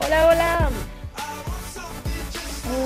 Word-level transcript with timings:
Hola, 0.00 0.26
hola. 0.26 0.70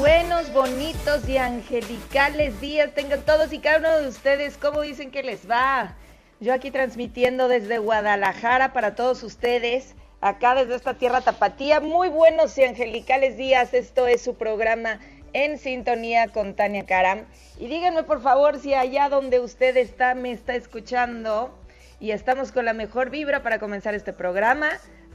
Buenos, 0.00 0.52
bonitos 0.52 1.28
y 1.28 1.38
angelicales 1.38 2.60
días 2.60 2.92
tengan 2.94 3.22
todos 3.22 3.52
y 3.52 3.60
cada 3.60 3.78
uno 3.78 3.98
de 3.98 4.08
ustedes. 4.08 4.56
¿Cómo 4.56 4.80
dicen 4.80 5.10
que 5.12 5.22
les 5.22 5.48
va? 5.48 5.94
Yo 6.42 6.52
aquí 6.52 6.72
transmitiendo 6.72 7.46
desde 7.46 7.78
Guadalajara 7.78 8.72
para 8.72 8.96
todos 8.96 9.22
ustedes, 9.22 9.94
acá 10.20 10.56
desde 10.56 10.74
esta 10.74 10.94
tierra 10.94 11.20
tapatía. 11.20 11.78
Muy 11.78 12.08
buenos 12.08 12.58
y 12.58 12.64
angelicales 12.64 13.36
días. 13.36 13.72
Esto 13.74 14.08
es 14.08 14.22
su 14.22 14.34
programa 14.34 14.98
en 15.34 15.56
sintonía 15.56 16.26
con 16.26 16.54
Tania 16.54 16.84
Karam. 16.84 17.26
Y 17.60 17.68
díganme 17.68 18.02
por 18.02 18.20
favor 18.20 18.58
si 18.58 18.74
allá 18.74 19.08
donde 19.08 19.38
usted 19.38 19.76
está 19.76 20.16
me 20.16 20.32
está 20.32 20.56
escuchando 20.56 21.56
y 22.00 22.10
estamos 22.10 22.50
con 22.50 22.64
la 22.64 22.72
mejor 22.72 23.10
vibra 23.10 23.44
para 23.44 23.60
comenzar 23.60 23.94
este 23.94 24.12
programa 24.12 24.68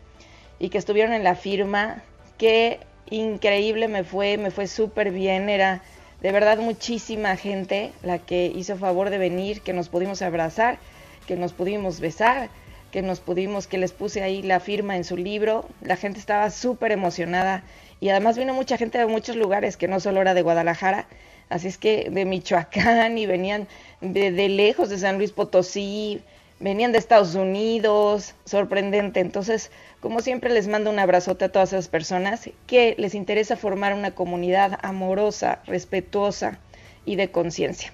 y 0.58 0.70
que 0.70 0.78
estuvieron 0.78 1.12
en 1.12 1.22
la 1.22 1.36
firma. 1.36 2.02
Qué 2.36 2.80
increíble 3.10 3.86
me 3.86 4.02
fue, 4.02 4.38
me 4.38 4.50
fue 4.50 4.66
súper 4.66 5.12
bien. 5.12 5.48
Era 5.48 5.82
de 6.22 6.32
verdad 6.32 6.58
muchísima 6.58 7.36
gente 7.36 7.92
la 8.02 8.18
que 8.18 8.46
hizo 8.46 8.76
favor 8.76 9.10
de 9.10 9.18
venir, 9.18 9.60
que 9.60 9.72
nos 9.72 9.88
pudimos 9.88 10.22
abrazar, 10.22 10.78
que 11.26 11.36
nos 11.36 11.52
pudimos 11.52 12.00
besar, 12.00 12.48
que 12.90 13.02
nos 13.02 13.20
pudimos, 13.20 13.66
que 13.66 13.78
les 13.78 13.92
puse 13.92 14.22
ahí 14.22 14.42
la 14.42 14.60
firma 14.60 14.96
en 14.96 15.04
su 15.04 15.16
libro. 15.16 15.68
La 15.82 15.96
gente 15.96 16.18
estaba 16.18 16.50
súper 16.50 16.92
emocionada 16.92 17.64
y 18.00 18.08
además 18.08 18.38
vino 18.38 18.54
mucha 18.54 18.76
gente 18.76 18.98
de 18.98 19.06
muchos 19.06 19.36
lugares 19.36 19.76
que 19.76 19.88
no 19.88 20.00
solo 20.00 20.20
era 20.20 20.34
de 20.34 20.42
Guadalajara 20.42 21.06
Así 21.52 21.68
es 21.68 21.76
que 21.76 22.08
de 22.10 22.24
Michoacán 22.24 23.18
y 23.18 23.26
venían 23.26 23.68
de, 24.00 24.30
lejos, 24.48 24.88
de 24.88 24.98
San 24.98 25.18
Luis 25.18 25.32
Potosí, 25.32 26.22
venían 26.60 26.92
de 26.92 26.98
Estados 26.98 27.34
Unidos, 27.34 28.34
sorprendente. 28.46 29.20
Entonces, 29.20 29.70
como 30.02 30.20
siempre, 30.20 30.50
les 30.50 30.66
mando 30.66 30.90
un 30.90 30.98
abrazote 30.98 31.44
a 31.44 31.48
todas 31.52 31.72
esas 31.72 31.86
personas 31.86 32.50
que 32.66 32.96
les 32.98 33.14
interesa 33.14 33.56
formar 33.56 33.94
una 33.94 34.10
comunidad 34.10 34.80
amorosa, 34.82 35.60
respetuosa 35.64 36.58
y 37.04 37.14
de 37.14 37.30
conciencia. 37.30 37.92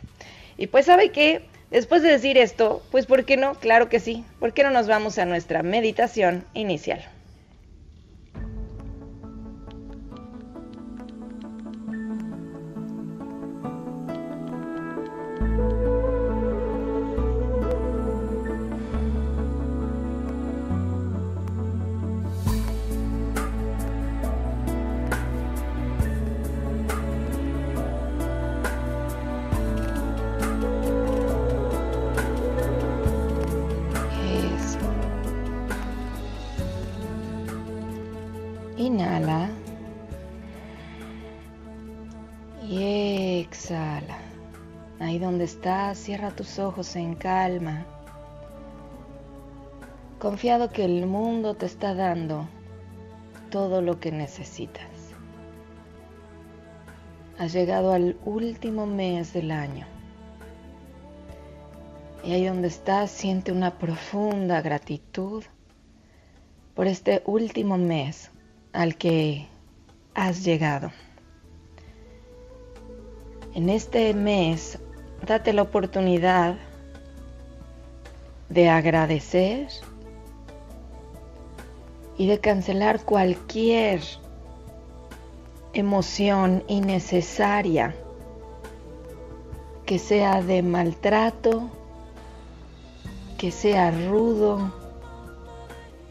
Y 0.56 0.68
pues, 0.68 0.86
¿sabe 0.86 1.10
qué? 1.10 1.42
Después 1.70 2.02
de 2.02 2.08
decir 2.08 2.38
esto, 2.38 2.82
pues, 2.90 3.04
¿por 3.04 3.26
qué 3.26 3.36
no? 3.36 3.56
Claro 3.56 3.90
que 3.90 4.00
sí. 4.00 4.24
¿Por 4.40 4.54
qué 4.54 4.62
no 4.62 4.70
nos 4.70 4.86
vamos 4.86 5.18
a 5.18 5.26
nuestra 5.26 5.62
meditación 5.62 6.46
inicial? 6.54 7.06
Cierra 46.08 46.30
tus 46.30 46.58
ojos 46.58 46.96
en 46.96 47.14
calma. 47.14 47.84
Confiado 50.18 50.70
que 50.70 50.86
el 50.86 51.04
mundo 51.04 51.52
te 51.52 51.66
está 51.66 51.94
dando 51.94 52.48
todo 53.50 53.82
lo 53.82 54.00
que 54.00 54.10
necesitas. 54.10 54.88
Has 57.38 57.52
llegado 57.52 57.92
al 57.92 58.16
último 58.24 58.86
mes 58.86 59.34
del 59.34 59.50
año. 59.50 59.86
Y 62.24 62.32
ahí 62.32 62.46
donde 62.46 62.68
estás, 62.68 63.10
siente 63.10 63.52
una 63.52 63.76
profunda 63.76 64.62
gratitud 64.62 65.44
por 66.74 66.86
este 66.86 67.22
último 67.26 67.76
mes 67.76 68.30
al 68.72 68.96
que 68.96 69.46
has 70.14 70.42
llegado. 70.42 70.90
En 73.52 73.68
este 73.68 74.14
mes, 74.14 74.78
date 75.26 75.52
la 75.52 75.62
oportunidad 75.62 76.56
de 78.48 78.68
agradecer 78.68 79.68
y 82.16 82.26
de 82.26 82.40
cancelar 82.40 83.04
cualquier 83.04 84.00
emoción 85.72 86.64
innecesaria 86.66 87.94
que 89.86 89.98
sea 89.98 90.42
de 90.42 90.62
maltrato, 90.62 91.70
que 93.38 93.50
sea 93.50 93.90
rudo, 93.90 94.72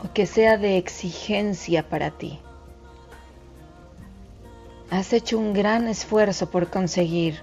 o 0.04 0.14
que 0.14 0.26
sea 0.26 0.58
de 0.58 0.78
exigencia 0.78 1.88
para 1.88 2.12
ti. 2.12 2.40
Has 4.90 5.12
hecho 5.14 5.38
un 5.38 5.54
gran 5.54 5.88
esfuerzo 5.88 6.50
por 6.50 6.70
conseguir 6.70 7.42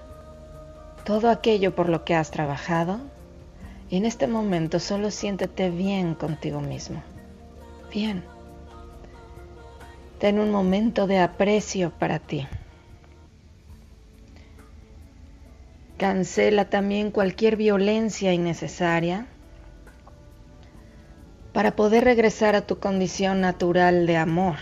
todo 1.05 1.31
aquello 1.31 1.75
por 1.75 1.89
lo 1.89 2.05
que 2.05 2.15
has 2.15 2.31
trabajado 2.31 2.99
y 3.91 3.97
en 3.97 4.07
este 4.07 4.27
momento 4.27 4.81
solo 4.81 5.11
siéntete 5.11 5.71
bien 5.71 6.15
contigo 6.15 6.61
mismo. 6.61 7.03
Bien. 7.93 8.25
Ten 10.19 10.39
un 10.39 10.51
momento 10.51 11.07
de 11.07 11.19
aprecio 11.19 11.91
para 11.91 12.19
ti. 12.19 12.47
Cancela 15.99 16.71
también 16.71 17.11
cualquier 17.11 17.57
violencia 17.57 18.33
innecesaria 18.33 19.27
para 21.53 21.77
poder 21.77 22.05
regresar 22.05 22.57
a 22.57 22.67
tu 22.67 22.79
condición 22.79 23.41
natural 23.41 24.07
de 24.07 24.17
amor. 24.17 24.57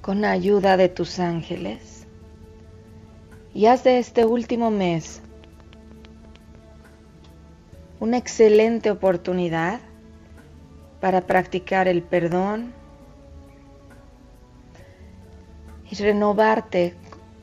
Con 0.00 0.24
ayuda 0.24 0.78
de 0.78 0.88
tus 0.88 1.18
ángeles. 1.18 1.99
Y 3.52 3.66
haz 3.66 3.82
de 3.84 3.98
este 3.98 4.24
último 4.24 4.70
mes 4.70 5.20
una 7.98 8.16
excelente 8.16 8.90
oportunidad 8.90 9.80
para 11.00 11.22
practicar 11.22 11.88
el 11.88 12.02
perdón 12.02 12.72
y 15.90 15.94
renovarte 15.96 16.94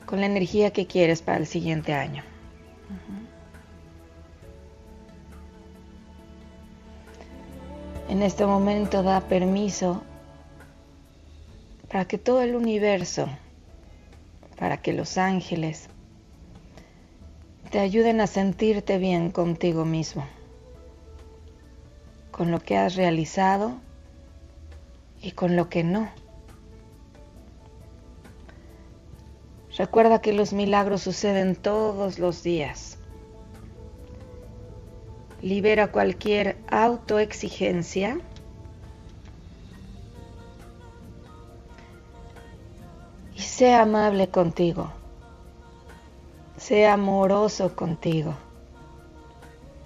con 0.06 0.20
la 0.20 0.26
energía 0.26 0.72
que 0.72 0.86
quieres 0.86 1.22
para 1.22 1.38
el 1.38 1.46
siguiente 1.46 1.92
año. 1.92 2.22
En 8.08 8.22
este 8.22 8.46
momento 8.46 9.02
da 9.02 9.20
permiso 9.20 10.02
para 11.88 12.06
que 12.06 12.16
todo 12.16 12.40
el 12.40 12.56
universo, 12.56 13.28
para 14.58 14.78
que 14.78 14.94
los 14.94 15.18
ángeles 15.18 15.90
te 17.68 17.80
ayuden 17.80 18.20
a 18.20 18.26
sentirte 18.26 18.98
bien 18.98 19.30
contigo 19.30 19.84
mismo, 19.84 20.26
con 22.30 22.50
lo 22.50 22.60
que 22.60 22.76
has 22.76 22.94
realizado 22.96 23.76
y 25.20 25.32
con 25.32 25.56
lo 25.56 25.68
que 25.68 25.84
no. 25.84 26.08
Recuerda 29.76 30.20
que 30.20 30.32
los 30.32 30.52
milagros 30.52 31.02
suceden 31.02 31.54
todos 31.54 32.18
los 32.18 32.42
días. 32.42 32.98
Libera 35.40 35.92
cualquier 35.92 36.56
autoexigencia. 36.68 38.18
Y 43.36 43.40
sea 43.40 43.82
amable 43.82 44.28
contigo. 44.30 44.97
Sea 46.58 46.94
amoroso 46.94 47.74
contigo. 47.76 48.34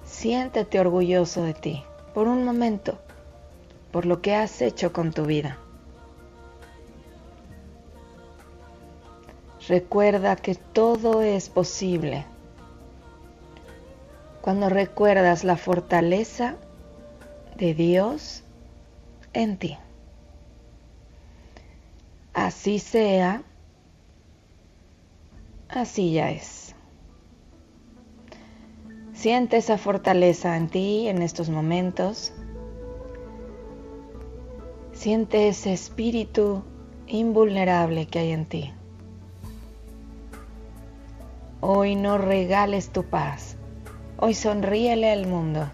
Siéntete 0.04 0.80
orgulloso 0.80 1.42
de 1.42 1.54
ti 1.54 1.84
por 2.14 2.28
un 2.28 2.44
momento, 2.44 2.98
por 3.90 4.06
lo 4.06 4.22
que 4.22 4.34
has 4.34 4.62
hecho 4.62 4.92
con 4.92 5.12
tu 5.12 5.24
vida. 5.26 5.58
Recuerda 9.69 10.34
que 10.36 10.54
todo 10.54 11.22
es 11.22 11.48
posible 11.48 12.26
cuando 14.40 14.69
recuerdas 14.69 15.44
la 15.44 15.56
fortaleza 15.56 16.56
de 17.56 17.74
Dios 17.74 18.42
en 19.34 19.56
ti. 19.56 19.78
Así 22.34 22.78
sea, 22.78 23.42
así 25.72 26.12
ya 26.12 26.30
es. 26.30 26.74
Siente 29.12 29.56
esa 29.56 29.78
fortaleza 29.78 30.56
en 30.56 30.69
ti 30.69 31.08
en 31.08 31.22
estos 31.22 31.48
momentos. 31.48 32.32
Siente 34.92 35.48
ese 35.48 35.72
espíritu 35.72 36.64
invulnerable 37.06 38.06
que 38.06 38.19
hay 38.19 38.32
en 38.32 38.46
ti. 38.46 38.72
Hoy 41.60 41.94
no 41.94 42.19
regales 42.19 42.90
tu 42.90 43.04
paz. 43.04 43.56
Hoy 44.19 44.34
sonríele 44.34 45.10
al 45.10 45.26
mundo. 45.26 45.70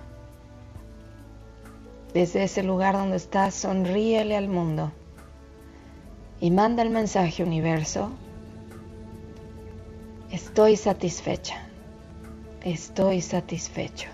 Desde 2.13 2.45
ese 2.45 2.63
lugar 2.63 2.95
donde 2.95 3.17
estás, 3.17 3.55
sonríele 3.55 4.37
al 4.37 4.49
mundo. 4.49 4.93
Y 6.41 6.51
manda 6.51 6.83
el 6.83 6.91
mensaje 6.91 7.43
universo. 7.43 8.11
Estoy 10.31 10.77
satisfecha. 10.77 11.67
Estoy 12.63 13.21
satisfecho. 13.21 14.09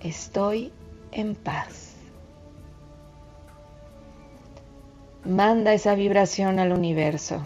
Estoy 0.00 0.72
en 1.12 1.34
paz. 1.34 1.94
Manda 5.24 5.72
esa 5.72 5.94
vibración 5.94 6.58
al 6.58 6.72
universo 6.72 7.44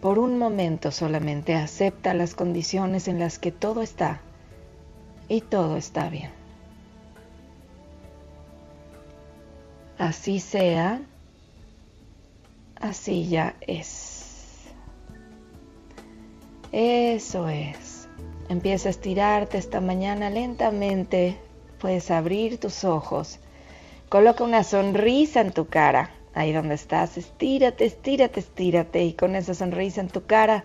por 0.00 0.18
un 0.18 0.38
momento 0.38 0.90
solamente 0.90 1.54
acepta 1.54 2.14
las 2.14 2.34
condiciones 2.34 3.06
en 3.06 3.18
las 3.18 3.38
que 3.38 3.52
todo 3.52 3.82
está 3.82 4.20
y 5.28 5.42
todo 5.42 5.76
está 5.76 6.08
bien. 6.08 6.30
Así 9.98 10.40
sea, 10.40 11.02
así 12.80 13.28
ya 13.28 13.54
es. 13.60 14.19
Eso 16.72 17.48
es. 17.48 18.08
Empieza 18.48 18.88
a 18.88 18.90
estirarte 18.90 19.58
esta 19.58 19.80
mañana 19.80 20.30
lentamente. 20.30 21.38
Puedes 21.78 22.10
abrir 22.10 22.58
tus 22.58 22.84
ojos. 22.84 23.38
Coloca 24.08 24.44
una 24.44 24.64
sonrisa 24.64 25.40
en 25.40 25.52
tu 25.52 25.66
cara 25.66 26.10
ahí 26.34 26.52
donde 26.52 26.74
estás, 26.74 27.16
estírate, 27.16 27.84
estírate, 27.84 28.40
estírate 28.40 29.04
y 29.04 29.12
con 29.14 29.34
esa 29.34 29.54
sonrisa 29.54 30.00
en 30.00 30.08
tu 30.08 30.24
cara, 30.26 30.64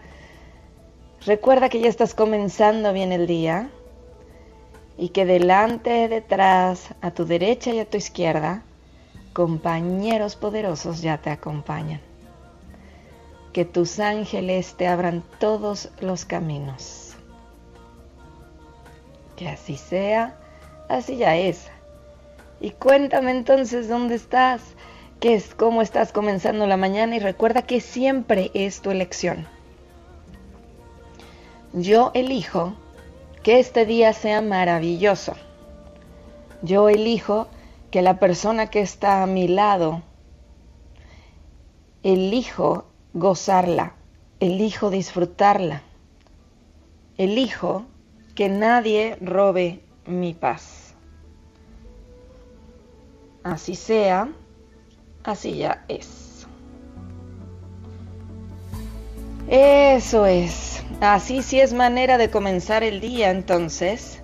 recuerda 1.25 1.69
que 1.69 1.79
ya 1.79 1.89
estás 1.89 2.13
comenzando 2.13 2.93
bien 2.93 3.11
el 3.11 3.27
día 3.27 3.69
y 4.97 5.09
que 5.09 5.25
delante, 5.25 6.07
detrás, 6.07 6.93
a 7.01 7.11
tu 7.11 7.25
derecha 7.25 7.71
y 7.71 7.79
a 7.79 7.89
tu 7.89 7.97
izquierda, 7.97 8.63
compañeros 9.33 10.35
poderosos 10.35 11.01
ya 11.01 11.17
te 11.17 11.29
acompañan. 11.29 11.99
Que 13.55 13.63
tus 13.63 14.01
ángeles 14.01 14.75
te 14.75 14.85
abran 14.85 15.23
todos 15.39 15.87
los 16.01 16.25
caminos. 16.25 17.15
Que 19.37 19.47
así 19.47 19.77
sea, 19.77 20.35
así 20.89 21.15
ya 21.15 21.37
es. 21.37 21.69
Y 22.59 22.71
cuéntame 22.71 23.31
entonces 23.31 23.87
dónde 23.87 24.15
estás 24.15 24.61
qué 25.21 25.35
es 25.35 25.55
cómo 25.55 25.81
estás 25.81 26.11
comenzando 26.11 26.67
la 26.67 26.75
mañana 26.75 27.15
y 27.15 27.19
recuerda 27.19 27.61
que 27.61 27.79
siempre 27.79 28.51
es 28.53 28.81
tu 28.81 28.91
elección. 28.91 29.47
Yo 31.71 32.11
elijo 32.13 32.73
que 33.41 33.59
este 33.59 33.85
día 33.85 34.11
sea 34.11 34.41
maravilloso. 34.41 35.33
Yo 36.61 36.89
elijo 36.89 37.47
que 37.89 38.01
la 38.01 38.19
persona 38.19 38.67
que 38.67 38.81
está 38.81 39.23
a 39.23 39.27
mi 39.27 39.47
lado, 39.47 40.01
elijo 42.03 42.85
gozarla, 43.15 43.95
elijo 44.39 44.91
disfrutarla, 44.91 45.81
elijo 47.17 47.87
que 48.35 48.49
nadie 48.49 49.17
robe 49.21 49.81
mi 50.05 50.35
paz. 50.35 50.93
Así 53.43 53.73
sea, 53.73 54.29
Así 55.25 55.57
ya 55.57 55.83
es. 55.87 56.45
Eso 59.49 60.27
es. 60.27 60.83
Así 61.01 61.41
sí 61.41 61.59
es 61.59 61.73
manera 61.73 62.19
de 62.19 62.29
comenzar 62.29 62.83
el 62.83 63.01
día 63.01 63.31
entonces. 63.31 64.19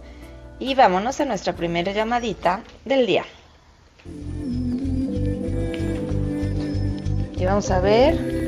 Y 0.59 0.75
vámonos 0.75 1.19
a 1.19 1.25
nuestra 1.25 1.53
primera 1.53 1.91
llamadita 1.91 2.61
del 2.85 3.07
día. 3.07 3.25
Y 7.35 7.45
vamos 7.45 7.71
a 7.71 7.79
ver. 7.79 8.40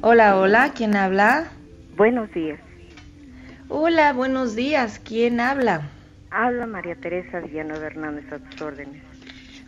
Hola, 0.00 0.38
hola, 0.38 0.72
¿quién 0.74 0.96
habla? 0.96 1.48
Buenos 1.96 2.30
días. 2.32 2.60
Hola, 3.68 4.12
buenos 4.12 4.54
días, 4.54 5.00
¿quién 5.00 5.40
habla? 5.40 5.90
Habla 6.30 6.66
María 6.66 6.94
Teresa 6.94 7.40
Villanueva 7.40 7.86
Hernández 7.86 8.32
a 8.32 8.38
tus 8.38 8.62
órdenes. 8.62 9.02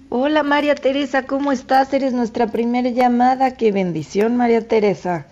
Hola 0.08 0.42
María 0.42 0.74
Teresa, 0.74 1.26
¿cómo 1.26 1.52
estás? 1.52 1.92
Eres 1.92 2.12
nuestra 2.12 2.46
primera 2.48 2.90
llamada. 2.90 3.56
Qué 3.56 3.72
bendición, 3.72 4.36
María 4.36 4.66
Teresa. 4.66 5.26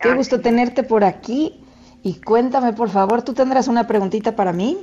Qué 0.00 0.14
gusto 0.14 0.40
tenerte 0.40 0.82
por 0.82 1.04
aquí. 1.04 1.60
Y 2.02 2.20
cuéntame, 2.20 2.72
por 2.72 2.90
favor, 2.90 3.22
¿tú 3.22 3.34
tendrás 3.34 3.68
una 3.68 3.86
preguntita 3.86 4.34
para 4.36 4.52
mí? 4.52 4.78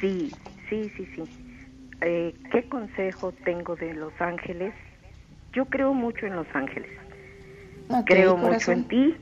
Sí, 0.00 0.30
Sí, 0.68 0.90
sí, 0.96 1.08
sí. 1.16 1.22
Eh, 2.02 2.34
¿Qué 2.52 2.68
consejo 2.68 3.32
tengo 3.44 3.74
de 3.76 3.94
Los 3.94 4.12
Ángeles? 4.20 4.74
Yo 5.54 5.64
creo 5.64 5.94
mucho 5.94 6.26
en 6.26 6.36
Los 6.36 6.46
Ángeles. 6.54 6.90
Creo 8.04 8.36
mucho 8.36 8.72
en 8.72 8.84
ti. 8.84 9.16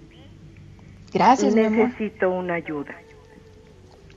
Gracias, 1.12 1.54
necesito 1.54 2.30
una 2.30 2.54
ayuda. 2.54 2.94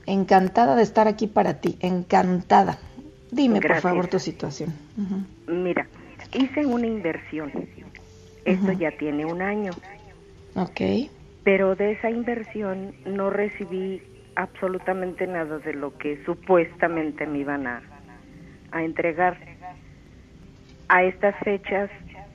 Encantada 0.05 0.75
de 0.75 0.83
estar 0.83 1.07
aquí 1.07 1.27
para 1.27 1.61
ti, 1.61 1.77
encantada. 1.81 2.79
Dime, 3.31 3.61
por 3.61 3.79
favor, 3.79 4.07
tu 4.07 4.19
situación. 4.19 4.73
Mira, 5.47 5.87
hice 6.33 6.65
una 6.65 6.87
inversión. 6.87 7.51
Esto 8.45 8.71
ya 8.71 8.91
tiene 8.91 9.25
un 9.25 9.41
año. 9.41 9.71
Ok. 10.55 10.81
Pero 11.43 11.75
de 11.75 11.91
esa 11.91 12.09
inversión 12.09 12.93
no 13.05 13.29
recibí 13.29 14.01
absolutamente 14.35 15.27
nada 15.27 15.59
de 15.59 15.73
lo 15.73 15.95
que 15.97 16.23
supuestamente 16.25 17.27
me 17.27 17.39
iban 17.39 17.67
a, 17.67 17.81
a 18.71 18.83
entregar. 18.83 19.37
A 20.87 21.03
estas 21.03 21.35
fechas, 21.43 21.89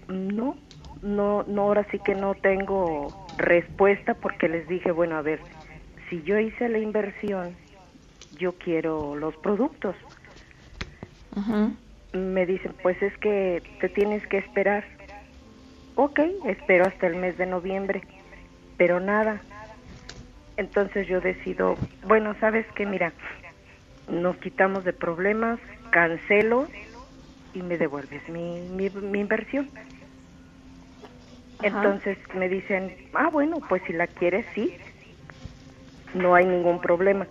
no, 0.07 0.57
no, 1.05 1.45
no, 1.47 1.63
ahora 1.63 1.87
sí 1.91 1.99
que 1.99 2.15
no 2.15 2.35
tengo 2.35 3.15
respuesta 3.37 4.15
porque 4.15 4.49
les 4.49 4.67
dije, 4.67 4.91
bueno, 4.91 5.17
a 5.17 5.23
ver, 5.23 5.41
si 6.09 6.23
yo 6.23 6.39
hice 6.39 6.69
la 6.69 6.79
inversión, 6.79 7.57
yo 8.33 8.57
quiero 8.59 9.15
los 9.15 9.37
productos. 9.37 9.95
Me 12.13 12.47
dicen, 12.47 12.75
pues 12.83 13.01
es 13.03 13.17
que 13.19 13.63
te 13.81 13.89
tienes 13.89 14.27
que 14.29 14.39
esperar. 14.39 14.85
Ok, 15.95 16.21
espero 16.47 16.87
hasta 16.87 17.07
el 17.07 17.17
mes 17.17 17.37
de 17.39 17.47
noviembre, 17.47 18.03
pero 18.77 18.99
nada. 18.99 19.43
Entonces 20.57 21.07
yo 21.07 21.21
decido, 21.21 21.77
bueno, 22.03 22.35
sabes 22.41 22.67
que 22.75 22.87
mira, 22.87 23.13
nos 24.09 24.37
quitamos 24.39 24.85
de 24.85 24.93
problemas, 24.93 25.61
cancelo 25.91 26.69
y 27.53 27.63
me 27.63 27.77
devuelves 27.77 28.27
mi, 28.29 28.61
mi, 28.61 29.21
inversión. 29.21 29.71
Entonces 31.65 32.19
me 32.35 32.49
dicen, 32.49 32.95
ah, 33.15 33.31
bueno, 33.33 33.59
pues 33.69 33.83
si 33.87 33.93
la 33.93 34.07
quieres, 34.07 34.45
sí, 34.55 34.77
no 36.15 36.35
hay 36.35 36.45
ningún 36.45 36.81
problema. 36.81 37.27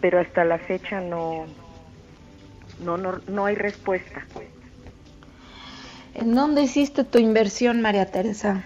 Pero 0.00 0.20
hasta 0.20 0.44
la 0.44 0.58
fecha 0.58 1.00
no, 1.00 1.46
no, 2.78 2.96
no, 2.98 3.22
no 3.26 3.46
hay 3.46 3.54
respuesta. 3.54 4.26
¿En 6.14 6.34
dónde 6.34 6.62
hiciste 6.62 7.04
tu 7.04 7.18
inversión, 7.18 7.80
María 7.80 8.10
Teresa? 8.10 8.62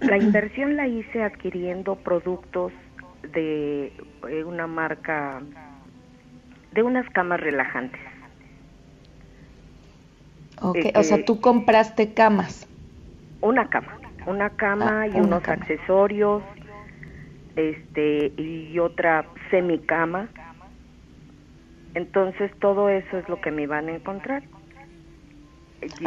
La 0.00 0.18
inversión 0.18 0.76
la 0.76 0.86
hice 0.86 1.22
adquiriendo 1.22 1.96
productos 1.96 2.72
de 3.32 3.92
eh, 4.28 4.44
una 4.44 4.66
marca, 4.66 5.42
de 6.72 6.82
unas 6.82 7.08
camas 7.10 7.40
relajantes. 7.40 8.00
Ok, 10.60 10.78
o 10.94 11.02
sea, 11.02 11.24
tú 11.24 11.40
compraste 11.40 12.14
camas. 12.14 12.68
Una 13.44 13.68
cama, 13.68 13.92
una 14.26 14.48
cama 14.48 15.02
ah, 15.02 15.06
y 15.06 15.20
unos 15.20 15.46
accesorios, 15.46 16.42
este, 17.56 18.32
y 18.38 18.78
otra 18.78 19.26
semicama. 19.50 20.30
Entonces 21.92 22.50
todo 22.58 22.88
eso 22.88 23.18
es 23.18 23.28
lo 23.28 23.42
que 23.42 23.50
me 23.50 23.66
van 23.66 23.90
a 23.90 23.96
encontrar. 23.96 24.42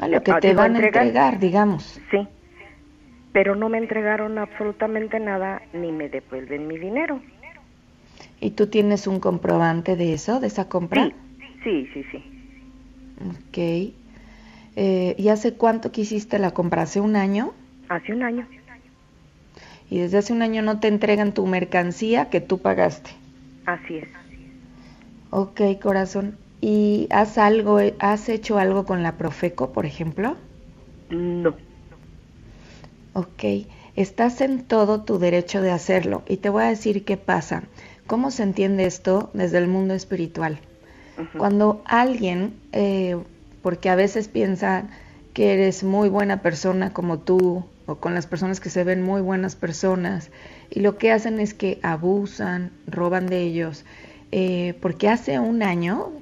A 0.02 0.08
lo 0.08 0.24
que 0.24 0.34
te 0.34 0.56
van 0.56 0.76
a 0.76 0.80
entregar, 0.80 1.38
digamos. 1.38 2.02
Sí, 2.10 2.28
pero 3.34 3.56
no 3.56 3.70
me 3.70 3.78
entregaron 3.78 4.40
absolutamente 4.40 5.20
nada 5.20 5.62
ni 5.74 5.92
me 5.92 6.10
devuelven 6.10 6.68
mi 6.68 6.80
dinero. 6.80 7.22
¿Y 8.42 8.50
tú 8.52 8.66
tienes 8.66 9.06
un 9.06 9.20
comprobante 9.20 9.96
de 9.96 10.14
eso, 10.14 10.40
de 10.40 10.48
esa 10.48 10.68
compra? 10.70 11.04
Sí, 11.64 11.88
sí, 11.94 12.04
sí. 12.12 12.18
Ok. 13.22 14.07
Eh, 14.80 15.16
¿Y 15.18 15.30
hace 15.30 15.56
cuánto 15.56 15.92
que 15.92 16.02
hiciste 16.02 16.38
la 16.38 16.52
compra? 16.52 16.84
¿Hace 16.84 17.02
un 17.02 17.16
año? 17.16 17.52
Hace 17.90 18.14
un 18.14 18.22
año. 18.22 18.48
¿Y 19.90 19.98
desde 19.98 20.20
hace 20.20 20.34
un 20.34 20.44
año 20.44 20.62
no 20.62 20.80
te 20.80 20.88
entregan 20.88 21.34
tu 21.34 21.48
mercancía 21.48 22.30
que 22.30 22.42
tú 22.42 22.60
pagaste? 22.60 23.10
Así 23.66 23.98
es. 23.98 24.08
Ok, 25.32 25.62
corazón. 25.82 26.38
¿Y 26.62 27.08
has 27.10 27.40
algo, 27.40 27.80
has 27.98 28.30
hecho 28.30 28.60
algo 28.60 28.86
con 28.86 29.02
la 29.02 29.18
Profeco, 29.18 29.72
por 29.72 29.88
ejemplo? 29.88 30.36
No. 31.10 31.56
Ok, 33.14 33.44
estás 33.96 34.42
en 34.42 34.64
todo 34.64 35.02
tu 35.02 35.18
derecho 35.18 35.64
de 35.64 35.72
hacerlo. 35.72 36.22
Y 36.28 36.38
te 36.38 36.50
voy 36.50 36.64
a 36.64 36.68
decir 36.68 37.04
qué 37.04 37.18
pasa. 37.18 37.64
¿Cómo 38.06 38.30
se 38.30 38.44
entiende 38.44 38.86
esto 38.86 39.32
desde 39.34 39.58
el 39.58 39.68
mundo 39.68 39.96
espiritual? 39.96 40.60
Cuando 41.36 41.82
alguien, 41.86 42.60
eh, 42.74 43.18
porque 43.68 43.90
a 43.90 43.96
veces 43.96 44.30
piensan 44.30 44.92
que 45.34 45.52
eres 45.52 45.84
muy 45.84 46.08
buena 46.08 46.42
persona 46.42 46.94
como 46.94 47.20
tú, 47.20 47.66
o 47.86 47.96
con 47.96 48.14
las 48.14 48.26
personas 48.26 48.62
que 48.62 48.70
se 48.70 48.86
ven 48.86 49.04
muy 49.04 49.20
buenas 49.20 49.58
personas, 49.58 50.30
y 50.70 50.80
lo 50.80 50.98
que 50.98 51.12
hacen 51.12 51.42
es 51.42 51.54
que 51.54 51.78
abusan, 51.82 52.72
roban 52.86 53.28
de 53.28 53.42
ellos, 53.42 53.84
eh, 54.32 54.76
porque 54.82 55.10
hace 55.10 55.38
un 55.40 55.64
año, 55.64 56.14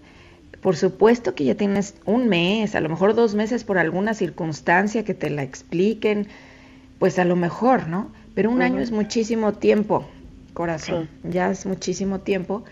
por 0.59 0.75
supuesto 0.75 1.35
que 1.35 1.43
ya 1.43 1.53
tienes 1.53 1.93
un 2.05 2.29
mes, 2.29 2.73
a 2.73 2.81
lo 2.81 2.89
mejor 2.89 3.13
dos 3.13 3.35
meses 3.35 3.63
por 3.63 3.77
alguna 3.77 4.15
circunstancia 4.15 5.05
que 5.05 5.13
te 5.13 5.29
la 5.29 5.43
expliquen, 5.43 6.25
pues 6.97 7.19
a 7.19 7.25
lo 7.25 7.35
mejor, 7.35 7.87
¿no? 7.87 8.09
Pero 8.33 8.49
un 8.49 8.63
año 8.63 8.81
es 8.81 8.89
muchísimo 8.89 9.53
tiempo, 9.53 10.03
corazón, 10.55 11.09
ya 11.21 11.51
es 11.51 11.67
muchísimo 11.67 12.21
tiempo. 12.21 12.63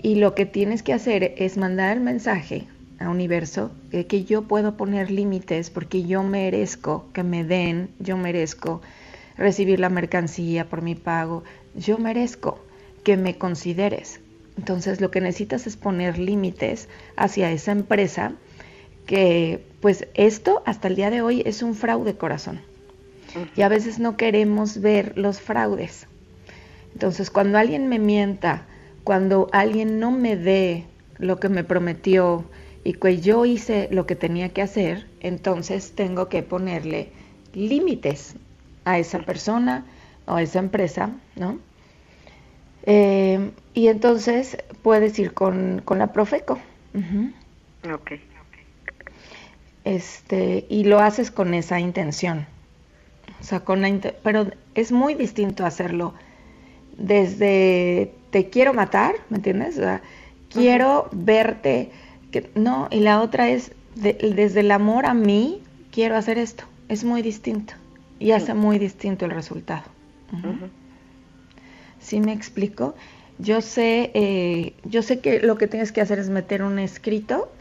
Y 0.00 0.14
lo 0.14 0.36
que 0.36 0.46
tienes 0.46 0.84
que 0.84 0.92
hacer 0.92 1.34
es 1.38 1.56
mandar 1.56 1.96
el 1.96 2.04
mensaje 2.04 2.68
universo 3.08 3.70
de 3.90 4.06
que 4.06 4.24
yo 4.24 4.42
puedo 4.42 4.76
poner 4.76 5.10
límites 5.10 5.70
porque 5.70 6.04
yo 6.04 6.22
merezco 6.22 7.06
que 7.12 7.22
me 7.22 7.44
den, 7.44 7.90
yo 7.98 8.16
merezco 8.16 8.82
recibir 9.36 9.80
la 9.80 9.88
mercancía 9.88 10.68
por 10.68 10.82
mi 10.82 10.94
pago, 10.94 11.42
yo 11.74 11.98
merezco 11.98 12.58
que 13.04 13.16
me 13.16 13.38
consideres. 13.38 14.20
Entonces 14.56 15.00
lo 15.00 15.10
que 15.10 15.20
necesitas 15.20 15.66
es 15.66 15.76
poner 15.76 16.18
límites 16.18 16.88
hacia 17.16 17.50
esa 17.50 17.72
empresa 17.72 18.32
que 19.06 19.64
pues 19.80 20.06
esto 20.14 20.62
hasta 20.66 20.88
el 20.88 20.96
día 20.96 21.10
de 21.10 21.22
hoy 21.22 21.42
es 21.44 21.62
un 21.62 21.74
fraude 21.74 22.14
corazón. 22.14 22.60
Y 23.56 23.62
a 23.62 23.68
veces 23.68 23.98
no 23.98 24.16
queremos 24.16 24.80
ver 24.80 25.16
los 25.16 25.40
fraudes. 25.40 26.06
Entonces, 26.92 27.30
cuando 27.30 27.58
alguien 27.58 27.88
me 27.88 27.98
mienta, 27.98 28.66
cuando 29.04 29.48
alguien 29.52 29.98
no 29.98 30.10
me 30.10 30.36
dé 30.36 30.84
lo 31.18 31.40
que 31.40 31.48
me 31.48 31.64
prometió 31.64 32.44
y 32.84 32.94
que 32.94 33.20
yo 33.20 33.44
hice 33.44 33.88
lo 33.90 34.06
que 34.06 34.16
tenía 34.16 34.48
que 34.50 34.62
hacer, 34.62 35.06
entonces 35.20 35.92
tengo 35.94 36.28
que 36.28 36.42
ponerle 36.42 37.10
límites 37.54 38.34
a 38.84 38.98
esa 38.98 39.20
persona 39.20 39.84
o 40.26 40.34
a 40.34 40.42
esa 40.42 40.58
empresa, 40.58 41.10
¿no? 41.36 41.58
Eh, 42.84 43.52
y 43.74 43.86
entonces 43.88 44.58
puedes 44.82 45.18
ir 45.18 45.32
con, 45.34 45.82
la 45.86 46.12
Profeco. 46.12 46.58
Ok. 47.92 48.12
Este, 49.84 50.66
y 50.68 50.84
lo 50.84 50.98
haces 50.98 51.30
con 51.30 51.54
esa 51.54 51.78
intención. 51.78 52.46
O 53.40 53.44
sea, 53.44 53.60
con 53.60 53.82
la 53.82 54.12
pero 54.22 54.50
es 54.74 54.92
muy 54.92 55.14
distinto 55.14 55.64
hacerlo 55.64 56.14
desde 56.96 58.14
te 58.30 58.48
quiero 58.48 58.74
matar, 58.74 59.14
¿me 59.28 59.38
entiendes? 59.38 59.76
O 59.78 59.80
sea, 59.80 60.02
quiero 60.48 61.08
verte, 61.12 61.90
que, 62.32 62.50
no, 62.56 62.88
y 62.90 62.98
la 63.00 63.20
otra 63.20 63.48
es 63.48 63.72
desde 63.94 64.60
el 64.60 64.70
amor 64.70 65.06
a 65.06 65.14
mí, 65.14 65.62
quiero 65.92 66.16
hacer 66.16 66.38
esto. 66.38 66.64
Es 66.88 67.04
muy 67.04 67.22
distinto 67.22 67.74
y 68.18 68.32
hace 68.32 68.54
muy 68.54 68.78
distinto 68.78 69.24
el 69.24 69.30
resultado. 69.30 69.84
¿Sí 72.00 72.20
me 72.20 72.32
explico? 72.32 72.94
Yo 73.38 73.60
sé, 73.60 74.10
eh, 74.14 74.74
yo 74.84 75.02
sé 75.02 75.20
que 75.20 75.40
lo 75.40 75.56
que 75.56 75.66
tienes 75.66 75.92
que 75.92 76.00
hacer 76.00 76.18
es 76.18 76.28
meter 76.28 76.62
un 76.62 76.78
escrito 76.78 77.52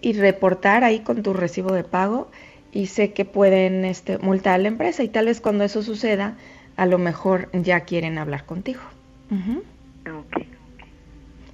y 0.00 0.12
reportar 0.12 0.84
ahí 0.84 1.00
con 1.00 1.22
tu 1.22 1.32
recibo 1.32 1.72
de 1.72 1.84
pago 1.84 2.30
y 2.72 2.86
sé 2.86 3.12
que 3.12 3.24
pueden 3.24 3.84
este, 3.84 4.18
multar 4.18 4.54
a 4.54 4.58
la 4.58 4.68
empresa 4.68 5.02
y 5.02 5.08
tal 5.08 5.26
vez 5.26 5.40
cuando 5.40 5.64
eso 5.64 5.82
suceda, 5.82 6.36
a 6.76 6.86
lo 6.86 6.98
mejor 6.98 7.50
ya 7.52 7.80
quieren 7.80 8.18
hablar 8.18 8.44
contigo. 8.44 8.82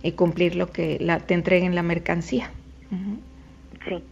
Y 0.05 0.13
cumplir 0.13 0.55
lo 0.55 0.71
que 0.71 0.99
la, 1.01 1.19
te 1.19 1.35
entreguen 1.35 1.75
la 1.75 1.83
mercancía. 1.83 2.51
Sí. 3.89 4.05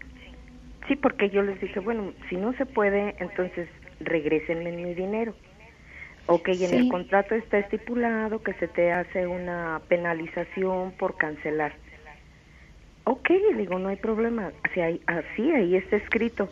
Sí, 0.89 0.97
porque 0.97 1.31
yo 1.31 1.43
les 1.43 1.61
dije, 1.61 1.79
bueno, 1.79 2.13
si 2.29 2.37
no 2.37 2.53
se 2.55 2.67
puede, 2.67 3.15
entonces 3.21 3.69
regresenme 4.01 4.73
mi 4.73 4.95
dinero. 4.95 5.37
Ok, 6.27 6.49
en 6.49 6.75
el 6.75 6.89
contrato 6.89 7.35
está 7.37 7.59
estipulado 7.59 8.43
que 8.43 8.55
se 8.55 8.67
te 8.69 8.91
hace 8.91 9.27
una 9.27 9.83
penalización 9.89 10.93
por 10.93 11.17
cancelar. 11.17 11.75
Ok, 13.05 13.31
digo, 13.57 13.79
no 13.79 13.89
hay 13.91 13.97
problema. 13.97 14.53
Así, 14.65 14.81
así 15.07 15.53
ahí 15.53 15.77
está 15.77 15.97
escrito 15.97 16.49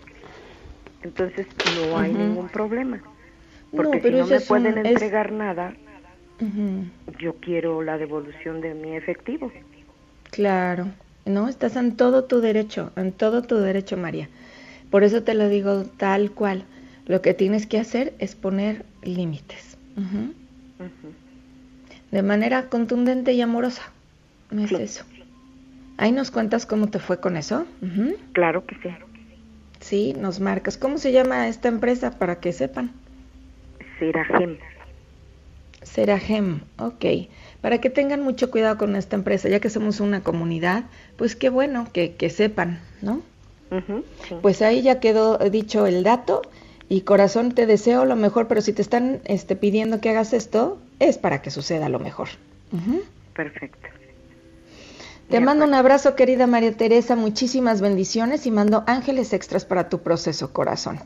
entonces 1.02 1.46
no 1.64 1.98
hay 1.98 2.12
ningún 2.12 2.48
problema. 2.48 3.02
Porque 3.74 4.00
si 4.02 4.10
no 4.10 4.26
me 4.26 4.40
pueden 4.40 4.78
entregar 4.78 5.32
nada, 5.32 5.74
yo 7.18 7.34
quiero 7.40 7.82
la 7.82 7.98
devolución 7.98 8.60
de 8.60 8.74
mi 8.74 8.96
efectivo. 8.96 9.52
Claro, 10.30 10.86
no, 11.24 11.48
estás 11.48 11.76
en 11.76 11.96
todo 11.96 12.24
tu 12.24 12.40
derecho, 12.40 12.92
en 12.96 13.12
todo 13.12 13.42
tu 13.42 13.56
derecho, 13.56 13.96
María. 13.96 14.28
Por 14.90 15.04
eso 15.04 15.22
te 15.22 15.34
lo 15.34 15.48
digo 15.48 15.84
tal 15.84 16.32
cual. 16.32 16.64
Lo 17.06 17.22
que 17.22 17.34
tienes 17.34 17.66
que 17.66 17.78
hacer 17.78 18.14
es 18.18 18.34
poner 18.34 18.84
límites. 19.02 19.76
De 22.10 22.22
manera 22.22 22.68
contundente 22.68 23.32
y 23.32 23.40
amorosa. 23.40 23.82
No 24.50 24.64
es 24.64 24.72
eso. 24.72 25.04
Ahí 25.96 26.12
nos 26.12 26.30
cuentas 26.30 26.66
cómo 26.66 26.88
te 26.88 26.98
fue 26.98 27.20
con 27.20 27.36
eso. 27.36 27.66
Claro 28.32 28.64
que 28.64 28.76
sí. 28.76 28.88
Sí, 29.80 30.14
nos 30.14 30.40
marcas. 30.40 30.76
¿Cómo 30.76 30.98
se 30.98 31.12
llama 31.12 31.48
esta 31.48 31.68
empresa 31.68 32.18
para 32.18 32.40
que 32.40 32.52
sepan? 32.52 32.92
Seragem. 33.98 34.58
Seragem, 35.82 36.60
ok. 36.78 37.04
Para 37.60 37.78
que 37.78 37.90
tengan 37.90 38.22
mucho 38.22 38.50
cuidado 38.50 38.78
con 38.78 38.96
esta 38.96 39.16
empresa, 39.16 39.48
ya 39.48 39.60
que 39.60 39.70
somos 39.70 40.00
una 40.00 40.22
comunidad, 40.22 40.84
pues 41.16 41.36
qué 41.36 41.50
bueno 41.50 41.88
que, 41.92 42.30
sepan, 42.30 42.80
¿no? 43.02 43.22
Pues 44.42 44.62
ahí 44.62 44.82
ya 44.82 44.98
quedó 44.98 45.38
dicho 45.38 45.86
el 45.86 46.02
dato 46.02 46.42
y 46.88 47.02
corazón 47.02 47.52
te 47.52 47.66
deseo 47.66 48.04
lo 48.04 48.16
mejor, 48.16 48.48
pero 48.48 48.62
si 48.62 48.72
te 48.72 48.82
están 48.82 49.20
este, 49.24 49.54
pidiendo 49.54 50.00
que 50.00 50.10
hagas 50.10 50.32
esto, 50.32 50.78
es 50.98 51.18
para 51.18 51.40
que 51.40 51.50
suceda 51.50 51.88
lo 51.88 52.00
mejor. 52.00 52.28
Perfecto. 53.34 53.88
Te 55.28 55.38
mando 55.38 55.64
un 55.64 55.74
abrazo, 55.74 56.16
querida 56.16 56.48
María 56.48 56.72
Teresa, 56.72 57.14
muchísimas 57.14 57.80
bendiciones 57.80 58.46
y 58.46 58.50
mando 58.50 58.82
ángeles 58.88 59.32
extras 59.32 59.64
para 59.64 59.88
tu 59.88 60.00
proceso, 60.00 60.52
corazón. 60.52 60.98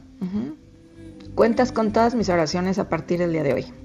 Cuentas 1.35 1.73
con 1.73 1.93
todas 1.93 2.15
mis 2.15 2.31
oraciones 2.31 2.79
a 2.79 2.89
partir 2.89 3.19
del 3.19 3.33
día 3.33 3.43
de 3.43 3.53
hoy. 3.53 3.84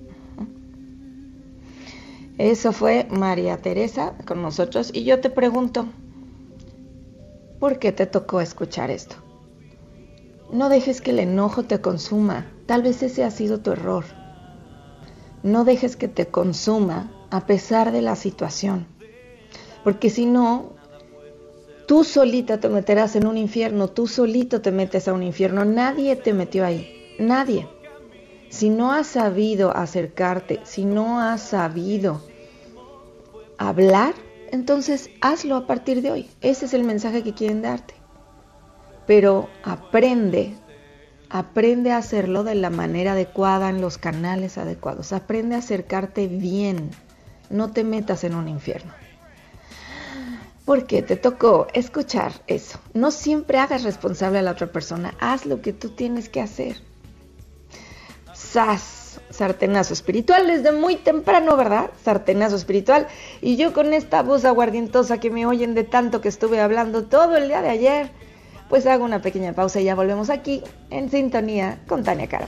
Eso 2.39 2.71
fue 2.71 3.07
María 3.11 3.57
Teresa 3.57 4.15
con 4.25 4.41
nosotros 4.41 4.89
y 4.91 5.03
yo 5.03 5.19
te 5.19 5.29
pregunto, 5.29 5.85
¿por 7.59 7.77
qué 7.77 7.91
te 7.91 8.07
tocó 8.07 8.41
escuchar 8.41 8.89
esto? 8.89 9.17
No 10.51 10.69
dejes 10.69 11.01
que 11.01 11.11
el 11.11 11.19
enojo 11.19 11.65
te 11.65 11.79
consuma, 11.79 12.51
tal 12.65 12.81
vez 12.81 13.03
ese 13.03 13.23
ha 13.23 13.29
sido 13.29 13.59
tu 13.59 13.73
error. 13.73 14.05
No 15.43 15.63
dejes 15.63 15.95
que 15.95 16.07
te 16.07 16.25
consuma 16.25 17.11
a 17.29 17.45
pesar 17.45 17.91
de 17.91 18.01
la 18.01 18.15
situación 18.15 18.87
porque 19.83 20.09
si 20.09 20.25
no, 20.25 20.73
tú 21.87 22.03
solita 22.03 22.59
te 22.59 22.69
meterás 22.69 23.15
en 23.15 23.27
un 23.27 23.37
infierno, 23.37 23.87
tú 23.89 24.07
solito 24.07 24.61
te 24.61 24.71
metes 24.71 25.07
a 25.07 25.13
un 25.13 25.23
infierno, 25.23 25.65
nadie 25.65 26.15
te 26.15 26.33
metió 26.33 26.65
ahí, 26.65 27.15
nadie. 27.19 27.67
Si 28.49 28.69
no 28.69 28.91
has 28.91 29.07
sabido 29.07 29.75
acercarte, 29.75 30.59
si 30.63 30.83
no 30.85 31.19
has 31.19 31.41
sabido 31.41 32.21
hablar, 33.59 34.15
entonces 34.51 35.11
hazlo 35.21 35.55
a 35.55 35.67
partir 35.67 36.01
de 36.01 36.11
hoy. 36.11 36.29
Ese 36.41 36.65
es 36.65 36.73
el 36.73 36.83
mensaje 36.83 37.21
que 37.21 37.35
quieren 37.35 37.61
darte. 37.61 37.93
Pero 39.05 39.49
aprende, 39.63 40.55
aprende 41.29 41.91
a 41.91 41.97
hacerlo 41.97 42.43
de 42.43 42.55
la 42.55 42.71
manera 42.71 43.11
adecuada, 43.11 43.69
en 43.69 43.81
los 43.81 43.97
canales 43.97 44.57
adecuados. 44.57 45.13
Aprende 45.13 45.55
a 45.55 45.59
acercarte 45.59 46.27
bien. 46.27 46.89
No 47.51 47.71
te 47.71 47.83
metas 47.83 48.23
en 48.23 48.33
un 48.33 48.47
infierno 48.47 48.91
porque 50.69 51.01
te 51.01 51.15
tocó 51.15 51.65
escuchar 51.73 52.31
eso. 52.45 52.79
No 52.93 53.09
siempre 53.09 53.57
hagas 53.57 53.81
responsable 53.81 54.37
a 54.37 54.43
la 54.43 54.51
otra 54.51 54.67
persona, 54.67 55.15
haz 55.19 55.47
lo 55.47 55.63
que 55.63 55.73
tú 55.73 55.89
tienes 55.89 56.29
que 56.29 56.41
hacer. 56.41 56.79
Sas, 58.35 58.98
sartenazo 59.29 59.93
espiritual 59.93 60.47
desde 60.47 60.71
muy 60.71 60.95
temprano, 60.95 61.55
¿verdad? 61.55 61.91
Sartenazo 62.03 62.55
espiritual. 62.55 63.07
Y 63.41 63.55
yo 63.55 63.73
con 63.73 63.93
esta 63.93 64.23
voz 64.23 64.45
aguardientosa 64.45 65.19
que 65.19 65.29
me 65.29 65.45
oyen 65.45 65.75
de 65.75 65.83
tanto 65.83 66.21
que 66.21 66.29
estuve 66.29 66.59
hablando 66.59 67.03
todo 67.03 67.37
el 67.37 67.47
día 67.47 67.61
de 67.61 67.69
ayer, 67.69 68.11
pues 68.69 68.85
hago 68.85 69.03
una 69.03 69.21
pequeña 69.21 69.53
pausa 69.53 69.81
y 69.81 69.85
ya 69.85 69.95
volvemos 69.95 70.29
aquí 70.29 70.63
en 70.89 71.09
sintonía 71.09 71.79
con 71.87 72.03
Tania 72.03 72.27
Cara. 72.27 72.47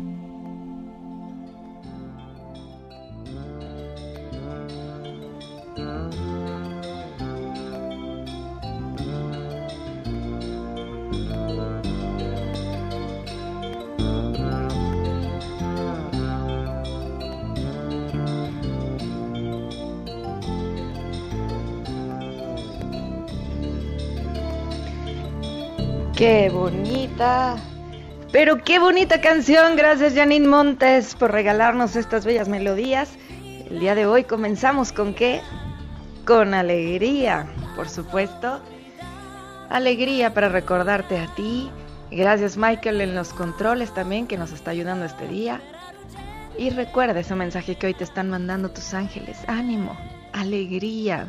Pero 28.31 28.63
qué 28.63 28.79
bonita 28.79 29.21
canción. 29.21 29.75
Gracias 29.75 30.15
Janine 30.15 30.47
Montes 30.47 31.15
por 31.15 31.31
regalarnos 31.31 31.95
estas 31.95 32.25
bellas 32.25 32.47
melodías. 32.47 33.09
El 33.69 33.79
día 33.79 33.93
de 33.93 34.05
hoy 34.05 34.23
comenzamos 34.23 34.91
con 34.91 35.13
qué? 35.13 35.41
Con 36.25 36.53
alegría, 36.53 37.47
por 37.75 37.89
supuesto. 37.89 38.61
Alegría 39.69 40.33
para 40.33 40.49
recordarte 40.49 41.19
a 41.19 41.27
ti. 41.35 41.69
Gracias 42.09 42.57
Michael 42.57 43.01
en 43.01 43.15
los 43.15 43.33
controles 43.33 43.93
también 43.93 44.27
que 44.27 44.37
nos 44.37 44.51
está 44.51 44.71
ayudando 44.71 45.05
este 45.05 45.27
día. 45.27 45.61
Y 46.57 46.69
recuerda 46.69 47.19
ese 47.19 47.35
mensaje 47.35 47.75
que 47.75 47.87
hoy 47.87 47.93
te 47.93 48.03
están 48.03 48.29
mandando 48.29 48.71
tus 48.71 48.93
ángeles. 48.93 49.37
Ánimo, 49.47 49.97
alegría. 50.33 51.27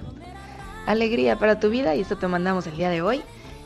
Alegría 0.86 1.38
para 1.38 1.60
tu 1.60 1.68
vida 1.68 1.94
y 1.94 2.00
eso 2.00 2.16
te 2.16 2.28
mandamos 2.28 2.66
el 2.66 2.76
día 2.76 2.90
de 2.90 3.02
hoy. 3.02 3.22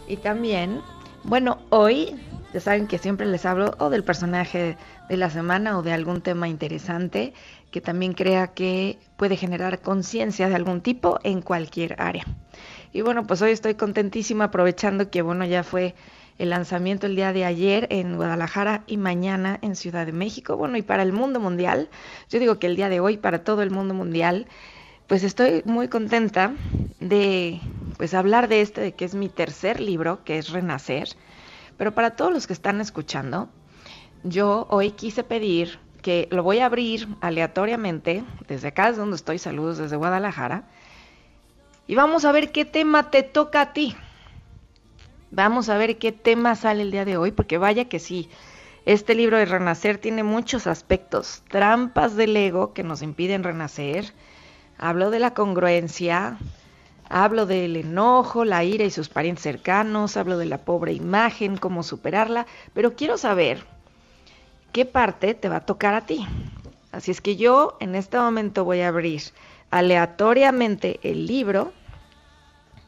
Y 0.08 0.16
también 0.16 0.82
bueno, 1.26 1.58
hoy 1.70 2.14
ya 2.54 2.60
saben 2.60 2.86
que 2.86 2.98
siempre 2.98 3.26
les 3.26 3.44
hablo 3.44 3.74
o 3.78 3.90
del 3.90 4.04
personaje 4.04 4.76
de 5.08 5.16
la 5.16 5.28
semana 5.28 5.76
o 5.76 5.82
de 5.82 5.92
algún 5.92 6.20
tema 6.20 6.48
interesante 6.48 7.34
que 7.72 7.80
también 7.80 8.12
crea 8.12 8.48
que 8.48 8.98
puede 9.16 9.36
generar 9.36 9.80
conciencia 9.80 10.48
de 10.48 10.54
algún 10.54 10.80
tipo 10.80 11.18
en 11.24 11.42
cualquier 11.42 12.00
área. 12.00 12.24
Y 12.92 13.00
bueno, 13.00 13.26
pues 13.26 13.42
hoy 13.42 13.50
estoy 13.50 13.74
contentísima 13.74 14.44
aprovechando 14.44 15.10
que 15.10 15.20
bueno, 15.22 15.44
ya 15.44 15.64
fue 15.64 15.94
el 16.38 16.50
lanzamiento 16.50 17.06
el 17.06 17.16
día 17.16 17.32
de 17.32 17.44
ayer 17.44 17.88
en 17.90 18.16
Guadalajara 18.16 18.84
y 18.86 18.96
mañana 18.96 19.58
en 19.62 19.74
Ciudad 19.74 20.06
de 20.06 20.12
México. 20.12 20.56
Bueno, 20.56 20.76
y 20.76 20.82
para 20.82 21.02
el 21.02 21.12
mundo 21.12 21.40
mundial, 21.40 21.88
yo 22.30 22.38
digo 22.38 22.58
que 22.58 22.68
el 22.68 22.76
día 22.76 22.88
de 22.88 23.00
hoy 23.00 23.16
para 23.16 23.42
todo 23.42 23.62
el 23.62 23.70
mundo 23.70 23.94
mundial, 23.94 24.46
pues 25.08 25.24
estoy 25.24 25.62
muy 25.64 25.88
contenta 25.88 26.54
de 27.00 27.60
pues 27.96 28.14
hablar 28.14 28.48
de 28.48 28.60
este, 28.60 28.80
de 28.80 28.92
que 28.92 29.04
es 29.04 29.14
mi 29.14 29.28
tercer 29.28 29.80
libro, 29.80 30.22
que 30.24 30.38
es 30.38 30.50
Renacer. 30.50 31.08
Pero 31.76 31.94
para 31.94 32.16
todos 32.16 32.32
los 32.32 32.46
que 32.46 32.52
están 32.52 32.80
escuchando, 32.80 33.48
yo 34.22 34.66
hoy 34.70 34.92
quise 34.92 35.24
pedir 35.24 35.78
que 36.02 36.28
lo 36.30 36.42
voy 36.42 36.60
a 36.60 36.66
abrir 36.66 37.08
aleatoriamente, 37.20 38.24
desde 38.46 38.68
acá 38.68 38.88
es 38.88 38.96
donde 38.96 39.16
estoy, 39.16 39.38
saludos 39.38 39.78
desde 39.78 39.96
Guadalajara, 39.96 40.68
y 41.86 41.94
vamos 41.94 42.24
a 42.24 42.32
ver 42.32 42.52
qué 42.52 42.64
tema 42.64 43.10
te 43.10 43.22
toca 43.22 43.60
a 43.60 43.72
ti. 43.72 43.96
Vamos 45.30 45.68
a 45.68 45.76
ver 45.76 45.98
qué 45.98 46.12
tema 46.12 46.54
sale 46.54 46.82
el 46.82 46.90
día 46.90 47.04
de 47.04 47.16
hoy, 47.16 47.32
porque 47.32 47.58
vaya 47.58 47.88
que 47.88 47.98
sí, 47.98 48.28
Este 48.86 49.16
libro 49.16 49.36
de 49.36 49.46
Renacer 49.46 49.98
tiene 49.98 50.22
muchos 50.22 50.68
aspectos, 50.68 51.42
trampas 51.48 52.14
del 52.14 52.36
ego 52.36 52.72
que 52.72 52.84
nos 52.84 53.02
impiden 53.02 53.42
renacer. 53.42 54.12
Hablo 54.78 55.10
de 55.10 55.18
la 55.18 55.34
congruencia, 55.34 56.38
hablo 57.08 57.46
del 57.46 57.76
enojo, 57.76 58.44
la 58.44 58.64
ira 58.64 58.84
y 58.84 58.90
sus 58.90 59.08
parientes 59.08 59.42
cercanos, 59.42 60.16
hablo 60.16 60.38
de 60.38 60.46
la 60.46 60.58
pobre 60.58 60.92
imagen, 60.92 61.56
cómo 61.56 61.82
superarla, 61.82 62.46
pero 62.74 62.94
quiero 62.94 63.18
saber 63.18 63.64
qué 64.72 64.84
parte 64.84 65.34
te 65.34 65.48
va 65.48 65.56
a 65.56 65.66
tocar 65.66 65.94
a 65.94 66.06
ti. 66.06 66.26
Así 66.92 67.10
es 67.10 67.20
que 67.20 67.36
yo 67.36 67.76
en 67.80 67.94
este 67.94 68.18
momento 68.18 68.64
voy 68.64 68.80
a 68.80 68.88
abrir 68.88 69.22
aleatoriamente 69.70 71.00
el 71.02 71.26
libro 71.26 71.72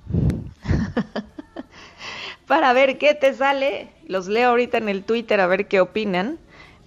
para 2.47 2.73
ver 2.73 2.99
qué 2.99 3.15
te 3.15 3.35
sale. 3.35 3.91
Los 4.07 4.29
leo 4.29 4.51
ahorita 4.51 4.79
en 4.79 4.89
el 4.89 5.05
Twitter 5.05 5.41
a 5.41 5.47
ver 5.47 5.69
qué 5.69 5.81
opinan. 5.81 6.39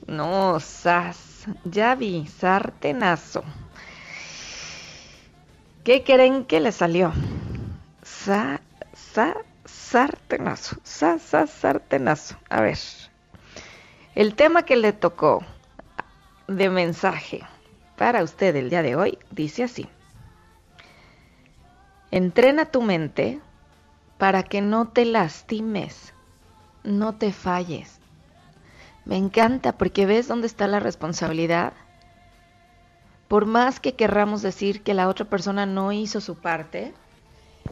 No, 0.08 0.60
sas, 0.60 1.46
ya 1.64 1.96
vi, 1.96 2.28
sartenazo. 2.28 3.44
¿Qué 5.84 6.04
creen 6.04 6.46
que 6.46 6.60
le 6.60 6.72
salió? 6.72 7.12
Sa, 8.04 8.62
sa, 8.94 9.36
sartenazo, 9.66 10.78
sa, 10.84 11.18
sa, 11.18 11.48
sartenazo. 11.48 12.36
A 12.50 12.62
ver, 12.62 12.78
el 14.14 14.36
tema 14.36 14.64
que 14.64 14.76
le 14.76 14.94
tocó 14.94 15.44
de 16.48 16.70
mensaje 16.70 17.42
para 17.98 18.24
usted 18.24 18.56
el 18.56 18.70
día 18.70 18.84
de 18.84 18.96
hoy 18.96 19.18
dice 19.32 19.64
así. 19.64 19.90
Entrena 22.12 22.66
tu 22.66 22.84
mente 22.84 23.40
para 24.20 24.44
que 24.44 24.62
no 24.62 24.90
te 24.90 25.06
lastimes, 25.06 26.14
no 26.84 27.16
te 27.16 27.32
falles. 27.32 28.00
Me 29.06 29.18
encanta 29.18 29.80
porque 29.80 30.06
ves 30.06 30.28
dónde 30.28 30.46
está 30.46 30.68
la 30.68 30.80
responsabilidad. 30.80 31.74
Por 33.32 33.46
más 33.46 33.80
que 33.80 33.94
querramos 33.94 34.42
decir 34.42 34.84
que 34.84 34.94
la 34.94 35.08
otra 35.08 35.24
persona 35.24 35.66
no 35.66 35.94
hizo 35.94 36.20
su 36.20 36.36
parte, 36.36 36.92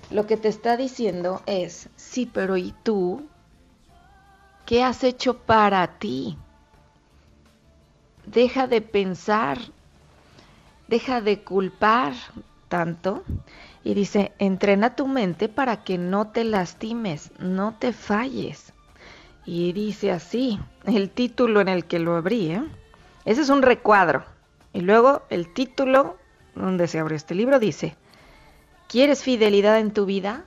lo 0.10 0.26
que 0.26 0.38
te 0.38 0.48
está 0.48 0.78
diciendo 0.78 1.42
es, 1.48 1.90
sí, 1.98 2.26
pero 2.26 2.56
¿y 2.56 2.74
tú? 2.82 3.28
¿Qué 4.66 4.84
has 4.84 5.04
hecho 5.04 5.34
para 5.40 6.00
ti? 6.00 6.38
Deja 8.26 8.68
de 8.68 8.80
pensar, 8.80 9.58
deja 10.88 11.20
de 11.20 11.42
culpar 11.42 12.14
tanto 12.70 13.26
y 13.84 13.96
dice, 13.96 14.32
entrena 14.40 14.96
tu 14.96 15.08
mente 15.08 15.50
para 15.50 15.84
que 15.84 15.98
no 15.98 16.30
te 16.30 16.46
lastimes, 16.46 17.32
no 17.38 17.76
te 17.78 17.92
falles. 17.92 18.72
Y 19.46 19.74
dice 19.74 20.14
así, 20.14 20.58
el 20.86 21.10
título 21.10 21.60
en 21.60 21.68
el 21.68 21.84
que 21.84 22.00
lo 22.00 22.16
abrí, 22.16 22.52
¿eh? 22.52 22.64
ese 23.26 23.42
es 23.42 23.50
un 23.50 23.62
recuadro. 23.62 24.39
Y 24.74 24.82
luego 24.82 25.24
el 25.30 25.54
título 25.54 26.18
donde 26.56 26.88
se 26.88 27.00
abrió 27.00 27.16
este 27.16 27.36
libro 27.36 27.60
dice, 27.60 27.96
¿quieres 28.88 29.24
fidelidad 29.24 29.80
en 29.80 29.92
tu 29.92 30.06
vida? 30.06 30.46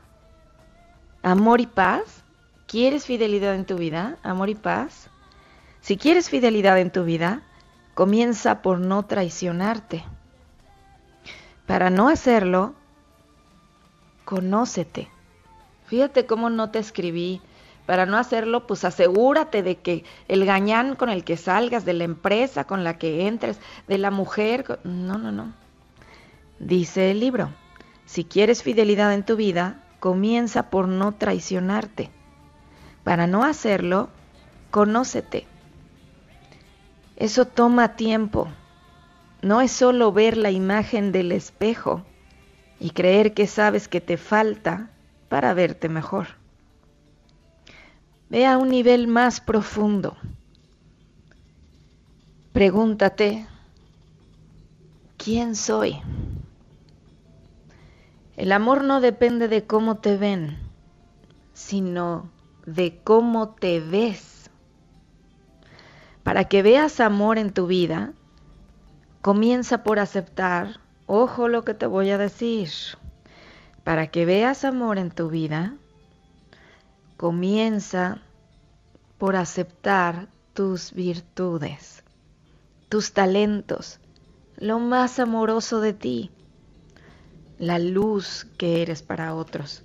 ¿Amor 1.23 1.61
y 1.61 1.67
paz? 1.67 2.25
¿Quieres 2.67 3.07
fidelidad 3.07 3.55
en 3.55 3.65
tu 3.65 3.77
vida? 3.77 4.19
¿Amor 4.23 4.49
y 4.49 4.55
paz? 4.55 5.11
Si 5.81 5.97
quieres 5.97 6.31
fidelidad 6.31 6.79
en 6.79 6.91
tu 6.91 7.05
vida, 7.05 7.43
comienza 7.95 8.63
por 8.63 8.79
no 8.79 9.05
traicionarte. 9.05 10.05
Para 11.67 11.91
no 11.91 12.09
hacerlo, 12.09 12.75
conócete. 14.25 15.09
Fíjate 15.87 16.27
cómo 16.27 16.51
no 16.51 16.71
te 16.71 16.79
escribí. 16.79 17.41
Para 17.87 18.07
no 18.07 18.16
hacerlo, 18.16 18.66
pues 18.66 18.85
asegúrate 18.85 19.62
de 19.62 19.77
que 19.77 20.05
el 20.29 20.45
gañán 20.45 20.95
con 20.95 21.09
el 21.09 21.25
que 21.25 21.37
salgas, 21.37 21.85
de 21.85 21.95
la 21.95 22.05
empresa 22.05 22.64
con 22.64 22.85
la 22.85 22.99
que 22.99 23.27
entres, 23.27 23.59
de 23.88 23.99
la 23.99 24.11
mujer... 24.11 24.81
No, 24.85 25.18
no, 25.18 25.33
no. 25.33 25.53
Dice 26.61 27.11
el 27.11 27.21
libro, 27.21 27.51
si 28.07 28.25
quieres 28.25 28.62
fidelidad 28.62 29.12
en 29.12 29.25
tu 29.25 29.35
vida, 29.35 29.83
comienza 29.99 30.71
por 30.71 30.87
no 30.87 31.12
traicionarte. 31.12 32.11
Para 33.03 33.27
no 33.27 33.42
hacerlo, 33.42 34.11
conócete. 34.71 35.47
Eso 37.16 37.47
toma 37.47 37.97
tiempo. 37.97 38.49
No 39.42 39.61
es 39.61 39.73
solo 39.73 40.12
ver 40.12 40.37
la 40.37 40.53
imagen 40.53 41.11
del 41.11 41.33
espejo 41.33 42.05
y 42.79 42.90
creer 42.90 43.35
que 43.35 43.49
sabes 43.49 43.88
que 43.88 44.01
te 44.01 44.16
falta 44.16 44.90
para 45.29 45.53
verte 45.53 45.88
mejor. 45.88 46.41
Ve 48.33 48.47
a 48.47 48.57
un 48.57 48.71
nivel 48.71 49.09
más 49.09 49.42
profundo. 49.42 50.16
Pregúntate, 52.55 53.47
¿quién 55.18 55.55
soy? 55.55 56.01
El 58.38 58.53
amor 58.53 58.85
no 58.85 59.03
depende 59.03 59.49
de 59.49 59.66
cómo 59.66 59.99
te 59.99 60.16
ven, 60.16 60.57
sino 61.53 62.31
de 62.64 62.99
cómo 63.05 63.51
te 63.51 63.81
ves. 63.81 64.49
Para 66.23 66.45
que 66.45 66.62
veas 66.62 67.01
amor 67.01 67.37
en 67.37 67.53
tu 67.53 67.66
vida, 67.66 68.14
comienza 69.21 69.83
por 69.83 69.99
aceptar, 69.99 70.81
ojo 71.05 71.49
lo 71.49 71.66
que 71.66 71.75
te 71.75 71.85
voy 71.85 72.09
a 72.09 72.16
decir, 72.16 72.71
para 73.85 74.07
que 74.07 74.25
veas 74.25 74.64
amor 74.64 74.97
en 74.97 75.11
tu 75.11 75.29
vida, 75.29 75.75
comienza 77.23 78.21
por 79.17 79.37
aceptar 79.37 80.27
tus 80.55 80.93
virtudes, 80.93 82.03
tus 82.89 83.13
talentos, 83.13 84.01
lo 84.57 84.81
más 84.81 85.21
amoroso 85.21 85.81
de 85.81 85.93
ti, 85.93 86.33
la 87.61 87.79
luz 87.79 88.49
que 88.59 88.83
eres 88.83 89.03
para 89.03 89.37
otros. 89.37 89.85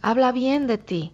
Habla 0.00 0.32
bien 0.32 0.66
de 0.66 0.78
ti. 0.78 1.12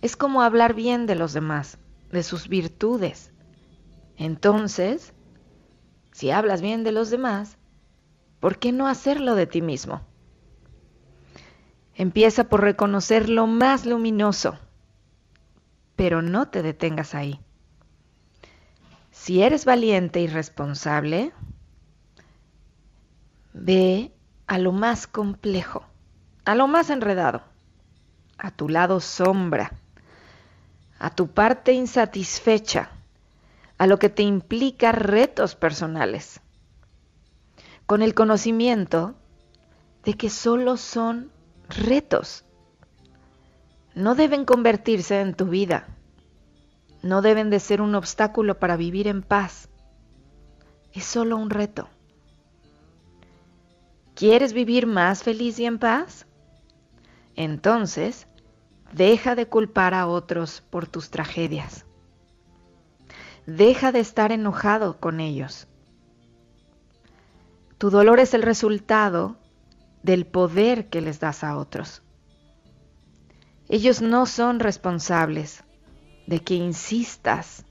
Es 0.00 0.14
como 0.14 0.42
hablar 0.42 0.72
bien 0.72 1.06
de 1.06 1.16
los 1.16 1.32
demás, 1.32 1.76
de 2.12 2.22
sus 2.22 2.46
virtudes. 2.46 3.32
Entonces, 4.16 5.12
si 6.12 6.30
hablas 6.30 6.62
bien 6.62 6.84
de 6.84 6.92
los 6.92 7.10
demás, 7.10 7.56
¿por 8.38 8.60
qué 8.60 8.70
no 8.70 8.86
hacerlo 8.86 9.34
de 9.34 9.48
ti 9.48 9.60
mismo? 9.60 10.02
Empieza 11.96 12.44
por 12.44 12.60
reconocer 12.60 13.28
lo 13.28 13.46
más 13.46 13.86
luminoso, 13.86 14.58
pero 15.96 16.22
no 16.22 16.48
te 16.48 16.62
detengas 16.62 17.14
ahí. 17.14 17.40
Si 19.10 19.42
eres 19.42 19.64
valiente 19.64 20.20
y 20.20 20.28
responsable, 20.28 21.32
ve 23.52 24.12
a 24.46 24.58
lo 24.58 24.72
más 24.72 25.08
complejo, 25.08 25.84
a 26.44 26.54
lo 26.54 26.68
más 26.68 26.90
enredado 26.90 27.42
a 28.38 28.50
tu 28.50 28.68
lado 28.68 29.00
sombra, 29.00 29.72
a 30.98 31.10
tu 31.10 31.28
parte 31.28 31.72
insatisfecha, 31.72 32.90
a 33.78 33.86
lo 33.86 33.98
que 33.98 34.08
te 34.08 34.22
implica 34.22 34.92
retos 34.92 35.54
personales, 35.54 36.40
con 37.86 38.02
el 38.02 38.14
conocimiento 38.14 39.14
de 40.04 40.14
que 40.14 40.30
solo 40.30 40.76
son 40.76 41.30
retos. 41.68 42.44
No 43.94 44.14
deben 44.14 44.44
convertirse 44.44 45.20
en 45.20 45.34
tu 45.34 45.46
vida, 45.46 45.86
no 47.02 47.22
deben 47.22 47.50
de 47.50 47.60
ser 47.60 47.80
un 47.80 47.94
obstáculo 47.94 48.58
para 48.58 48.76
vivir 48.76 49.06
en 49.06 49.22
paz. 49.22 49.68
Es 50.92 51.04
solo 51.04 51.36
un 51.36 51.50
reto. 51.50 51.88
¿Quieres 54.14 54.52
vivir 54.52 54.86
más 54.86 55.22
feliz 55.22 55.58
y 55.58 55.66
en 55.66 55.78
paz? 55.78 56.26
Entonces, 57.34 58.26
deja 58.92 59.34
de 59.34 59.46
culpar 59.46 59.94
a 59.94 60.06
otros 60.06 60.62
por 60.70 60.86
tus 60.86 61.10
tragedias. 61.10 61.84
Deja 63.46 63.92
de 63.92 64.00
estar 64.00 64.32
enojado 64.32 64.98
con 64.98 65.20
ellos. 65.20 65.68
Tu 67.78 67.90
dolor 67.90 68.18
es 68.18 68.32
el 68.32 68.42
resultado 68.42 69.36
del 70.06 70.24
poder 70.24 70.88
que 70.88 71.00
les 71.00 71.18
das 71.18 71.42
a 71.42 71.58
otros. 71.58 72.00
Ellos 73.68 74.00
no 74.00 74.24
son 74.24 74.60
responsables 74.60 75.64
de 76.28 76.38
que 76.40 76.54
insistas 76.54 77.64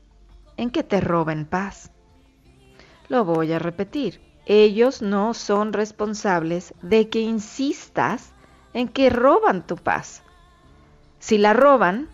en 0.58 0.70
que 0.70 0.84
te 0.84 1.00
roben 1.00 1.46
paz. 1.46 1.92
Lo 3.08 3.24
voy 3.24 3.54
a 3.54 3.60
repetir. 3.60 4.20
Ellos 4.46 5.02
no 5.02 5.34
son 5.34 5.72
responsables 5.72 6.74
de 6.82 7.10
que 7.10 7.22
insistas 7.22 8.34
en 8.74 8.90
que 8.90 9.10
roban 9.10 9.66
tu 9.66 9.78
paz. 9.78 10.22
Si 11.20 11.38
la 11.38 11.54
roban, 11.54 12.10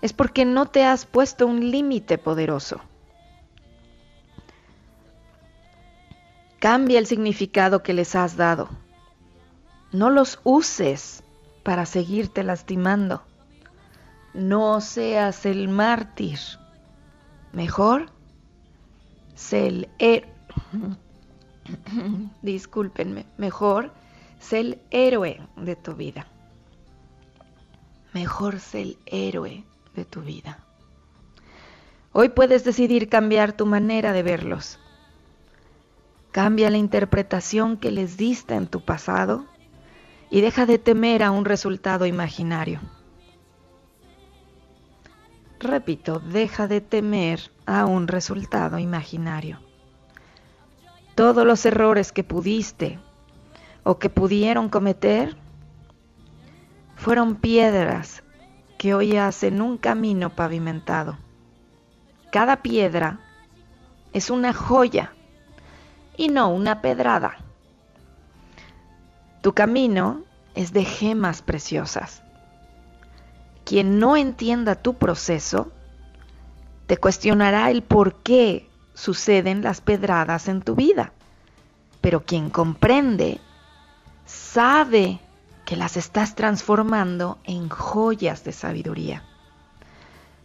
es 0.00 0.12
porque 0.12 0.44
no 0.44 0.66
te 0.66 0.84
has 0.84 1.04
puesto 1.04 1.48
un 1.48 1.72
límite 1.72 2.16
poderoso. 2.16 2.80
Cambia 6.60 7.00
el 7.00 7.06
significado 7.06 7.82
que 7.82 7.92
les 7.92 8.14
has 8.14 8.36
dado. 8.36 8.68
No 9.92 10.10
los 10.10 10.40
uses 10.44 11.22
para 11.62 11.86
seguirte 11.86 12.44
lastimando. 12.44 13.22
No 14.34 14.80
seas 14.80 15.46
el 15.46 15.68
mártir 15.68 16.38
Mejor 17.52 18.10
sé 19.34 19.66
el 19.66 19.88
héroe. 19.98 20.32
Discúlpenme, 22.42 23.26
mejor 23.36 23.92
sé 24.38 24.60
el 24.60 24.80
héroe 24.90 25.40
de 25.56 25.76
tu 25.76 25.94
vida. 25.94 26.26
Mejor 28.12 28.60
sé 28.60 28.82
el 28.82 28.98
héroe 29.06 29.64
de 29.94 30.04
tu 30.04 30.20
vida. 30.20 30.58
Hoy 32.12 32.30
puedes 32.30 32.64
decidir 32.64 33.08
cambiar 33.08 33.52
tu 33.52 33.66
manera 33.66 34.12
de 34.12 34.22
verlos. 34.22 34.78
Cambia 36.32 36.70
la 36.70 36.78
interpretación 36.78 37.76
que 37.76 37.90
les 37.90 38.16
diste 38.16 38.54
en 38.54 38.66
tu 38.66 38.80
pasado 38.80 39.46
y 40.30 40.40
deja 40.40 40.66
de 40.66 40.78
temer 40.78 41.22
a 41.22 41.30
un 41.30 41.44
resultado 41.44 42.06
imaginario. 42.06 42.80
Repito, 45.60 46.20
deja 46.20 46.68
de 46.68 46.80
temer 46.80 47.50
a 47.66 47.86
un 47.86 48.06
resultado 48.06 48.78
imaginario. 48.78 49.58
Todos 51.14 51.44
los 51.44 51.66
errores 51.66 52.12
que 52.12 52.22
pudiste 52.22 53.00
o 53.82 53.98
que 53.98 54.08
pudieron 54.08 54.68
cometer 54.68 55.36
fueron 56.94 57.36
piedras 57.36 58.22
que 58.76 58.94
hoy 58.94 59.16
hacen 59.16 59.60
un 59.60 59.78
camino 59.78 60.30
pavimentado. 60.30 61.18
Cada 62.30 62.62
piedra 62.62 63.20
es 64.12 64.30
una 64.30 64.52
joya 64.52 65.12
y 66.16 66.28
no 66.28 66.50
una 66.50 66.80
pedrada. 66.80 67.47
Tu 69.40 69.52
camino 69.52 70.22
es 70.54 70.72
de 70.72 70.84
gemas 70.84 71.42
preciosas. 71.42 72.22
Quien 73.64 73.98
no 73.98 74.16
entienda 74.16 74.74
tu 74.74 74.94
proceso, 74.94 75.70
te 76.86 76.96
cuestionará 76.96 77.70
el 77.70 77.82
por 77.82 78.14
qué 78.22 78.68
suceden 78.94 79.62
las 79.62 79.80
pedradas 79.80 80.48
en 80.48 80.62
tu 80.62 80.74
vida. 80.74 81.12
Pero 82.00 82.24
quien 82.24 82.50
comprende, 82.50 83.40
sabe 84.26 85.20
que 85.64 85.76
las 85.76 85.96
estás 85.96 86.34
transformando 86.34 87.38
en 87.44 87.68
joyas 87.68 88.42
de 88.42 88.52
sabiduría, 88.52 89.22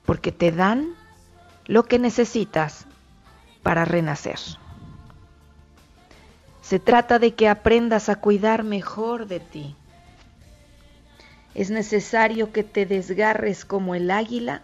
porque 0.06 0.32
te 0.32 0.52
dan 0.52 0.94
lo 1.66 1.86
que 1.86 1.98
necesitas 1.98 2.86
para 3.64 3.86
renacer. 3.86 4.38
Se 6.64 6.80
trata 6.80 7.20
de 7.20 7.36
que 7.36 7.50
aprendas 7.50 8.08
a 8.08 8.16
cuidar 8.16 8.64
mejor 8.64 9.28
de 9.28 9.42
ti. 9.42 9.76
Es 11.54 11.70
necesario 11.70 12.54
que 12.54 12.64
te 12.64 12.86
desgarres 12.86 13.66
como 13.66 13.96
el 13.96 14.10
águila. 14.10 14.62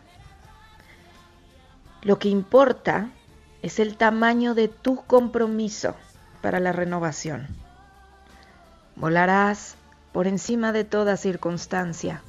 Lo 2.01 2.17
que 2.17 2.29
importa 2.29 3.09
es 3.61 3.79
el 3.79 3.97
tamaño 3.97 4.55
de 4.55 4.69
tu 4.69 5.03
compromiso 5.03 5.93
para 6.41 6.61
la 6.61 6.71
renovación. 6.71 7.47
Volarás 8.95 9.75
por 10.13 10.25
encima 10.25 10.71
de 10.71 10.85
toda 10.85 11.17
circunstancia 11.17 12.23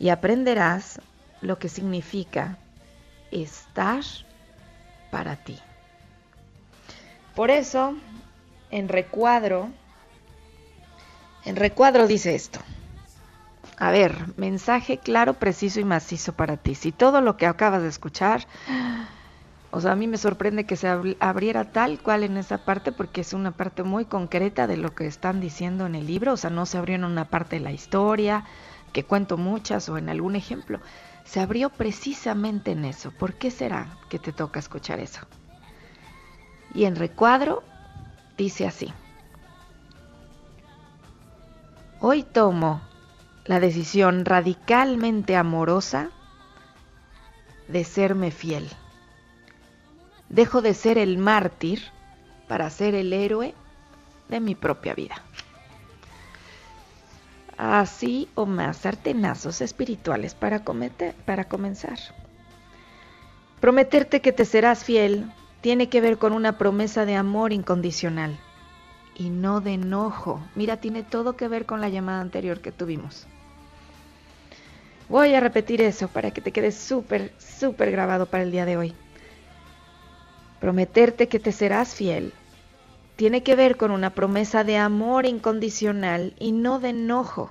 y 0.00 0.08
aprenderás 0.08 1.00
lo 1.40 1.60
que 1.60 1.68
significa 1.68 2.58
estar 3.30 4.02
para 5.12 5.36
ti. 5.36 5.56
Por 7.36 7.52
eso 7.52 7.94
en 8.70 8.88
recuadro, 8.88 9.70
en 11.44 11.56
recuadro 11.56 12.06
dice 12.06 12.34
esto. 12.34 12.60
A 13.78 13.90
ver, 13.90 14.16
mensaje 14.36 14.98
claro, 14.98 15.34
preciso 15.34 15.78
y 15.78 15.84
macizo 15.84 16.32
para 16.32 16.56
ti. 16.56 16.74
Si 16.74 16.90
todo 16.90 17.20
lo 17.20 17.36
que 17.36 17.46
acabas 17.46 17.82
de 17.82 17.88
escuchar, 17.88 18.46
o 19.70 19.80
sea, 19.80 19.92
a 19.92 19.96
mí 19.96 20.08
me 20.08 20.18
sorprende 20.18 20.64
que 20.64 20.76
se 20.76 20.88
abriera 20.88 21.64
tal 21.70 22.00
cual 22.00 22.24
en 22.24 22.36
esa 22.36 22.58
parte 22.58 22.90
porque 22.90 23.20
es 23.20 23.32
una 23.32 23.52
parte 23.52 23.84
muy 23.84 24.04
concreta 24.04 24.66
de 24.66 24.76
lo 24.76 24.94
que 24.94 25.06
están 25.06 25.40
diciendo 25.40 25.86
en 25.86 25.94
el 25.94 26.06
libro, 26.06 26.32
o 26.32 26.36
sea, 26.36 26.50
no 26.50 26.66
se 26.66 26.78
abrió 26.78 26.96
en 26.96 27.04
una 27.04 27.26
parte 27.26 27.56
de 27.56 27.62
la 27.62 27.72
historia, 27.72 28.44
que 28.92 29.04
cuento 29.04 29.36
muchas 29.36 29.88
o 29.88 29.96
en 29.96 30.08
algún 30.08 30.34
ejemplo, 30.34 30.80
se 31.24 31.40
abrió 31.40 31.70
precisamente 31.70 32.72
en 32.72 32.84
eso. 32.84 33.12
¿Por 33.12 33.34
qué 33.34 33.50
será 33.50 33.96
que 34.08 34.18
te 34.18 34.32
toca 34.32 34.58
escuchar 34.58 34.98
eso? 34.98 35.20
Y 36.74 36.84
en 36.84 36.96
recuadro 36.96 37.62
dice 38.38 38.66
así. 38.66 38.90
Hoy 42.00 42.22
tomo 42.22 42.80
la 43.44 43.60
decisión 43.60 44.24
radicalmente 44.24 45.36
amorosa 45.36 46.10
de 47.66 47.84
serme 47.84 48.30
fiel. 48.30 48.70
Dejo 50.28 50.62
de 50.62 50.74
ser 50.74 50.96
el 50.96 51.18
mártir 51.18 51.82
para 52.46 52.70
ser 52.70 52.94
el 52.94 53.12
héroe 53.12 53.54
de 54.28 54.40
mi 54.40 54.54
propia 54.54 54.94
vida. 54.94 55.16
Así 57.56 58.28
o 58.36 58.46
más 58.46 58.76
sartenazos 58.76 59.60
espirituales 59.60 60.34
para, 60.34 60.62
cometer, 60.62 61.14
para 61.26 61.44
comenzar. 61.44 61.98
Prometerte 63.60 64.20
que 64.20 64.32
te 64.32 64.44
serás 64.44 64.84
fiel 64.84 65.32
tiene 65.60 65.88
que 65.88 66.00
ver 66.00 66.18
con 66.18 66.32
una 66.32 66.58
promesa 66.58 67.04
de 67.04 67.16
amor 67.16 67.52
incondicional 67.52 68.38
y 69.16 69.30
no 69.30 69.60
de 69.60 69.74
enojo. 69.74 70.40
Mira, 70.54 70.78
tiene 70.78 71.02
todo 71.02 71.36
que 71.36 71.48
ver 71.48 71.66
con 71.66 71.80
la 71.80 71.88
llamada 71.88 72.20
anterior 72.20 72.60
que 72.60 72.72
tuvimos. 72.72 73.26
Voy 75.08 75.34
a 75.34 75.40
repetir 75.40 75.80
eso 75.80 76.08
para 76.08 76.30
que 76.30 76.40
te 76.40 76.52
quede 76.52 76.70
súper, 76.70 77.32
súper 77.38 77.90
grabado 77.90 78.26
para 78.26 78.44
el 78.44 78.52
día 78.52 78.66
de 78.66 78.76
hoy. 78.76 78.94
Prometerte 80.60 81.28
que 81.28 81.40
te 81.40 81.52
serás 81.52 81.94
fiel 81.94 82.32
tiene 83.16 83.42
que 83.42 83.56
ver 83.56 83.76
con 83.76 83.90
una 83.90 84.10
promesa 84.10 84.62
de 84.62 84.76
amor 84.76 85.26
incondicional 85.26 86.34
y 86.38 86.52
no 86.52 86.78
de 86.78 86.90
enojo, 86.90 87.50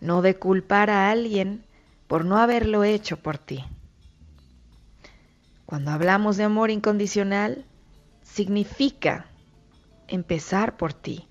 no 0.00 0.22
de 0.22 0.36
culpar 0.36 0.90
a 0.90 1.10
alguien 1.10 1.62
por 2.08 2.24
no 2.24 2.38
haberlo 2.38 2.82
hecho 2.82 3.16
por 3.16 3.38
ti. 3.38 3.64
Cuando 5.66 5.90
hablamos 5.90 6.36
de 6.36 6.44
amor 6.44 6.70
incondicional, 6.70 7.66
significa 8.22 9.26
empezar 10.06 10.76
por 10.76 10.92
ti 10.92 11.28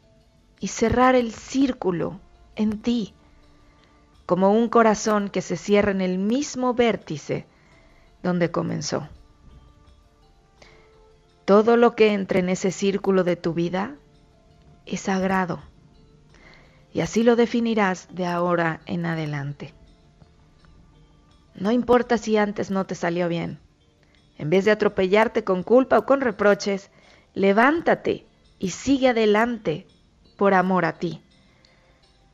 y 0.59 0.67
cerrar 0.67 1.15
el 1.15 1.31
círculo 1.31 2.19
en 2.55 2.81
ti, 2.81 3.13
como 4.25 4.51
un 4.51 4.69
corazón 4.69 5.29
que 5.29 5.41
se 5.41 5.55
cierra 5.55 5.91
en 5.91 6.01
el 6.01 6.17
mismo 6.17 6.73
vértice 6.73 7.45
donde 8.23 8.51
comenzó. 8.51 9.07
Todo 11.45 11.77
lo 11.77 11.95
que 11.95 12.11
entre 12.11 12.39
en 12.39 12.49
ese 12.49 12.71
círculo 12.71 13.23
de 13.23 13.35
tu 13.35 13.53
vida 13.53 13.95
es 14.85 15.01
sagrado 15.01 15.61
y 16.91 17.01
así 17.01 17.23
lo 17.23 17.35
definirás 17.35 18.07
de 18.11 18.25
ahora 18.25 18.81
en 18.85 19.05
adelante. 19.05 19.73
No 21.53 21.71
importa 21.71 22.17
si 22.17 22.37
antes 22.37 22.71
no 22.71 22.85
te 22.85 22.95
salió 22.95 23.27
bien, 23.27 23.59
en 24.37 24.49
vez 24.49 24.65
de 24.65 24.71
atropellarte 24.71 25.43
con 25.43 25.63
culpa 25.63 25.99
o 25.99 26.05
con 26.05 26.21
reproches, 26.21 26.91
levántate 27.33 28.25
y 28.59 28.69
sigue 28.69 29.09
adelante 29.09 29.87
por 30.37 30.53
amor 30.53 30.85
a 30.85 30.93
ti. 30.93 31.21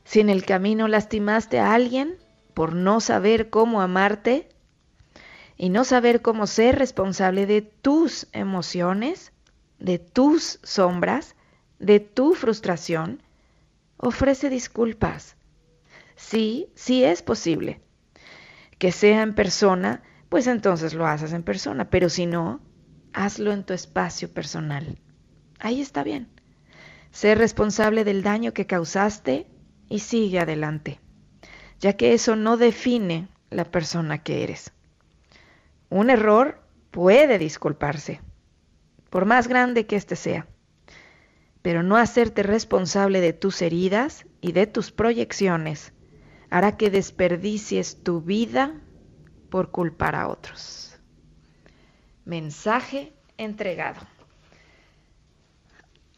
Si 0.04 0.20
en 0.20 0.30
el 0.30 0.44
camino 0.44 0.88
lastimaste 0.88 1.58
a 1.58 1.74
alguien 1.74 2.16
por 2.54 2.74
no 2.74 3.00
saber 3.00 3.50
cómo 3.50 3.80
amarte 3.80 4.48
y 5.56 5.68
no 5.68 5.84
saber 5.84 6.22
cómo 6.22 6.46
ser 6.46 6.78
responsable 6.78 7.46
de 7.46 7.62
tus 7.62 8.26
emociones, 8.32 9.32
de 9.78 9.98
tus 9.98 10.58
sombras, 10.62 11.36
de 11.78 12.00
tu 12.00 12.34
frustración, 12.34 13.22
ofrece 13.96 14.50
disculpas. 14.50 15.36
Sí, 16.16 16.68
sí 16.74 17.04
es 17.04 17.22
posible. 17.22 17.80
Que 18.78 18.92
sea 18.92 19.22
en 19.22 19.34
persona 19.34 20.02
pues 20.32 20.46
entonces 20.46 20.94
lo 20.94 21.06
haces 21.06 21.34
en 21.34 21.42
persona, 21.42 21.90
pero 21.90 22.08
si 22.08 22.24
no, 22.24 22.62
hazlo 23.12 23.52
en 23.52 23.64
tu 23.64 23.74
espacio 23.74 24.32
personal. 24.32 24.98
Ahí 25.58 25.82
está 25.82 26.02
bien. 26.02 26.30
Sé 27.10 27.34
responsable 27.34 28.02
del 28.02 28.22
daño 28.22 28.54
que 28.54 28.66
causaste 28.66 29.46
y 29.90 29.98
sigue 29.98 30.40
adelante, 30.40 31.00
ya 31.80 31.98
que 31.98 32.14
eso 32.14 32.34
no 32.34 32.56
define 32.56 33.28
la 33.50 33.66
persona 33.66 34.22
que 34.22 34.42
eres. 34.42 34.72
Un 35.90 36.08
error 36.08 36.62
puede 36.90 37.36
disculparse, 37.36 38.22
por 39.10 39.26
más 39.26 39.48
grande 39.48 39.84
que 39.84 39.96
éste 39.96 40.16
sea, 40.16 40.46
pero 41.60 41.82
no 41.82 41.98
hacerte 41.98 42.42
responsable 42.42 43.20
de 43.20 43.34
tus 43.34 43.60
heridas 43.60 44.24
y 44.40 44.52
de 44.52 44.66
tus 44.66 44.92
proyecciones 44.92 45.92
hará 46.48 46.78
que 46.78 46.88
desperdicies 46.88 48.02
tu 48.02 48.22
vida 48.22 48.80
por 49.52 49.70
culpar 49.70 50.14
a 50.16 50.28
otros. 50.28 50.96
Mensaje 52.24 53.12
entregado. 53.36 54.00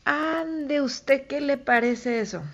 Ande 0.05 0.81
usted, 0.81 1.27
¿qué 1.27 1.41
le 1.41 1.59
parece 1.59 2.21
eso? 2.21 2.45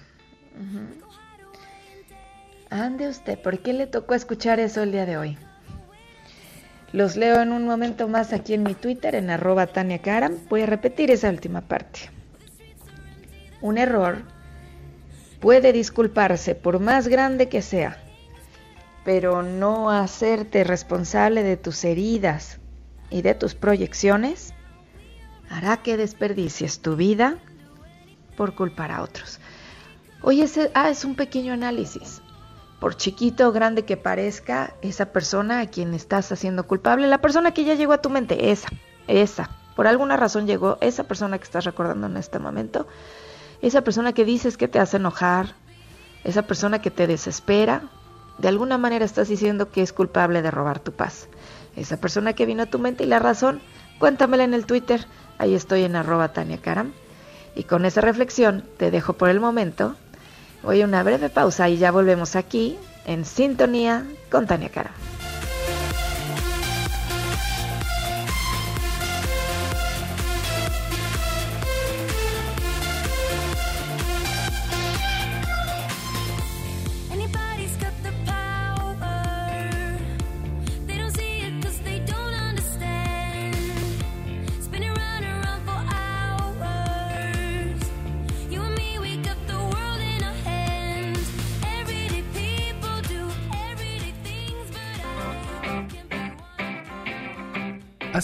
Ande 2.71 3.09
usted, 3.09 3.39
¿por 3.39 3.59
qué 3.59 3.75
le 3.75 3.87
tocó 3.87 4.15
escuchar 4.15 4.59
eso 4.59 4.83
el 4.83 4.93
día 4.93 5.05
de 5.05 5.19
hoy? 5.19 5.39
Los 6.93 7.15
leo 7.15 7.43
en 7.43 7.53
un 7.53 7.67
momento 7.67 8.09
más 8.09 8.33
aquí 8.33 8.55
en 8.55 8.63
mi 8.63 8.73
Twitter, 8.73 9.15
en 9.15 9.29
arroba 9.29 9.67
Tania 9.67 10.01
Karam. 10.01 10.35
Voy 10.49 10.63
a 10.63 10.67
repetir 10.67 11.11
esa 11.11 11.29
última 11.29 11.61
parte. 11.61 12.09
Un 13.61 13.77
error 13.77 14.23
puede 15.41 15.75
disculparse 15.75 16.55
por 16.55 16.81
más 16.81 17.07
grande 17.07 17.51
que 17.51 17.61
sea, 17.61 17.99
pero 19.11 19.43
no 19.43 19.91
hacerte 19.91 20.63
responsable 20.63 21.43
de 21.43 21.57
tus 21.57 21.83
heridas 21.83 22.61
y 23.11 23.23
de 23.23 23.35
tus 23.35 23.57
proyecciones 23.57 24.55
hará 25.49 25.79
que 25.79 25.97
desperdicies 25.97 26.81
tu 26.81 26.95
vida 26.95 27.39
por 28.37 28.55
culpar 28.55 28.93
a 28.93 29.03
otros. 29.03 29.41
Oye, 30.23 30.45
ese, 30.45 30.71
ah, 30.75 30.91
es 30.91 31.05
un 31.05 31.17
pequeño 31.17 31.53
análisis. 31.53 32.23
Por 32.79 32.97
chiquito 32.97 33.49
o 33.49 33.53
grande 33.53 33.85
que 33.85 33.97
parezca, 33.97 34.75
esa 34.81 35.07
persona 35.07 35.59
a 35.59 35.67
quien 35.67 35.93
estás 35.93 36.31
haciendo 36.31 36.69
culpable, 36.69 37.09
la 37.09 37.21
persona 37.21 37.53
que 37.53 37.65
ya 37.65 37.75
llegó 37.75 37.95
a 37.95 38.03
tu 38.03 38.11
mente, 38.11 38.53
esa, 38.53 38.69
esa, 39.09 39.51
por 39.75 39.89
alguna 39.89 40.19
razón 40.19 40.47
llegó, 40.47 40.79
esa 40.81 41.03
persona 41.03 41.37
que 41.39 41.45
estás 41.45 41.65
recordando 41.65 42.07
en 42.07 42.17
este 42.17 42.39
momento, 42.39 42.87
esa 43.61 43.83
persona 43.83 44.13
que 44.13 44.25
dices 44.25 44.57
que 44.57 44.69
te 44.69 44.79
hace 44.79 44.99
enojar, 44.99 45.57
esa 46.23 46.43
persona 46.43 46.81
que 46.81 46.93
te 46.93 47.09
desespera, 47.09 47.91
de 48.41 48.49
alguna 48.49 48.79
manera 48.79 49.05
estás 49.05 49.29
diciendo 49.29 49.71
que 49.71 49.83
es 49.83 49.93
culpable 49.93 50.43
de 50.43 50.51
robar 50.51 50.81
tu 50.81 50.93
paz. 50.93 51.29
Esa 51.77 51.99
persona 51.99 52.33
que 52.33 52.47
vino 52.47 52.63
a 52.63 52.67
tu 52.67 52.79
mente 52.79 53.05
y 53.05 53.07
la 53.07 53.19
razón, 53.19 53.61
cuéntamela 53.99 54.45
en 54.45 54.55
el 54.55 54.67
Twitter, 54.67 55.07
ahí 55.39 55.55
estoy 55.55 55.85
en 55.85 55.97
arroba 55.97 56.33
Tania 56.33 56.59
Karam. 56.59 56.93
Y 57.55 57.65
con 57.65 57.85
esa 57.85 58.01
reflexión 58.01 58.65
te 58.79 58.91
dejo 58.91 59.13
por 59.13 59.29
el 59.29 59.41
momento. 59.41 59.97
Voy 60.63 60.83
a 60.83 60.85
una 60.85 61.03
breve 61.03 61.29
pausa 61.29 61.69
y 61.69 61.79
ya 61.79 61.91
volvemos 61.91 62.37
aquí 62.37 62.79
en 63.07 63.25
sintonía 63.25 64.05
con 64.31 64.47
Tania 64.47 64.69
Karam. 64.69 64.93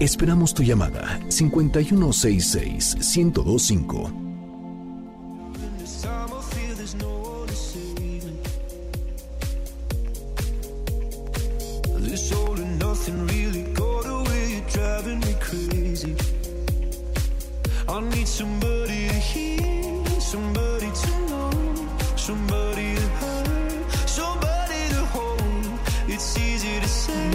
Esperamos 0.00 0.54
tu 0.54 0.62
llamada. 0.62 1.20
5166 1.28 2.96
1025. 3.00 4.30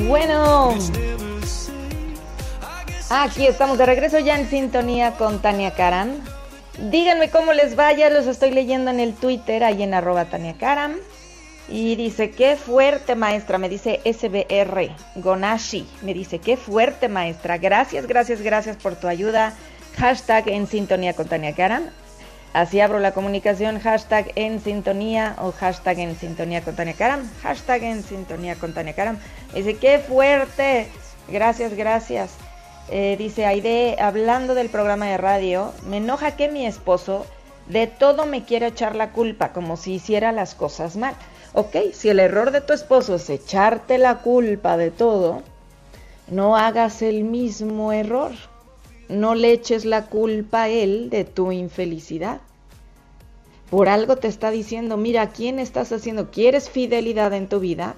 Bueno, 0.07 0.75
Aquí 3.09 3.45
estamos 3.45 3.77
de 3.77 3.85
regreso 3.85 4.17
ya 4.17 4.35
en 4.35 4.49
sintonía 4.49 5.11
con 5.11 5.39
Tania 5.39 5.75
Karam. 5.75 6.09
Díganme 6.89 7.29
cómo 7.29 7.53
les 7.53 7.75
vaya, 7.75 8.09
los 8.09 8.25
estoy 8.25 8.49
leyendo 8.49 8.89
en 8.89 8.99
el 8.99 9.13
Twitter, 9.13 9.63
ahí 9.63 9.83
en 9.83 9.93
arroba 9.93 10.25
Tania 10.25 10.55
Karam. 10.59 10.95
Y 11.69 11.95
dice, 11.97 12.31
qué 12.31 12.55
fuerte 12.55 13.13
maestra, 13.13 13.59
me 13.59 13.69
dice 13.69 14.01
SBR 14.03 14.89
Gonashi, 15.17 15.87
me 16.01 16.15
dice, 16.15 16.39
qué 16.39 16.57
fuerte 16.57 17.07
maestra, 17.07 17.59
gracias, 17.59 18.07
gracias, 18.07 18.41
gracias 18.41 18.75
por 18.75 18.95
tu 18.95 19.07
ayuda. 19.07 19.53
Hashtag 19.97 20.49
en 20.49 20.65
sintonía 20.65 21.13
con 21.13 21.27
Tania 21.27 21.53
Karam. 21.53 21.83
Así 22.53 22.79
abro 22.79 22.97
la 22.97 23.13
comunicación, 23.13 23.79
hashtag 23.79 24.31
en 24.35 24.59
sintonía 24.61 25.35
o 25.39 25.51
hashtag 25.51 25.99
en 25.99 26.17
sintonía 26.17 26.61
con 26.61 26.75
Tania 26.75 26.93
Karam. 26.93 27.29
Hashtag 27.43 27.83
en 27.83 28.03
sintonía 28.03 28.55
con 28.55 28.73
Tania 28.73 28.93
Karam. 28.93 29.19
Me 29.53 29.61
dice, 29.61 29.77
qué 29.77 29.99
fuerte, 29.99 30.87
gracias, 31.27 31.75
gracias. 31.75 32.31
Eh, 32.89 33.15
dice 33.17 33.45
Aide, 33.45 33.97
hablando 33.99 34.53
del 34.53 34.69
programa 34.69 35.07
de 35.07 35.17
radio, 35.17 35.73
me 35.87 35.97
enoja 35.97 36.35
que 36.35 36.49
mi 36.49 36.65
esposo 36.65 37.25
de 37.67 37.87
todo 37.87 38.27
me 38.27 38.43
quiera 38.43 38.67
echar 38.67 38.95
la 38.95 39.11
culpa, 39.11 39.53
como 39.53 39.75
si 39.75 39.93
hiciera 39.93 40.31
las 40.31 40.53
cosas 40.53 40.95
mal. 40.95 41.15
Ok, 41.53 41.75
si 41.93 42.09
el 42.09 42.19
error 42.19 42.51
de 42.51 42.61
tu 42.61 42.73
esposo 42.73 43.15
es 43.15 43.29
echarte 43.29 43.97
la 43.97 44.19
culpa 44.19 44.77
de 44.77 44.91
todo, 44.91 45.41
no 46.27 46.55
hagas 46.57 47.01
el 47.01 47.23
mismo 47.23 47.91
error. 47.91 48.31
No 49.07 49.35
le 49.35 49.51
eches 49.51 49.85
la 49.85 50.07
culpa 50.07 50.63
a 50.63 50.69
él 50.69 51.09
de 51.09 51.25
tu 51.25 51.51
infelicidad. 51.51 52.41
Por 53.69 53.87
algo 53.87 54.15
te 54.15 54.27
está 54.27 54.51
diciendo, 54.51 54.97
mira, 54.97 55.29
¿quién 55.29 55.59
estás 55.59 55.91
haciendo? 55.91 56.31
¿Quieres 56.31 56.69
fidelidad 56.69 57.33
en 57.33 57.47
tu 57.47 57.59
vida? 57.59 57.95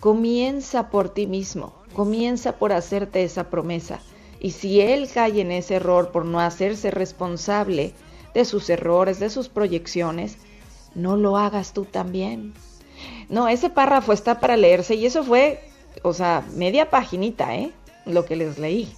Comienza 0.00 0.88
por 0.88 1.08
ti 1.08 1.26
mismo, 1.26 1.72
comienza 1.94 2.52
por 2.52 2.72
hacerte 2.72 3.22
esa 3.22 3.50
promesa. 3.50 4.00
Y 4.40 4.52
si 4.52 4.80
él 4.80 5.08
cae 5.12 5.42
en 5.42 5.52
ese 5.52 5.74
error 5.74 6.10
por 6.10 6.24
no 6.24 6.40
hacerse 6.40 6.90
responsable 6.90 7.92
de 8.32 8.44
sus 8.46 8.70
errores, 8.70 9.20
de 9.20 9.28
sus 9.28 9.50
proyecciones, 9.50 10.38
no 10.94 11.16
lo 11.16 11.36
hagas 11.36 11.74
tú 11.74 11.84
también. 11.84 12.54
No, 13.28 13.48
ese 13.48 13.68
párrafo 13.68 14.12
está 14.12 14.40
para 14.40 14.56
leerse 14.56 14.94
y 14.94 15.06
eso 15.06 15.22
fue, 15.22 15.60
o 16.02 16.14
sea, 16.14 16.42
media 16.54 16.90
paginita, 16.90 17.54
¿eh? 17.54 17.70
Lo 18.06 18.24
que 18.24 18.34
les 18.34 18.58
leí. 18.58 18.92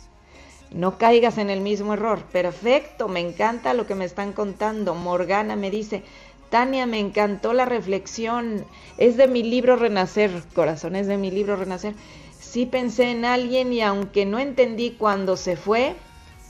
No 0.71 0.97
caigas 0.97 1.37
en 1.39 1.51
el 1.51 1.61
mismo 1.61 1.93
error. 1.93 2.23
Perfecto, 2.33 3.09
me 3.09 3.21
encanta 3.21 3.75
lo 3.75 3.87
que 3.87 3.95
me 3.95 4.05
están 4.05 4.33
contando. 4.33 4.95
Morgana 4.95 5.57
me 5.57 5.71
dice, 5.71 6.03
Tania, 6.51 6.87
me 6.87 6.99
encantó 6.99 7.53
la 7.53 7.65
reflexión. 7.65 8.65
Es 8.97 9.17
de 9.17 9.27
mi 9.27 9.43
libro 9.43 9.77
Renacer, 9.77 10.31
corazón, 10.55 10.97
es 10.97 11.09
de 11.09 11.19
mi 11.19 11.31
libro 11.31 11.57
Renacer 11.57 11.95
sí 12.53 12.67
pensé 12.67 13.11
en 13.11 13.25
alguien 13.25 13.73
y 13.73 13.81
aunque 13.81 14.27
no 14.27 14.39
entendí 14.39 14.91
cuándo 14.91 15.39
se 15.39 15.57
fue, 15.57 15.95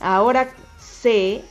ahora 0.01 0.53
sé 0.81 1.45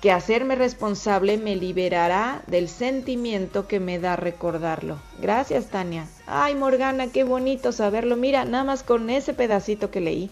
que 0.00 0.12
hacerme 0.12 0.54
responsable 0.54 1.38
me 1.38 1.56
liberará 1.56 2.42
del 2.46 2.68
sentimiento 2.68 3.66
que 3.66 3.80
me 3.80 3.98
da 3.98 4.14
recordarlo. 4.14 5.00
Gracias, 5.20 5.66
Tania. 5.66 6.06
Ay, 6.28 6.54
Morgana, 6.54 7.08
qué 7.08 7.24
bonito 7.24 7.72
saberlo. 7.72 8.14
Mira, 8.14 8.44
nada 8.44 8.62
más 8.62 8.84
con 8.84 9.10
ese 9.10 9.34
pedacito 9.34 9.90
que 9.90 10.00
leí. 10.00 10.30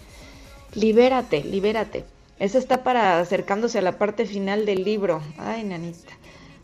Libérate, 0.74 1.42
libérate. 1.42 2.04
Eso 2.38 2.58
está 2.58 2.84
para 2.84 3.18
acercándose 3.18 3.78
a 3.78 3.82
la 3.82 3.98
parte 3.98 4.24
final 4.24 4.66
del 4.66 4.84
libro. 4.84 5.20
Ay, 5.36 5.64
nanita. 5.64 6.12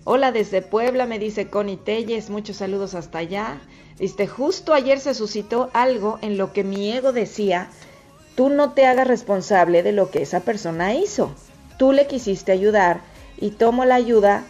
Hola 0.06 0.32
desde 0.32 0.60
Puebla, 0.60 1.06
me 1.06 1.18
dice 1.18 1.48
Connie 1.48 1.78
Telles. 1.78 2.28
Muchos 2.28 2.58
saludos 2.58 2.94
hasta 2.94 3.18
allá. 3.18 3.62
Dice, 3.98 4.26
justo 4.26 4.74
ayer 4.74 5.00
se 5.00 5.14
suscitó 5.14 5.70
algo 5.72 6.18
en 6.20 6.36
lo 6.36 6.52
que 6.52 6.62
mi 6.62 6.92
ego 6.92 7.12
decía, 7.12 7.68
tú 8.36 8.50
no 8.50 8.74
te 8.74 8.84
hagas 8.84 9.08
responsable 9.08 9.82
de 9.82 9.92
lo 9.92 10.10
que 10.10 10.20
esa 10.20 10.40
persona 10.40 10.92
hizo. 10.92 11.32
Tú 11.78 11.92
le 11.92 12.06
quisiste 12.06 12.52
ayudar 12.52 13.00
y 13.38 13.52
tomo 13.52 13.86
la 13.86 13.94
ayuda 13.94 14.44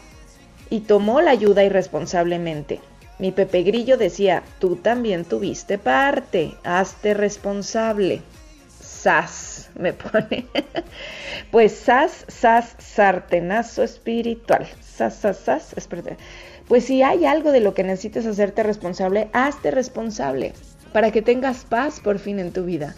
y 0.70 0.80
tomó 0.80 1.20
la 1.20 1.30
ayuda 1.30 1.62
irresponsablemente. 1.62 2.80
Mi 3.20 3.30
Pepe 3.30 3.62
Grillo 3.62 3.96
decía, 3.96 4.42
tú 4.58 4.74
también 4.74 5.24
tuviste 5.24 5.78
parte, 5.78 6.54
hazte 6.64 7.14
responsable. 7.14 8.22
Sas, 8.80 9.70
me 9.76 9.92
pone. 9.92 10.48
pues 11.52 11.76
sas, 11.76 12.24
sas, 12.26 12.74
sartenazo 12.80 13.84
espiritual. 13.84 14.66
Sas, 14.96 15.14
sas, 15.16 15.74
pues 16.68 16.84
si 16.84 17.02
hay 17.02 17.24
algo 17.24 17.50
de 17.50 17.60
lo 17.60 17.74
que 17.74 17.82
necesites 17.82 18.26
hacerte 18.26 18.62
responsable, 18.62 19.28
hazte 19.32 19.70
responsable 19.70 20.52
para 20.92 21.10
que 21.10 21.20
tengas 21.20 21.64
paz 21.64 22.00
por 22.00 22.18
fin 22.18 22.38
en 22.38 22.52
tu 22.52 22.64
vida. 22.64 22.94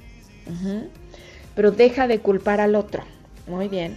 Pero 1.54 1.70
deja 1.70 2.06
de 2.06 2.18
culpar 2.18 2.60
al 2.60 2.74
otro. 2.74 3.02
Muy 3.46 3.68
bien. 3.68 3.96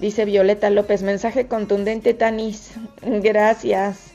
Dice 0.00 0.24
Violeta 0.24 0.68
López, 0.70 1.02
mensaje 1.02 1.46
contundente, 1.46 2.14
Tanis. 2.14 2.72
Gracias. 3.02 4.12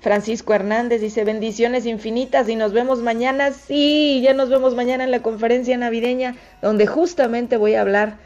Francisco 0.00 0.52
Hernández 0.52 1.00
dice, 1.00 1.22
bendiciones 1.22 1.86
infinitas 1.86 2.48
y 2.48 2.56
nos 2.56 2.72
vemos 2.72 2.98
mañana. 2.98 3.52
Sí, 3.52 4.20
ya 4.22 4.34
nos 4.34 4.48
vemos 4.48 4.74
mañana 4.74 5.04
en 5.04 5.12
la 5.12 5.22
conferencia 5.22 5.78
navideña, 5.78 6.34
donde 6.60 6.88
justamente 6.88 7.56
voy 7.56 7.74
a 7.74 7.82
hablar 7.82 8.16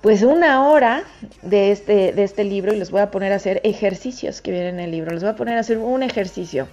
pues 0.00 0.22
una 0.22 0.68
hora 0.68 1.04
de 1.42 1.72
este, 1.72 2.12
de 2.12 2.22
este 2.22 2.44
libro 2.44 2.72
y 2.72 2.78
les 2.78 2.90
voy 2.90 3.00
a 3.00 3.10
poner 3.10 3.32
a 3.32 3.36
hacer 3.36 3.60
ejercicios 3.64 4.40
que 4.40 4.50
vienen 4.50 4.78
en 4.78 4.84
el 4.86 4.90
libro. 4.92 5.12
Les 5.12 5.22
voy 5.22 5.32
a 5.32 5.36
poner 5.36 5.56
a 5.56 5.60
hacer 5.60 5.78
un 5.78 6.02
ejercicio 6.02 6.68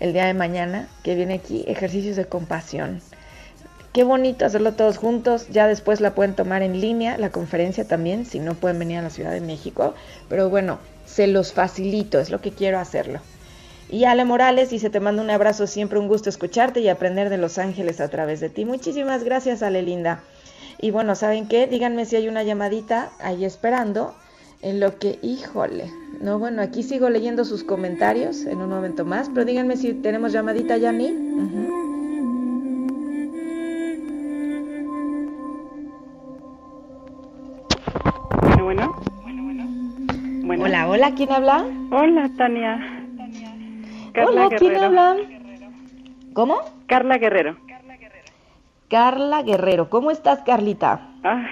el 0.00 0.12
día 0.12 0.26
de 0.26 0.34
mañana 0.34 0.88
que 1.02 1.14
viene 1.14 1.34
aquí, 1.34 1.64
ejercicios 1.68 2.16
de 2.16 2.24
compasión. 2.26 3.00
Qué 3.92 4.02
bonito 4.02 4.44
hacerlo 4.44 4.72
todos 4.72 4.98
juntos. 4.98 5.46
Ya 5.50 5.68
después 5.68 6.00
la 6.00 6.16
pueden 6.16 6.34
tomar 6.34 6.62
en 6.62 6.80
línea, 6.80 7.16
la 7.16 7.30
conferencia 7.30 7.86
también, 7.86 8.26
si 8.26 8.40
no 8.40 8.54
pueden 8.54 8.80
venir 8.80 8.98
a 8.98 9.02
la 9.02 9.10
Ciudad 9.10 9.30
de 9.30 9.40
México. 9.40 9.94
Pero 10.28 10.50
bueno, 10.50 10.80
se 11.06 11.28
los 11.28 11.52
facilito, 11.52 12.18
es 12.18 12.30
lo 12.30 12.40
que 12.40 12.50
quiero 12.50 12.80
hacerlo. 12.80 13.20
Y 13.88 14.04
Ale 14.04 14.24
Morales 14.24 14.70
dice, 14.70 14.90
te 14.90 14.98
mando 14.98 15.22
un 15.22 15.30
abrazo, 15.30 15.68
siempre 15.68 16.00
un 16.00 16.08
gusto 16.08 16.28
escucharte 16.28 16.80
y 16.80 16.88
aprender 16.88 17.30
de 17.30 17.38
Los 17.38 17.58
Ángeles 17.58 18.00
a 18.00 18.08
través 18.08 18.40
de 18.40 18.48
ti. 18.48 18.64
Muchísimas 18.64 19.22
gracias, 19.22 19.62
Ale 19.62 19.82
Linda. 19.82 20.24
Y 20.80 20.90
bueno, 20.90 21.14
¿saben 21.14 21.48
qué? 21.48 21.66
Díganme 21.66 22.04
si 22.04 22.16
hay 22.16 22.28
una 22.28 22.42
llamadita 22.42 23.10
ahí 23.20 23.44
esperando. 23.44 24.14
En 24.62 24.80
lo 24.80 24.98
que, 24.98 25.18
híjole, 25.20 25.90
no, 26.22 26.38
bueno, 26.38 26.62
aquí 26.62 26.82
sigo 26.82 27.10
leyendo 27.10 27.44
sus 27.44 27.64
comentarios 27.64 28.46
en 28.46 28.62
un 28.62 28.70
momento 28.70 29.04
más, 29.04 29.28
pero 29.28 29.44
díganme 29.44 29.76
si 29.76 29.92
tenemos 29.92 30.32
llamadita, 30.32 30.78
Yanni. 30.78 31.12
Bueno, 38.62 38.96
bueno. 39.22 39.66
bueno. 40.46 40.64
Hola, 40.64 40.88
hola, 40.88 41.14
¿quién 41.14 41.30
habla? 41.30 41.66
Hola, 41.90 42.30
Tania. 42.38 43.04
hola, 44.26 44.48
¿quién 44.56 44.76
habla? 44.78 45.16
¿Cómo? 46.32 46.56
Carla 46.86 47.18
Guerrero. 47.18 47.63
Carla 48.88 49.42
Guerrero. 49.42 49.88
¿Cómo 49.88 50.10
estás, 50.10 50.42
Carlita? 50.42 51.08
Ay, 51.22 51.44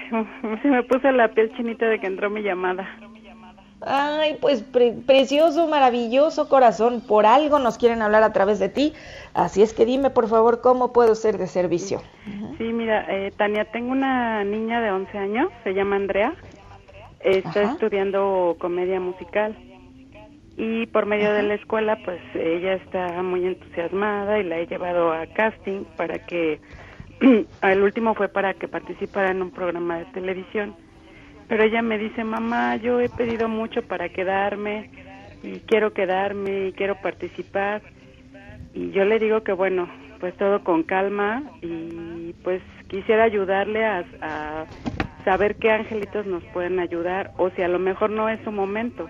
se 0.63 0.69
me 0.69 0.83
puso 0.85 1.11
la 1.13 1.29
piel 1.29 1.55
chinita 1.57 1.87
de 1.87 1.99
que 1.99 2.07
entró 2.07 2.31
mi 2.31 2.43
llamada. 2.43 2.89
Ay, 3.85 4.37
pues 4.41 4.63
precioso, 5.07 5.67
maravilloso 5.67 6.49
corazón. 6.49 7.03
Por 7.07 7.27
algo 7.27 7.59
nos 7.59 7.79
quieren 7.79 8.01
hablar 8.01 8.23
a 8.23 8.33
través 8.33 8.61
de 8.61 8.69
ti. 8.69 8.93
Así 9.35 9.63
es 9.63 9.75
que 9.75 9.85
dime, 9.85 10.11
por 10.11 10.29
favor, 10.29 10.61
cómo 10.61 10.93
puedo 10.93 11.15
ser 11.15 11.37
de 11.37 11.49
servicio. 11.49 12.01
Sí, 12.59 12.65
mira, 12.65 13.05
eh, 13.09 13.33
Tania, 13.37 13.65
tengo 13.73 13.91
una 13.91 14.45
niña 14.45 14.81
de 14.81 14.93
11 14.93 15.19
años, 15.19 15.49
se 15.65 15.75
llama 15.75 15.97
Andrea. 15.97 16.35
Está 17.21 17.63
estudiando 17.63 18.57
comedia 18.61 19.01
musical. 19.01 19.57
Y 20.57 20.87
por 20.87 21.07
medio 21.07 21.33
de 21.33 21.43
la 21.43 21.55
escuela, 21.55 21.99
pues 22.05 22.21
ella 22.35 22.75
está 22.75 23.23
muy 23.23 23.47
entusiasmada 23.47 24.39
y 24.39 24.45
la 24.45 24.59
he 24.59 24.67
llevado 24.67 25.13
a 25.13 25.27
casting 25.27 25.85
para 25.97 26.19
que 26.27 26.61
el 27.63 27.83
último 27.83 28.15
fue 28.15 28.29
para 28.29 28.55
que 28.55 28.69
participara 28.69 29.31
en 29.31 29.43
un 29.43 29.51
programa 29.51 29.99
de 29.99 30.05
televisión. 30.07 30.75
Pero 31.49 31.65
ella 31.65 31.83
me 31.83 31.99
dice, 31.99 32.25
mamá, 32.25 32.77
yo 32.77 33.01
he 33.01 33.09
pedido 33.09 33.49
mucho 33.49 33.83
para 33.83 34.09
quedarme 34.09 34.91
y 35.43 35.61
quiero 35.61 35.93
quedarme 35.93 36.69
y 36.69 36.73
quiero 36.73 37.01
participar. 37.01 37.83
Y 38.75 38.91
yo 38.91 39.05
le 39.05 39.19
digo 39.19 39.43
que 39.43 39.53
bueno, 39.53 39.89
pues 40.19 40.37
todo 40.37 40.65
con 40.65 40.83
calma 40.83 41.43
y 41.61 42.33
pues 42.43 42.63
quisiera 42.89 43.25
ayudarle 43.25 43.85
a, 43.85 44.67
saber 45.25 45.55
qué 45.55 45.71
angelitos 45.71 46.27
nos 46.27 46.43
pueden 46.47 46.81
ayudar 46.81 47.33
o 47.37 47.49
si 47.51 47.63
a 47.63 47.69
lo 47.69 47.79
mejor 47.79 48.11
no 48.11 48.29
es 48.29 48.43
su 48.43 48.51
momento. 48.51 49.09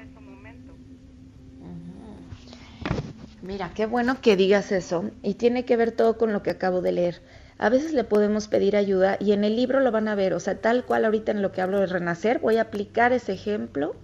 Mira, 3.41 3.71
qué 3.75 3.87
bueno 3.87 4.21
que 4.21 4.37
digas 4.37 4.73
eso 4.73 5.11
y 5.23 5.35
tiene 5.35 5.65
que 5.65 5.79
ver 5.79 5.93
todo 5.93 6.19
con 6.19 6.35
lo 6.35 6.43
que 6.43 6.51
acabo 6.51 6.83
de 6.83 6.93
leer 6.93 7.23
a 7.63 7.69
veces 7.69 7.93
le 7.93 8.03
podemos 8.03 8.49
pedir 8.49 8.75
ayuda 8.75 9.17
y 9.21 9.31
en 9.31 9.45
el 9.45 9.55
libro 9.55 9.79
lo 9.79 9.93
van 9.93 10.09
a 10.09 10.17
ver, 10.17 10.35
o 10.35 10.41
sea, 10.41 10.57
tal 10.57 10.85
cual 10.85 11.05
ahorita 11.05 11.31
en 11.31 11.43
lo 11.43 11.53
que 11.53 11.61
hablo 11.61 11.79
de 11.79 11.87
renacer, 11.87 12.41
voy 12.41 12.57
a 12.57 12.63
aplicar 12.63 13.13
ese 13.13 13.33
ejemplo 13.35 13.95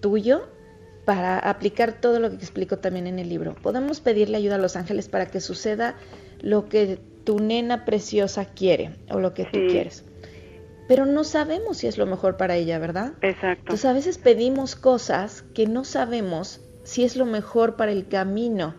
tuyo 0.00 0.48
para 1.04 1.38
aplicar 1.38 2.00
todo 2.00 2.20
lo 2.20 2.30
que 2.30 2.36
explico 2.36 2.78
también 2.78 3.06
en 3.06 3.18
el 3.18 3.28
libro. 3.28 3.54
Podemos 3.62 4.00
pedirle 4.00 4.38
ayuda 4.38 4.54
a 4.54 4.58
los 4.58 4.76
ángeles 4.76 5.08
para 5.08 5.26
que 5.26 5.42
suceda 5.42 5.94
lo 6.40 6.70
que 6.70 6.98
tu 7.24 7.38
nena 7.38 7.84
preciosa 7.84 8.46
quiere 8.46 8.96
o 9.10 9.20
lo 9.20 9.34
que 9.34 9.44
tú 9.44 9.58
quieres. 9.68 10.02
Pero 10.88 11.04
no 11.04 11.22
sabemos 11.22 11.76
si 11.76 11.88
es 11.88 11.98
lo 11.98 12.06
mejor 12.06 12.38
para 12.38 12.56
ella, 12.56 12.78
¿verdad? 12.78 13.12
Exacto. 13.20 13.60
Entonces 13.60 13.84
a 13.84 13.92
veces 13.92 14.16
pedimos 14.16 14.74
cosas 14.74 15.44
que 15.52 15.66
no 15.66 15.84
sabemos 15.84 16.62
si 16.84 17.04
es 17.04 17.14
lo 17.14 17.26
mejor 17.26 17.76
para 17.76 17.92
el 17.92 18.08
camino 18.08 18.74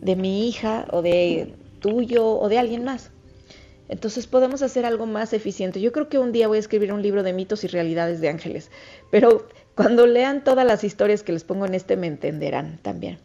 de 0.00 0.16
mi 0.16 0.48
hija 0.48 0.86
o 0.90 1.02
de 1.02 1.54
tuyo 1.78 2.26
o 2.26 2.48
de 2.48 2.58
alguien 2.58 2.82
más. 2.82 3.12
Entonces 3.88 4.26
podemos 4.26 4.62
hacer 4.62 4.86
algo 4.86 5.06
más 5.06 5.32
eficiente. 5.32 5.80
Yo 5.80 5.92
creo 5.92 6.08
que 6.08 6.18
un 6.18 6.32
día 6.32 6.48
voy 6.48 6.56
a 6.56 6.60
escribir 6.60 6.92
un 6.92 7.02
libro 7.02 7.22
de 7.22 7.32
mitos 7.32 7.64
y 7.64 7.66
realidades 7.66 8.20
de 8.20 8.28
ángeles, 8.28 8.70
pero 9.10 9.46
cuando 9.74 10.06
lean 10.06 10.44
todas 10.44 10.66
las 10.66 10.84
historias 10.84 11.22
que 11.22 11.32
les 11.32 11.44
pongo 11.44 11.66
en 11.66 11.74
este 11.74 11.96
me 11.96 12.06
entenderán 12.06 12.78
también. 12.82 13.18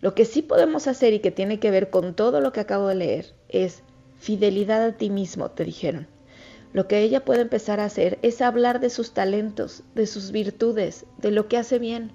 Lo 0.00 0.14
que 0.14 0.24
sí 0.24 0.42
podemos 0.42 0.88
hacer 0.88 1.12
y 1.12 1.20
que 1.20 1.30
tiene 1.30 1.60
que 1.60 1.70
ver 1.70 1.88
con 1.90 2.14
todo 2.14 2.40
lo 2.40 2.52
que 2.52 2.60
acabo 2.60 2.88
de 2.88 2.96
leer 2.96 3.26
es 3.48 3.82
fidelidad 4.18 4.82
a 4.82 4.96
ti 4.96 5.10
mismo, 5.10 5.50
te 5.50 5.64
dijeron. 5.64 6.08
Lo 6.72 6.88
que 6.88 7.00
ella 7.00 7.24
puede 7.24 7.42
empezar 7.42 7.78
a 7.78 7.84
hacer 7.84 8.18
es 8.22 8.40
hablar 8.40 8.80
de 8.80 8.90
sus 8.90 9.12
talentos, 9.12 9.84
de 9.94 10.06
sus 10.06 10.32
virtudes, 10.32 11.04
de 11.18 11.30
lo 11.30 11.46
que 11.46 11.58
hace 11.58 11.78
bien. 11.78 12.10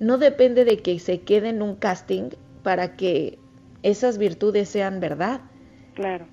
No 0.00 0.18
depende 0.18 0.64
de 0.64 0.78
que 0.78 0.98
se 0.98 1.20
quede 1.20 1.50
en 1.50 1.62
un 1.62 1.76
casting 1.76 2.30
para 2.62 2.96
que 2.96 3.38
esas 3.82 4.18
virtudes 4.18 4.68
sean 4.68 4.98
verdad 4.98 5.42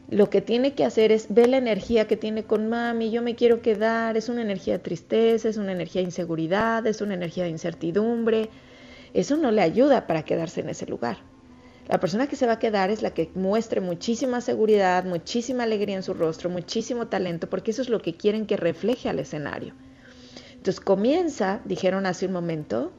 lo 0.09 0.29
que 0.29 0.41
tiene 0.41 0.73
que 0.73 0.85
hacer 0.85 1.11
es 1.11 1.33
ver 1.33 1.49
la 1.49 1.57
energía 1.57 2.07
que 2.07 2.17
tiene 2.17 2.43
con 2.43 2.69
mami, 2.69 3.09
yo 3.09 3.21
me 3.21 3.35
quiero 3.35 3.61
quedar, 3.61 4.15
es 4.17 4.29
una 4.29 4.41
energía 4.41 4.73
de 4.73 4.79
tristeza, 4.79 5.49
es 5.49 5.57
una 5.57 5.71
energía 5.71 6.01
de 6.01 6.07
inseguridad, 6.07 6.85
es 6.85 7.01
una 7.01 7.15
energía 7.15 7.45
de 7.45 7.49
incertidumbre. 7.49 8.49
Eso 9.13 9.37
no 9.37 9.51
le 9.51 9.61
ayuda 9.61 10.07
para 10.07 10.23
quedarse 10.23 10.61
en 10.61 10.69
ese 10.69 10.85
lugar. 10.85 11.17
La 11.87 11.99
persona 11.99 12.27
que 12.27 12.35
se 12.35 12.47
va 12.47 12.53
a 12.53 12.59
quedar 12.59 12.89
es 12.89 13.01
la 13.01 13.11
que 13.11 13.29
muestre 13.35 13.79
muchísima 13.79 14.41
seguridad, 14.41 15.05
muchísima 15.05 15.63
alegría 15.63 15.95
en 15.95 16.03
su 16.03 16.13
rostro, 16.13 16.49
muchísimo 16.49 17.07
talento, 17.07 17.49
porque 17.49 17.71
eso 17.71 17.81
es 17.81 17.89
lo 17.89 18.01
que 18.01 18.15
quieren 18.15 18.45
que 18.45 18.57
refleje 18.57 19.07
al 19.09 19.19
escenario. 19.19 19.73
Entonces 20.53 20.79
comienza, 20.79 21.61
dijeron 21.65 22.07
hace 22.07 22.25
un 22.25 22.33
momento, 22.33 22.91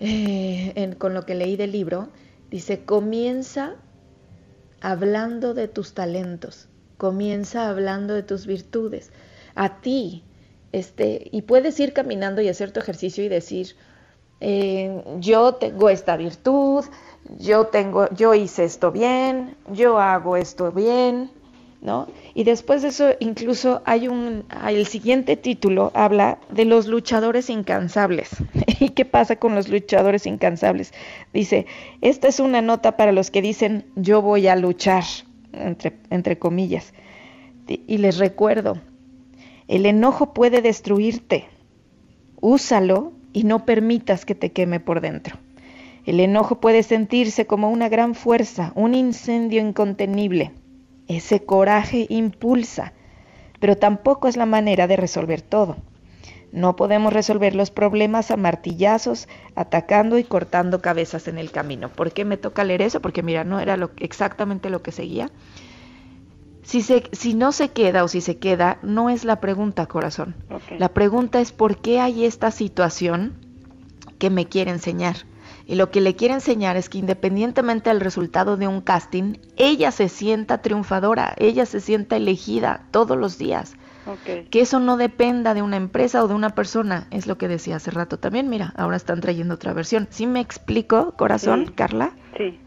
eh, 0.00 0.94
con 0.98 1.14
lo 1.14 1.24
que 1.24 1.34
leí 1.34 1.56
del 1.56 1.72
libro, 1.72 2.08
dice, 2.50 2.84
comienza 2.84 3.76
hablando 4.80 5.54
de 5.54 5.68
tus 5.68 5.94
talentos, 5.94 6.68
comienza 6.96 7.68
hablando 7.68 8.14
de 8.14 8.22
tus 8.22 8.46
virtudes. 8.46 9.12
A 9.54 9.80
ti, 9.80 10.24
este, 10.72 11.28
y 11.32 11.42
puedes 11.42 11.78
ir 11.80 11.92
caminando 11.92 12.40
y 12.40 12.48
hacer 12.48 12.72
tu 12.72 12.80
ejercicio 12.80 13.24
y 13.24 13.28
decir, 13.28 13.74
eh, 14.40 15.02
yo 15.18 15.54
tengo 15.54 15.88
esta 15.88 16.16
virtud, 16.16 16.84
yo 17.38 17.66
tengo, 17.66 18.08
yo 18.10 18.34
hice 18.34 18.64
esto 18.64 18.92
bien, 18.92 19.56
yo 19.72 19.98
hago 19.98 20.36
esto 20.36 20.70
bien, 20.70 21.30
¿no? 21.80 22.08
Y 22.34 22.44
después 22.44 22.82
de 22.82 22.88
eso, 22.88 23.10
incluso 23.20 23.82
hay 23.84 24.08
un, 24.08 24.44
el 24.66 24.86
siguiente 24.86 25.36
título 25.36 25.92
habla 25.94 26.38
de 26.50 26.64
los 26.64 26.86
luchadores 26.86 27.50
incansables. 27.50 28.30
¿Y 28.80 28.90
qué 28.90 29.04
pasa 29.04 29.36
con 29.36 29.54
los 29.54 29.68
luchadores 29.68 30.26
incansables? 30.26 30.92
Dice, 31.32 31.66
esta 32.00 32.28
es 32.28 32.40
una 32.40 32.62
nota 32.62 32.96
para 32.96 33.12
los 33.12 33.30
que 33.30 33.42
dicen, 33.42 33.84
yo 33.94 34.22
voy 34.22 34.48
a 34.48 34.56
luchar, 34.56 35.04
entre, 35.52 35.96
entre 36.10 36.38
comillas. 36.38 36.92
Y 37.68 37.98
les 37.98 38.18
recuerdo, 38.18 38.78
el 39.68 39.86
enojo 39.86 40.32
puede 40.32 40.62
destruirte. 40.62 41.46
Úsalo 42.40 43.12
y 43.32 43.44
no 43.44 43.66
permitas 43.66 44.24
que 44.24 44.34
te 44.34 44.52
queme 44.52 44.80
por 44.80 45.00
dentro. 45.00 45.36
El 46.06 46.20
enojo 46.20 46.60
puede 46.60 46.82
sentirse 46.82 47.46
como 47.46 47.70
una 47.70 47.90
gran 47.90 48.14
fuerza, 48.14 48.72
un 48.74 48.94
incendio 48.94 49.60
incontenible 49.60 50.52
ese 51.08 51.44
coraje 51.44 52.06
impulsa, 52.08 52.92
pero 53.60 53.76
tampoco 53.76 54.28
es 54.28 54.36
la 54.36 54.46
manera 54.46 54.86
de 54.86 54.96
resolver 54.96 55.42
todo. 55.42 55.76
No 56.52 56.76
podemos 56.76 57.12
resolver 57.12 57.54
los 57.54 57.70
problemas 57.70 58.30
a 58.30 58.36
martillazos, 58.36 59.28
atacando 59.54 60.18
y 60.18 60.24
cortando 60.24 60.80
cabezas 60.80 61.28
en 61.28 61.36
el 61.36 61.50
camino. 61.50 61.90
¿Por 61.90 62.12
qué 62.12 62.24
me 62.24 62.36
toca 62.38 62.64
leer 62.64 62.82
eso? 62.82 63.00
Porque 63.00 63.22
mira, 63.22 63.44
no 63.44 63.60
era 63.60 63.76
lo, 63.76 63.90
exactamente 63.98 64.70
lo 64.70 64.82
que 64.82 64.92
seguía. 64.92 65.30
Si, 66.62 66.82
se, 66.82 67.04
si 67.12 67.34
no 67.34 67.52
se 67.52 67.70
queda 67.70 68.04
o 68.04 68.08
si 68.08 68.20
se 68.20 68.38
queda, 68.38 68.78
no 68.82 69.10
es 69.10 69.24
la 69.24 69.40
pregunta, 69.40 69.86
corazón. 69.86 70.36
La 70.78 70.90
pregunta 70.90 71.40
es 71.40 71.52
por 71.52 71.78
qué 71.78 72.00
hay 72.00 72.24
esta 72.24 72.50
situación 72.50 73.34
que 74.18 74.30
me 74.30 74.46
quiere 74.46 74.70
enseñar. 74.70 75.16
Y 75.68 75.74
lo 75.74 75.90
que 75.90 76.00
le 76.00 76.16
quiere 76.16 76.32
enseñar 76.32 76.78
es 76.78 76.88
que 76.88 76.96
independientemente 76.96 77.90
del 77.90 78.00
resultado 78.00 78.56
de 78.56 78.66
un 78.66 78.80
casting, 78.80 79.34
ella 79.56 79.90
se 79.90 80.08
sienta 80.08 80.62
triunfadora, 80.62 81.34
ella 81.36 81.66
se 81.66 81.80
sienta 81.80 82.16
elegida 82.16 82.86
todos 82.90 83.18
los 83.18 83.36
días. 83.36 83.76
Que 84.50 84.62
eso 84.62 84.80
no 84.80 84.96
dependa 84.96 85.52
de 85.52 85.60
una 85.60 85.76
empresa 85.76 86.24
o 86.24 86.28
de 86.28 86.32
una 86.34 86.54
persona, 86.54 87.06
es 87.10 87.26
lo 87.26 87.36
que 87.36 87.48
decía 87.48 87.76
hace 87.76 87.90
rato 87.90 88.18
también. 88.18 88.48
Mira, 88.48 88.72
ahora 88.78 88.96
están 88.96 89.20
trayendo 89.20 89.56
otra 89.56 89.74
versión. 89.74 90.08
¿Sí 90.10 90.26
me 90.26 90.40
explico, 90.40 91.12
corazón, 91.18 91.70
Carla? 91.74 92.12
Sí. 92.38 92.58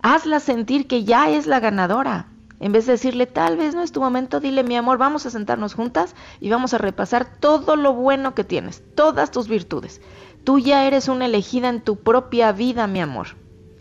Hazla 0.00 0.40
sentir 0.40 0.86
que 0.86 1.04
ya 1.04 1.28
es 1.28 1.46
la 1.46 1.60
ganadora. 1.60 2.28
En 2.60 2.72
vez 2.72 2.86
de 2.86 2.92
decirle, 2.92 3.26
tal 3.26 3.56
vez 3.58 3.74
no 3.74 3.82
es 3.82 3.92
tu 3.92 4.00
momento, 4.00 4.40
dile, 4.40 4.64
mi 4.64 4.76
amor, 4.76 4.98
vamos 4.98 5.26
a 5.26 5.30
sentarnos 5.30 5.74
juntas 5.74 6.16
y 6.40 6.48
vamos 6.48 6.74
a 6.74 6.78
repasar 6.78 7.26
todo 7.38 7.76
lo 7.76 7.92
bueno 7.92 8.34
que 8.34 8.42
tienes, 8.42 8.82
todas 8.94 9.30
tus 9.30 9.46
virtudes. 9.46 10.00
Tú 10.48 10.58
ya 10.58 10.86
eres 10.86 11.08
una 11.08 11.26
elegida 11.26 11.68
en 11.68 11.82
tu 11.82 11.96
propia 11.96 12.52
vida, 12.52 12.86
mi 12.86 13.02
amor. 13.02 13.26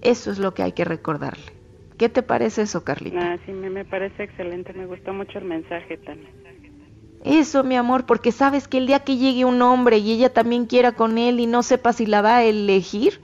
Eso 0.02 0.32
es 0.32 0.38
lo 0.38 0.54
que 0.54 0.64
hay 0.64 0.74
que 0.74 0.84
recordarle. 0.84 1.46
¿Qué 1.98 2.10
te 2.10 2.24
parece 2.24 2.64
eso, 2.64 2.84
Carlita? 2.84 3.20
Ah, 3.22 3.38
sí, 3.46 3.54
me, 3.54 3.86
parece 3.86 4.24
excelente. 4.24 4.74
Me 4.74 4.86
gustó 4.86 5.14
mucho 5.14 5.40
el 5.40 5.46
mensaje, 5.46 5.96
Tania. 5.96 6.28
Eso, 7.24 7.64
mi 7.64 7.78
amor, 7.78 8.06
porque 8.06 8.34
sabes 8.34 8.68
que 8.68 8.80
el 8.80 8.88
día 8.88 9.06
que 9.06 9.16
llegue 9.16 9.46
un 9.46 9.62
hombre 9.62 10.00
y 10.00 10.12
ella 10.12 10.34
también 10.34 10.66
quiera 10.66 10.92
con 10.92 11.18
él 11.18 11.40
y 11.40 11.46
no 11.48 11.64
sepa 11.64 11.94
si 11.94 12.06
la 12.06 12.22
va 12.22 12.36
a 12.36 12.44
elegir, 12.44 13.22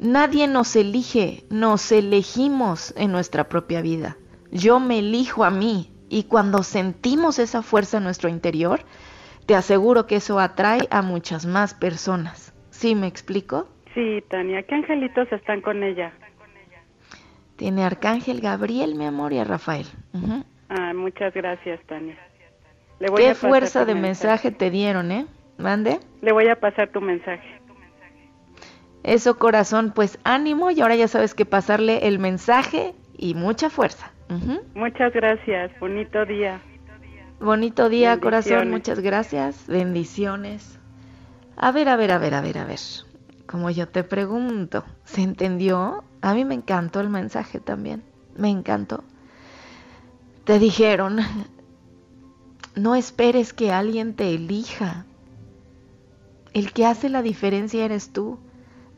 nadie 0.00 0.48
nos 0.48 0.74
elige, 0.74 1.44
nos 1.48 1.92
elegimos 1.92 2.92
en 2.96 3.12
nuestra 3.12 3.48
propia 3.48 3.80
vida. 3.80 4.16
Yo 4.50 4.80
me 4.80 4.98
elijo 4.98 5.44
a 5.44 5.50
mí 5.50 5.92
y 6.08 6.24
cuando 6.24 6.64
sentimos 6.64 7.38
esa 7.38 7.62
fuerza 7.62 7.98
en 7.98 8.02
nuestro 8.02 8.28
interior, 8.28 8.80
te 9.46 9.54
aseguro 9.54 10.08
que 10.08 10.16
eso 10.16 10.40
atrae 10.40 10.88
a 10.90 11.00
muchas 11.00 11.46
más 11.46 11.72
personas. 11.72 12.55
¿Sí 12.76 12.94
me 12.94 13.06
explico? 13.06 13.68
Sí, 13.94 14.22
Tania. 14.28 14.62
¿Qué 14.64 14.74
angelitos 14.74 15.32
están 15.32 15.62
con 15.62 15.82
ella? 15.82 16.12
Tiene 17.56 17.82
Arcángel 17.82 18.42
Gabriel, 18.42 18.96
mi 18.96 19.06
amor, 19.06 19.32
y 19.32 19.38
a 19.38 19.44
Rafael. 19.44 19.86
Ah, 20.68 20.92
muchas 20.94 21.32
gracias, 21.32 21.80
Tania. 21.86 22.18
¿Qué 23.16 23.34
fuerza 23.34 23.86
de 23.86 23.94
mensaje. 23.94 24.50
te 24.50 24.70
dieron, 24.70 25.10
eh? 25.10 25.26
¿Mande? 25.56 26.00
Le 26.20 26.32
voy 26.32 26.48
a 26.48 26.60
pasar 26.60 26.90
tu 26.90 27.00
mensaje. 27.00 27.48
Eso, 29.02 29.38
corazón, 29.38 29.92
pues 29.94 30.18
ánimo 30.24 30.70
y 30.70 30.82
ahora 30.82 30.96
ya 30.96 31.08
sabes 31.08 31.32
que 31.32 31.46
pasarle 31.46 32.06
el 32.06 32.18
mensaje 32.18 32.92
y 33.16 33.32
mucha 33.32 33.70
fuerza. 33.70 34.12
Muchas 34.74 35.14
gracias, 35.14 35.70
bonito 35.80 36.26
día. 36.26 36.60
Bonito 37.40 37.88
día, 37.88 38.20
corazón, 38.20 38.70
muchas 38.70 39.00
gracias. 39.00 39.66
Bendiciones. 39.66 40.78
A 41.56 41.72
ver, 41.72 41.88
a 41.88 41.96
ver, 41.96 42.12
a 42.12 42.18
ver, 42.18 42.34
a 42.34 42.40
ver, 42.40 42.58
a 42.58 42.64
ver. 42.64 42.80
Como 43.46 43.70
yo 43.70 43.88
te 43.88 44.04
pregunto, 44.04 44.84
¿se 45.04 45.22
entendió? 45.22 46.04
A 46.20 46.34
mí 46.34 46.44
me 46.44 46.54
encantó 46.54 47.00
el 47.00 47.08
mensaje 47.08 47.60
también. 47.60 48.02
Me 48.36 48.50
encantó. 48.50 49.04
Te 50.44 50.58
dijeron, 50.58 51.18
no 52.74 52.94
esperes 52.94 53.52
que 53.52 53.72
alguien 53.72 54.14
te 54.14 54.34
elija. 54.34 55.06
El 56.52 56.72
que 56.72 56.86
hace 56.86 57.08
la 57.08 57.22
diferencia 57.22 57.84
eres 57.84 58.12
tú. 58.12 58.38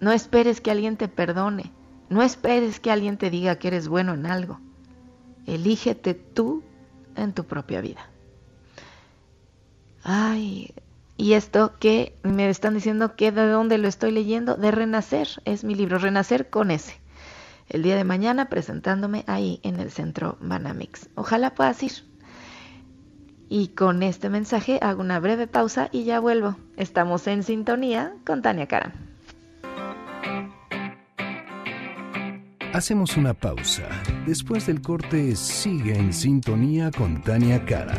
No 0.00 0.12
esperes 0.12 0.60
que 0.60 0.70
alguien 0.70 0.96
te 0.96 1.08
perdone. 1.08 1.72
No 2.08 2.22
esperes 2.22 2.80
que 2.80 2.90
alguien 2.90 3.18
te 3.18 3.30
diga 3.30 3.56
que 3.56 3.68
eres 3.68 3.88
bueno 3.88 4.14
en 4.14 4.26
algo. 4.26 4.60
Elígete 5.46 6.14
tú 6.14 6.62
en 7.16 7.32
tu 7.32 7.44
propia 7.44 7.80
vida. 7.80 8.08
Ay, 10.02 10.72
y 11.18 11.32
esto 11.32 11.72
que 11.80 12.16
me 12.22 12.48
están 12.48 12.74
diciendo 12.74 13.16
que 13.16 13.32
de 13.32 13.48
dónde 13.48 13.76
lo 13.76 13.88
estoy 13.88 14.12
leyendo, 14.12 14.54
de 14.54 14.70
Renacer, 14.70 15.28
es 15.44 15.64
mi 15.64 15.74
libro, 15.74 15.98
Renacer 15.98 16.48
con 16.48 16.70
ese. 16.70 16.94
El 17.68 17.82
día 17.82 17.96
de 17.96 18.04
mañana 18.04 18.48
presentándome 18.48 19.24
ahí 19.26 19.58
en 19.64 19.80
el 19.80 19.90
centro 19.90 20.38
Banamix. 20.40 21.10
Ojalá 21.16 21.54
puedas 21.56 21.82
ir. 21.82 21.92
Y 23.48 23.68
con 23.68 24.04
este 24.04 24.30
mensaje 24.30 24.78
hago 24.80 25.00
una 25.00 25.18
breve 25.18 25.48
pausa 25.48 25.88
y 25.90 26.04
ya 26.04 26.20
vuelvo. 26.20 26.56
Estamos 26.76 27.26
en 27.26 27.42
sintonía 27.42 28.14
con 28.24 28.40
Tania 28.40 28.68
Karam. 28.68 28.92
Hacemos 32.72 33.16
una 33.16 33.34
pausa. 33.34 33.88
Después 34.24 34.66
del 34.66 34.80
corte, 34.80 35.34
sigue 35.34 35.98
en 35.98 36.12
sintonía 36.12 36.92
con 36.92 37.22
Tania 37.22 37.64
Karam. 37.64 37.98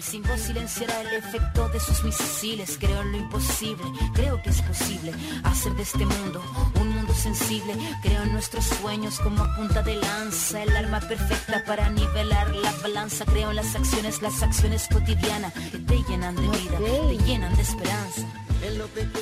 el 0.00 0.04
símbolo 0.04 0.38
silenciará 0.38 0.98
el 1.02 1.14
efecto 1.18 1.68
de 1.68 1.78
sus 1.78 2.02
misiles. 2.04 2.78
Creo 2.80 3.02
en 3.02 3.12
lo 3.12 3.18
imposible, 3.18 3.84
creo 4.14 4.40
que 4.42 4.48
es 4.48 4.62
posible 4.62 5.12
hacer 5.44 5.72
de 5.74 5.82
este 5.82 6.06
mundo 6.06 6.42
un 6.80 6.88
mundo 6.88 7.12
sensible. 7.12 7.74
Creo 8.02 8.22
en 8.22 8.32
nuestros 8.32 8.64
sueños 8.64 9.20
como 9.20 9.44
punta 9.56 9.82
de 9.82 9.96
lanza, 9.96 10.62
el 10.62 10.74
arma 10.74 11.00
perfecta 11.00 11.62
para 11.66 11.90
nivelar 11.90 12.48
la 12.56 12.72
balanza. 12.82 13.26
Creo 13.26 13.50
en 13.50 13.56
las 13.56 13.76
acciones, 13.76 14.22
las 14.22 14.42
acciones 14.42 14.88
cotidianas 14.90 15.52
que 15.52 15.78
te 15.78 16.02
llenan 16.08 16.34
de 16.34 16.48
vida, 16.48 16.78
te 16.78 17.18
llenan 17.24 17.54
de 17.54 17.62
esperanza. 17.62 18.26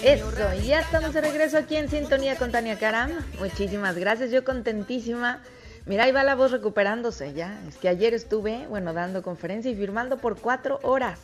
Eso, 0.05 0.31
ya 0.65 0.81
estamos 0.81 1.13
de 1.13 1.21
regreso 1.21 1.59
aquí 1.59 1.75
en 1.75 1.91
sintonía 1.91 2.37
con 2.37 2.53
Tania 2.53 2.79
Karam. 2.79 3.11
Muchísimas 3.41 3.97
gracias, 3.97 4.31
yo 4.31 4.45
contentísima. 4.45 5.41
Mira, 5.89 6.05
ahí 6.05 6.13
va 6.13 6.23
la 6.23 6.35
voz 6.35 6.53
recuperándose 6.53 7.33
ya. 7.33 7.59
Es 7.67 7.79
que 7.79 7.89
ayer 7.89 8.13
estuve, 8.13 8.67
bueno, 8.69 8.93
dando 8.93 9.23
conferencia 9.23 9.71
y 9.71 9.75
firmando 9.75 10.19
por 10.19 10.39
cuatro 10.39 10.81
horas. 10.83 11.21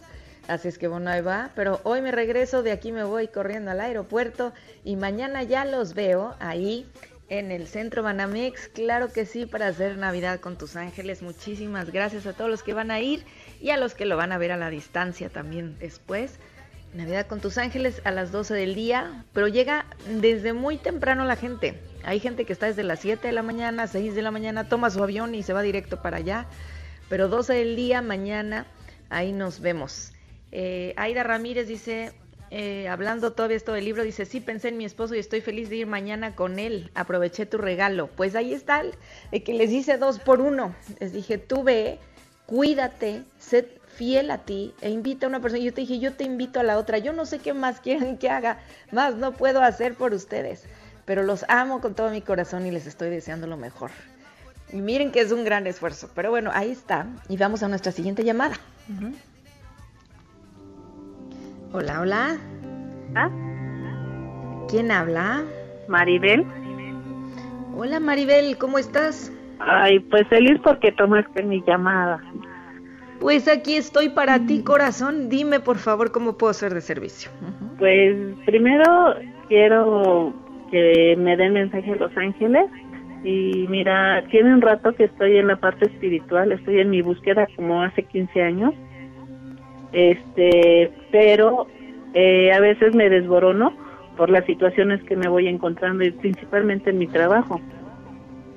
Así 0.49 0.69
es 0.69 0.79
que 0.79 0.89
bueno, 0.89 1.11
ahí 1.11 1.21
va. 1.21 1.51
Pero 1.55 1.83
hoy 1.85 2.01
me 2.01 2.11
regreso, 2.13 2.63
de 2.63 2.73
aquí 2.73 2.91
me 2.91 3.05
voy 3.05 3.29
corriendo 3.29 3.71
al 3.71 3.81
aeropuerto 3.81 4.55
y 4.83 4.97
mañana 4.97 5.43
ya 5.43 5.67
los 5.67 5.93
veo 5.93 6.35
ahí 6.41 6.87
en 7.29 7.53
el 7.53 7.67
centro 7.67 8.03
Banamex. 8.03 8.69
Claro 8.69 9.13
que 9.13 9.27
sí, 9.27 9.45
para 9.45 9.67
hacer 9.67 9.99
Navidad 9.99 10.41
con 10.41 10.57
tus 10.57 10.77
ángeles. 10.77 11.21
Muchísimas 11.21 11.91
gracias 11.91 12.25
a 12.27 12.33
todos 12.33 12.51
los 12.51 12.63
que 12.63 12.73
van 12.73 12.91
a 12.91 13.01
ir 13.01 13.23
y 13.61 13.69
a 13.69 13.77
los 13.77 13.95
que 13.95 14.07
lo 14.07 14.17
van 14.17 14.33
a 14.33 14.39
ver 14.39 14.51
a 14.51 14.57
la 14.57 14.71
distancia 14.71 15.29
también 15.29 15.79
después. 15.79 16.39
Navidad 16.95 17.27
con 17.27 17.41
tus 17.41 17.59
ángeles 17.59 18.01
a 18.05 18.13
las 18.13 18.33
12 18.33 18.55
del 18.55 18.75
día, 18.75 19.27
pero 19.35 19.47
llega 19.47 19.85
desde 20.21 20.55
muy 20.55 20.79
temprano 20.79 21.27
la 21.27 21.37
gente. 21.37 21.79
Hay 22.05 22.21
gente 22.21 22.45
que 22.45 22.53
está 22.53 22.67
desde 22.67 22.83
las 22.83 23.01
7 23.01 23.27
de 23.27 23.33
la 23.33 23.43
mañana, 23.43 23.87
6 23.87 24.15
de 24.15 24.23
la 24.23 24.31
mañana, 24.31 24.69
toma 24.69 24.91
su 24.91 25.03
avión 25.03 25.35
y 25.35 25.43
se 25.43 25.53
va 25.53 25.63
directo 25.63 26.03
para 26.03 26.19
allá. 26.19 26.47
Pero 27.09 27.29
12 27.29 27.55
del 27.55 27.77
día, 27.77 28.03
mañana, 28.03 28.67
ahí 29.11 29.33
nos 29.33 29.61
vemos. 29.61 30.13
Eh, 30.53 30.95
Aida 30.97 31.23
Ramírez 31.23 31.67
dice, 31.67 32.13
eh, 32.51 32.89
hablando 32.89 33.33
todavía 33.33 33.57
esto 33.57 33.73
del 33.73 33.85
libro, 33.85 34.05
dice, 34.05 34.27
sí 34.27 34.41
pensé 34.41 34.69
en 34.69 34.77
mi 34.77 34.85
esposo 34.85 35.15
y 35.15 35.19
estoy 35.19 35.41
feliz 35.41 35.71
de 35.71 35.77
ir 35.77 35.87
mañana 35.87 36.37
con 36.37 36.59
él. 36.59 36.91
Aproveché 36.95 37.47
tu 37.47 37.59
regalo. 37.59 38.07
Pues 38.09 38.37
ahí 38.37 38.53
está 38.53 38.81
el, 38.81 39.43
que 39.43 39.55
les 39.55 39.73
hice 39.73 39.99
dos 39.99 40.19
por 40.19 40.41
uno. 40.41 40.75
Les 41.01 41.13
dije, 41.13 41.39
tú 41.39 41.65
ve, 41.65 41.99
cuídate, 42.47 43.23
sé 43.39 43.69
fiel 43.95 44.31
a 44.31 44.39
ti 44.39 44.75
e 44.81 44.91
invita 44.91 45.27
a 45.27 45.29
una 45.29 45.41
persona. 45.41 45.63
Yo 45.63 45.73
te 45.73 45.81
dije, 45.81 45.99
yo 45.99 46.13
te 46.15 46.25
invito 46.25 46.61
a 46.61 46.63
la 46.63 46.79
otra. 46.79 46.99
Yo 46.99 47.13
no 47.13 47.27
sé 47.27 47.39
qué 47.39 47.55
más 47.55 47.81
quieren 47.81 48.19
que 48.19 48.29
haga, 48.29 48.59
más 48.93 49.17
no 49.17 49.33
puedo 49.33 49.61
hacer 49.61 49.95
por 49.95 50.13
ustedes, 50.13 50.65
pero 51.05 51.23
los 51.23 51.45
amo 51.49 51.81
con 51.81 51.95
todo 51.95 52.11
mi 52.11 52.21
corazón 52.21 52.67
y 52.67 52.71
les 52.71 52.87
estoy 52.87 53.11
deseando 53.11 53.47
lo 53.47 53.57
mejor. 53.57 53.91
Y 54.73 54.81
miren 54.81 55.13
que 55.13 55.21
es 55.21 55.33
un 55.33 55.45
gran 55.45 55.67
esfuerzo, 55.67 56.11
pero 56.15 56.31
bueno, 56.31 56.51
ahí 56.53 56.71
está. 56.71 57.07
Y 57.29 57.37
vamos 57.37 57.63
a 57.63 57.69
nuestra 57.69 57.93
siguiente 57.93 58.25
llamada. 58.25 58.57
Hola, 61.73 62.01
hola. 62.01 62.37
¿Ah? 63.15 63.31
¿Quién 64.69 64.91
habla? 64.91 65.45
Maribel. 65.89 66.45
Hola 67.77 68.01
Maribel, 68.01 68.57
¿cómo 68.57 68.79
estás? 68.79 69.33
Ay, 69.59 70.01
pues 70.01 70.27
feliz 70.29 70.61
porque 70.63 70.93
tomaste 70.93 71.43
mi 71.43 71.63
llamada. 71.67 72.21
Pues 73.21 73.49
aquí 73.49 73.77
estoy 73.77 74.11
para 74.11 74.39
ti, 74.47 74.63
corazón. 74.63 75.29
Dime, 75.29 75.61
por 75.61 75.79
favor, 75.79 76.13
cómo 76.13 76.37
puedo 76.37 76.53
ser 76.53 76.75
de 76.75 76.81
servicio. 76.81 77.31
Pues 77.79 78.17
primero 78.45 79.15
quiero 79.49 80.35
que 80.75 81.15
me 81.17 81.37
den 81.37 81.53
mensaje 81.53 81.93
a 81.93 81.95
Los 81.95 82.17
Ángeles. 82.17 82.67
Y 83.23 83.67
mira, 83.69 84.25
tiene 84.29 84.53
un 84.53 84.61
rato 84.61 84.93
que 84.93 85.05
estoy 85.05 85.39
en 85.39 85.47
la 85.47 85.55
parte 85.57 85.85
espiritual, 85.87 86.51
estoy 86.51 86.81
en 86.81 86.91
mi 86.91 87.01
búsqueda 87.01 87.47
como 87.55 87.81
hace 87.81 88.03
15 88.03 88.43
años. 88.43 88.75
Este, 89.93 90.91
pero 91.13 91.69
eh, 92.13 92.53
a 92.53 92.59
veces 92.59 92.93
me 92.93 93.09
desborono 93.09 93.73
por 94.17 94.31
las 94.31 94.45
situaciones 94.47 95.01
que 95.05 95.15
me 95.15 95.29
voy 95.29 95.47
encontrando 95.47 96.03
y 96.03 96.11
principalmente 96.11 96.91
en 96.91 96.99
mi 96.99 97.07
trabajo. 97.07 97.61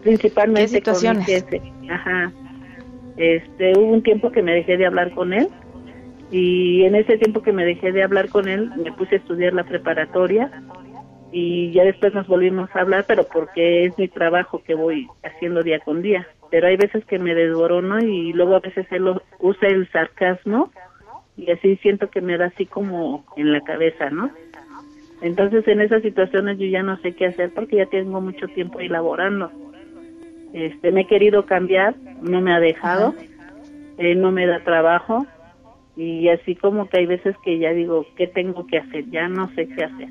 Principalmente 0.01 0.69
situaciones? 0.69 1.23
con 1.23 1.33
mi 1.35 1.39
jefe. 1.39 1.61
Ajá. 1.91 2.31
Este, 3.17 3.77
hubo 3.77 3.93
un 3.93 4.01
tiempo 4.01 4.31
que 4.31 4.41
me 4.41 4.53
dejé 4.53 4.77
de 4.77 4.87
hablar 4.87 5.11
con 5.11 5.33
él 5.33 5.49
y 6.31 6.83
en 6.83 6.95
ese 6.95 7.19
tiempo 7.19 7.43
que 7.43 7.53
me 7.53 7.63
dejé 7.63 7.91
de 7.91 8.01
hablar 8.01 8.29
con 8.29 8.47
él 8.47 8.71
me 8.75 8.91
puse 8.91 9.15
a 9.15 9.17
estudiar 9.19 9.53
la 9.53 9.63
preparatoria 9.63 10.51
y 11.31 11.71
ya 11.71 11.83
después 11.83 12.13
nos 12.13 12.27
volvimos 12.27 12.69
a 12.73 12.81
hablar, 12.81 13.05
pero 13.07 13.25
porque 13.25 13.85
es 13.85 13.97
mi 13.97 14.07
trabajo 14.07 14.61
que 14.63 14.75
voy 14.75 15.07
haciendo 15.23 15.63
día 15.63 15.79
con 15.79 16.01
día. 16.01 16.27
Pero 16.49 16.67
hay 16.67 16.77
veces 16.77 17.03
que 17.05 17.19
me 17.19 17.35
desborono 17.35 17.99
y 17.99 18.31
luego 18.33 18.55
a 18.55 18.59
veces 18.59 18.87
él 18.91 19.13
usa 19.39 19.67
el 19.67 19.89
sarcasmo 19.91 20.71
y 21.35 21.51
así 21.51 21.75
siento 21.77 22.09
que 22.09 22.21
me 22.21 22.37
da 22.37 22.45
así 22.45 22.65
como 22.65 23.25
en 23.35 23.51
la 23.51 23.61
cabeza, 23.61 24.09
¿no? 24.09 24.31
Entonces 25.21 25.67
en 25.67 25.81
esas 25.81 26.01
situaciones 26.01 26.57
yo 26.57 26.65
ya 26.67 26.83
no 26.83 26.97
sé 26.97 27.13
qué 27.13 27.25
hacer 27.25 27.51
porque 27.53 27.77
ya 27.77 27.85
tengo 27.87 28.21
mucho 28.21 28.47
tiempo 28.47 28.79
elaborando. 28.79 29.51
Este, 30.53 30.91
me 30.91 31.01
he 31.01 31.07
querido 31.07 31.45
cambiar, 31.45 31.95
no 32.21 32.39
me 32.39 32.53
ha 32.53 32.59
dejado, 32.59 33.13
eh, 33.97 34.15
no 34.15 34.31
me 34.31 34.45
da 34.45 34.63
trabajo 34.63 35.25
y 35.97 36.29
así 36.29 36.55
como 36.55 36.87
que 36.87 36.99
hay 36.99 37.05
veces 37.07 37.35
que 37.43 37.57
ya 37.57 37.71
digo, 37.71 38.05
¿qué 38.15 38.27
tengo 38.27 38.65
que 38.67 38.77
hacer? 38.77 39.09
Ya 39.09 39.27
no 39.27 39.49
sé 39.55 39.67
qué 39.67 39.83
hacer. 39.83 40.09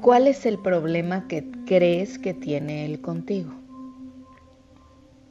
¿Cuál 0.00 0.28
es 0.28 0.46
el 0.46 0.58
problema 0.58 1.28
que 1.28 1.44
crees 1.66 2.18
que 2.18 2.32
tiene 2.32 2.86
él 2.86 3.00
contigo? 3.00 3.52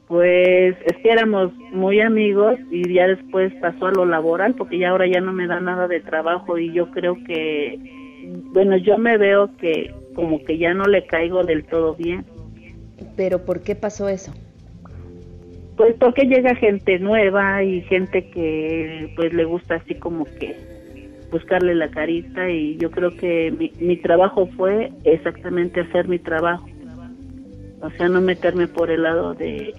Pues 0.06 0.76
es 0.84 0.96
que 1.02 1.10
éramos 1.10 1.52
muy 1.72 2.00
amigos 2.00 2.58
y 2.70 2.94
ya 2.94 3.06
después 3.06 3.52
pasó 3.60 3.86
a 3.86 3.92
lo 3.92 4.04
laboral 4.04 4.54
porque 4.54 4.78
ya 4.78 4.90
ahora 4.90 5.06
ya 5.06 5.20
no 5.20 5.32
me 5.32 5.46
da 5.46 5.60
nada 5.60 5.88
de 5.88 6.00
trabajo 6.00 6.58
y 6.58 6.72
yo 6.72 6.90
creo 6.90 7.16
que, 7.26 7.78
bueno, 8.52 8.76
yo 8.76 8.98
me 8.98 9.16
veo 9.18 9.56
que 9.56 9.94
como 10.14 10.42
que 10.44 10.58
ya 10.58 10.74
no 10.74 10.84
le 10.84 11.06
caigo 11.06 11.44
del 11.44 11.64
todo 11.64 11.94
bien. 11.94 12.24
¿Pero 13.16 13.44
por 13.44 13.62
qué 13.62 13.74
pasó 13.74 14.08
eso? 14.08 14.32
Pues 15.76 15.94
porque 15.98 16.26
llega 16.26 16.54
gente 16.54 16.98
nueva 16.98 17.62
y 17.62 17.80
gente 17.82 18.28
que 18.30 19.12
pues 19.16 19.32
le 19.32 19.44
gusta 19.44 19.76
así 19.76 19.94
como 19.94 20.24
que 20.24 20.56
buscarle 21.30 21.74
la 21.74 21.90
carita 21.90 22.50
y 22.50 22.76
yo 22.78 22.90
creo 22.90 23.16
que 23.16 23.52
mi, 23.56 23.72
mi 23.78 23.96
trabajo 23.96 24.46
fue 24.56 24.92
exactamente 25.04 25.80
hacer 25.80 26.08
mi 26.08 26.18
trabajo. 26.18 26.68
O 27.82 27.90
sea, 27.90 28.08
no 28.08 28.20
meterme 28.20 28.66
por 28.66 28.90
el 28.90 29.02
lado 29.04 29.34
de 29.34 29.74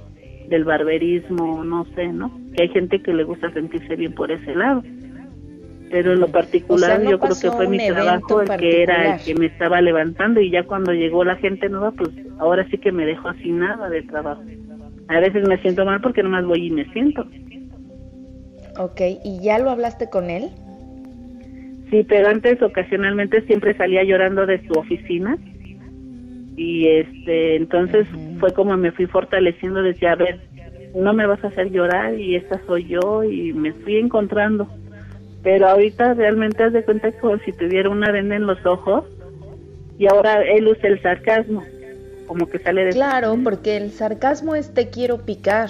del 0.51 0.65
barberismo, 0.65 1.63
no 1.63 1.85
sé, 1.95 2.07
¿no? 2.07 2.29
Que 2.53 2.63
hay 2.63 2.69
gente 2.69 3.01
que 3.01 3.13
le 3.13 3.23
gusta 3.23 3.51
sentirse 3.53 3.95
bien 3.95 4.13
por 4.13 4.31
ese 4.31 4.53
lado. 4.53 4.83
Pero 5.89 6.13
en 6.13 6.19
lo 6.19 6.27
particular 6.27 7.01
yo 7.03 7.19
creo 7.19 7.35
que 7.41 7.51
fue 7.51 7.67
mi 7.67 7.77
trabajo 7.87 8.41
el 8.41 8.49
que 8.57 8.83
era 8.83 9.15
el 9.15 9.23
que 9.23 9.33
me 9.35 9.47
estaba 9.47 9.81
levantando 9.81 10.39
y 10.39 10.49
ya 10.51 10.63
cuando 10.63 10.93
llegó 10.93 11.23
la 11.23 11.35
gente 11.37 11.67
nueva, 11.69 11.91
pues 11.91 12.09
ahora 12.37 12.65
sí 12.69 12.77
que 12.77 12.91
me 12.91 13.05
dejó 13.05 13.29
así 13.29 13.51
nada 13.51 13.89
de 13.89 14.01
trabajo. 14.03 14.41
A 15.07 15.19
veces 15.19 15.47
me 15.47 15.57
siento 15.61 15.83
mal 15.85 15.99
porque 16.01 16.23
nomás 16.23 16.45
voy 16.45 16.67
y 16.67 16.71
me 16.71 16.85
siento. 16.91 17.25
Ok, 18.77 19.01
¿y 19.23 19.41
ya 19.41 19.57
lo 19.57 19.69
hablaste 19.69 20.09
con 20.09 20.29
él? 20.29 20.49
Sí, 21.91 22.05
pero 22.07 22.29
antes 22.29 22.61
ocasionalmente 22.61 23.41
siempre 23.41 23.75
salía 23.75 24.03
llorando 24.03 24.45
de 24.45 24.65
su 24.65 24.73
oficina. 24.73 25.37
Y 26.55 26.87
este 26.87 27.57
entonces 27.57 28.07
fue 28.39 28.53
como 28.53 28.75
me 28.77 28.91
fui 28.91 29.05
fortaleciendo 29.05 29.83
decía 29.83 30.13
a 30.13 30.15
ver 30.15 30.39
no 30.95 31.13
me 31.13 31.25
vas 31.25 31.43
a 31.43 31.47
hacer 31.47 31.71
llorar 31.71 32.19
y 32.19 32.35
esta 32.35 32.59
soy 32.65 32.87
yo 32.87 33.23
y 33.23 33.53
me 33.53 33.73
fui 33.73 33.97
encontrando. 33.97 34.67
Pero 35.43 35.67
ahorita 35.67 36.13
realmente 36.13 36.63
haz 36.63 36.73
de 36.73 36.83
cuenta 36.83 37.11
como 37.19 37.37
si 37.39 37.51
tuviera 37.51 37.89
una 37.89 38.11
venda 38.11 38.35
en 38.35 38.47
los 38.47 38.65
ojos 38.65 39.05
y 39.97 40.07
ahora 40.07 40.41
él 40.43 40.67
usa 40.67 40.89
el 40.89 41.01
sarcasmo 41.01 41.63
como 42.27 42.47
que 42.47 42.59
sale 42.59 42.85
de 42.85 42.91
claro 42.91 43.37
porque 43.43 43.75
el 43.75 43.91
sarcasmo 43.91 44.55
es 44.55 44.73
te 44.73 44.89
quiero 44.89 45.25
picar 45.25 45.69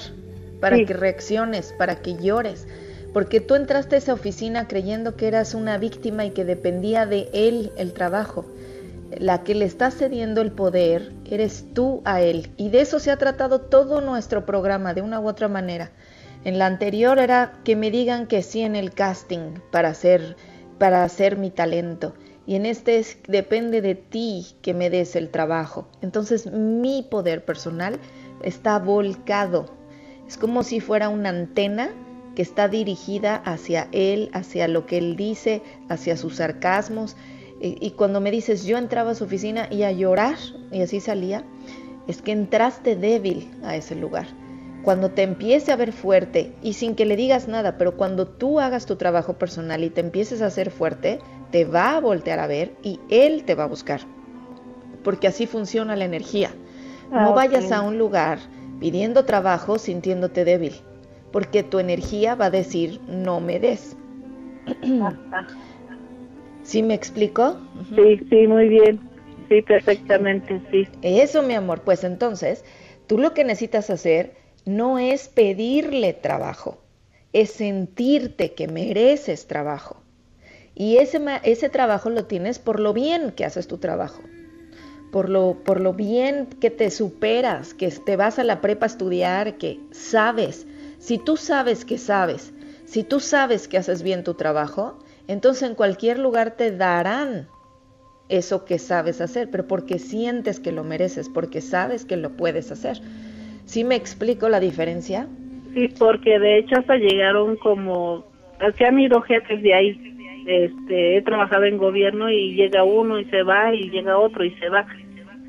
para 0.60 0.78
que 0.78 0.94
reacciones 0.94 1.74
para 1.78 2.02
que 2.02 2.16
llores 2.22 2.68
porque 3.14 3.42
tú 3.42 3.56
entraste 3.56 3.96
a 3.96 3.98
esa 3.98 4.14
oficina 4.14 4.68
creyendo 4.68 5.16
que 5.16 5.28
eras 5.28 5.54
una 5.54 5.78
víctima 5.78 6.26
y 6.26 6.32
que 6.32 6.46
dependía 6.46 7.06
de 7.06 7.30
él 7.34 7.72
el 7.78 7.94
trabajo 7.94 8.46
la 9.18 9.44
que 9.44 9.56
le 9.56 9.66
está 9.66 9.92
cediendo 9.92 10.42
el 10.42 10.52
poder 10.52 11.12
eres 11.30 11.66
tú 11.74 12.02
a 12.06 12.22
él. 12.22 12.52
Y 12.58 12.70
de 12.70 12.82
eso 12.82 13.00
se 13.00 13.12
ha 13.12 13.18
tratado 13.18 13.62
todo 13.62 14.02
nuestro 14.02 14.46
programa, 14.46 14.94
de 14.94 15.02
una 15.02 15.20
u 15.20 15.28
otra 15.28 15.48
manera. 15.48 15.92
En 16.44 16.58
la 16.58 16.66
anterior 16.66 17.20
era 17.20 17.60
que 17.64 17.76
me 17.76 17.92
digan 17.92 18.28
que 18.28 18.42
sí 18.42 18.62
en 18.62 18.76
el 18.76 18.94
casting 18.94 19.60
para 19.72 19.90
hacer, 19.90 20.36
para 20.80 21.04
hacer 21.04 21.38
mi 21.38 21.52
talento. 21.52 22.14
Y 22.48 22.56
en 22.56 22.66
este 22.66 23.06
depende 23.28 23.82
de 23.82 23.96
ti 23.96 24.56
que 24.62 24.74
me 24.74 24.90
des 24.90 25.16
el 25.16 25.30
trabajo. 25.30 25.88
Entonces 26.02 26.48
mi 26.52 27.04
poder 27.04 27.46
personal 27.46 28.00
está 28.42 28.80
volcado. 28.80 29.68
Es 30.28 30.38
como 30.38 30.64
si 30.64 30.80
fuera 30.80 31.10
una 31.10 31.30
antena 31.30 31.92
que 32.36 32.42
está 32.42 32.68
dirigida 32.68 33.36
hacia 33.36 33.88
él, 33.92 34.30
hacia 34.34 34.68
lo 34.68 34.86
que 34.86 34.98
él 34.98 35.16
dice, 35.16 35.62
hacia 35.90 36.18
sus 36.18 36.38
sarcasmos, 36.38 37.16
y, 37.64 37.92
cuando 37.92 38.22
me 38.22 38.32
dices, 38.32 38.66
yo 38.66 38.80
entraba 38.80 39.12
a 39.12 39.16
su 39.16 39.26
oficina 39.26 39.68
y 39.70 39.84
a 39.84 39.92
llorar, 39.92 40.36
y 40.72 40.82
así 40.82 41.00
salía, 41.00 41.44
es 42.08 42.24
que 42.24 42.32
entraste 42.32 42.96
débil 42.96 43.52
a 43.64 43.76
ese 43.76 43.96
lugar. 43.96 44.26
Cuando 44.84 45.12
te 45.12 45.22
empiece 45.22 45.72
a 45.72 45.76
ver 45.76 45.92
fuerte 45.92 46.56
y 46.64 46.74
sin 46.74 46.96
que 46.96 47.06
le 47.06 47.16
digas 47.16 47.48
nada, 47.48 47.78
pero 47.78 47.98
cuando 47.98 48.28
tú 48.28 48.60
hagas 48.60 48.88
tu 48.88 48.96
trabajo 48.96 49.34
personal 49.34 49.84
y 49.84 49.92
te 49.92 50.02
empieces 50.02 50.42
a 50.42 50.48
hacer 50.48 50.72
fuerte, 50.72 51.20
te 51.52 51.66
va 51.66 51.98
a 51.98 52.00
voltear 52.00 52.40
a 52.40 52.48
ver 52.48 52.74
y 52.82 53.00
él 53.10 53.44
te 53.44 53.54
va 53.54 53.66
a 53.66 53.68
buscar. 53.68 54.02
Porque 55.04 55.28
así 55.28 55.46
funciona 55.46 55.96
la 55.96 56.06
energía. 56.06 56.50
no 57.12 57.20
ah, 57.20 57.32
vayas 57.32 57.72
a 57.72 57.82
un 57.82 58.00
lugar 58.00 58.40
pidiendo 58.80 59.24
trabajo 59.26 59.78
sintiéndote 59.78 60.46
débil, 60.46 60.82
porque 61.32 61.64
tu 61.64 61.80
energía 61.80 62.36
va 62.36 62.46
a 62.46 62.52
decir 62.52 63.00
no 63.08 63.40
me 63.40 63.60
des. 63.60 63.96
¿Sí 66.64 66.84
me 66.84 66.94
explico? 66.94 67.58
Sí, 67.96 68.20
sí, 68.30 68.48
muy 68.48 68.70
bien. 68.70 69.00
Sí, 69.50 69.62
perfectamente, 69.62 70.62
sí. 70.72 70.88
Eso, 71.02 71.42
mi 71.42 71.56
amor, 71.56 71.82
pues 71.82 72.04
entonces, 72.04 72.64
tú 73.08 73.18
lo 73.18 73.34
que 73.34 73.44
necesitas 73.44 73.90
hacer 73.90 74.36
no 74.66 75.00
es 75.00 75.28
pedirle 75.28 76.14
trabajo, 76.14 76.82
es 77.34 77.52
sentirte 77.52 78.54
que 78.54 78.68
mereces 78.68 79.48
trabajo. 79.48 80.02
Y 80.76 80.98
ese, 80.98 81.20
ese 81.44 81.70
trabajo 81.70 82.10
lo 82.10 82.26
tienes 82.26 82.60
por 82.60 82.80
lo 82.80 82.94
bien 82.94 83.32
que 83.32 83.44
haces 83.44 83.68
tu 83.68 83.78
trabajo, 83.78 84.22
por 85.12 85.30
lo, 85.30 85.58
por 85.66 85.82
lo 85.82 85.94
bien 85.94 86.48
que 86.62 86.70
te 86.70 86.90
superas, 86.92 87.74
que 87.74 87.90
te 87.90 88.16
vas 88.16 88.40
a 88.40 88.44
la 88.44 88.62
prepa 88.62 88.86
a 88.86 88.88
estudiar, 88.88 89.58
que 89.58 89.80
sabes. 89.92 90.66
Si 91.02 91.18
tú 91.18 91.36
sabes 91.36 91.84
que 91.84 91.98
sabes, 91.98 92.54
si 92.86 93.04
tú 93.04 93.20
sabes 93.20 93.68
que 93.68 93.80
haces 93.80 94.04
bien 94.04 94.24
tu 94.24 94.36
trabajo, 94.36 95.00
entonces 95.28 95.68
en 95.68 95.74
cualquier 95.74 96.20
lugar 96.20 96.52
te 96.52 96.70
darán 96.70 97.48
eso 98.30 98.66
que 98.66 98.78
sabes 98.78 99.20
hacer, 99.20 99.50
pero 99.52 99.68
porque 99.68 99.98
sientes 99.98 100.60
que 100.60 100.72
lo 100.72 100.84
mereces, 100.84 101.28
porque 101.28 101.60
sabes 101.60 102.06
que 102.06 102.18
lo 102.18 102.38
puedes 102.38 102.72
hacer. 102.72 102.98
¿Sí 103.66 103.84
me 103.84 103.96
explico 103.96 104.48
la 104.48 104.60
diferencia? 104.60 105.28
Sí, 105.74 105.90
porque 105.98 106.38
de 106.38 106.60
hecho 106.60 106.76
hasta 106.78 106.98
llegaron 106.98 107.56
como, 107.56 108.24
se 108.78 108.86
han 108.86 109.00
ido 109.00 109.22
jefes 109.22 109.60
de 109.64 109.74
ahí. 109.74 110.44
Este, 110.46 111.18
he 111.18 111.22
trabajado 111.24 111.64
en 111.64 111.80
gobierno 111.80 112.30
y 112.30 112.54
llega 112.54 112.84
uno 112.84 113.20
y 113.20 113.26
se 113.26 113.42
va 113.42 113.74
y 113.74 113.90
llega 113.90 114.20
otro 114.20 114.46
y 114.46 114.52
se 114.52 114.70
va. 114.70 114.86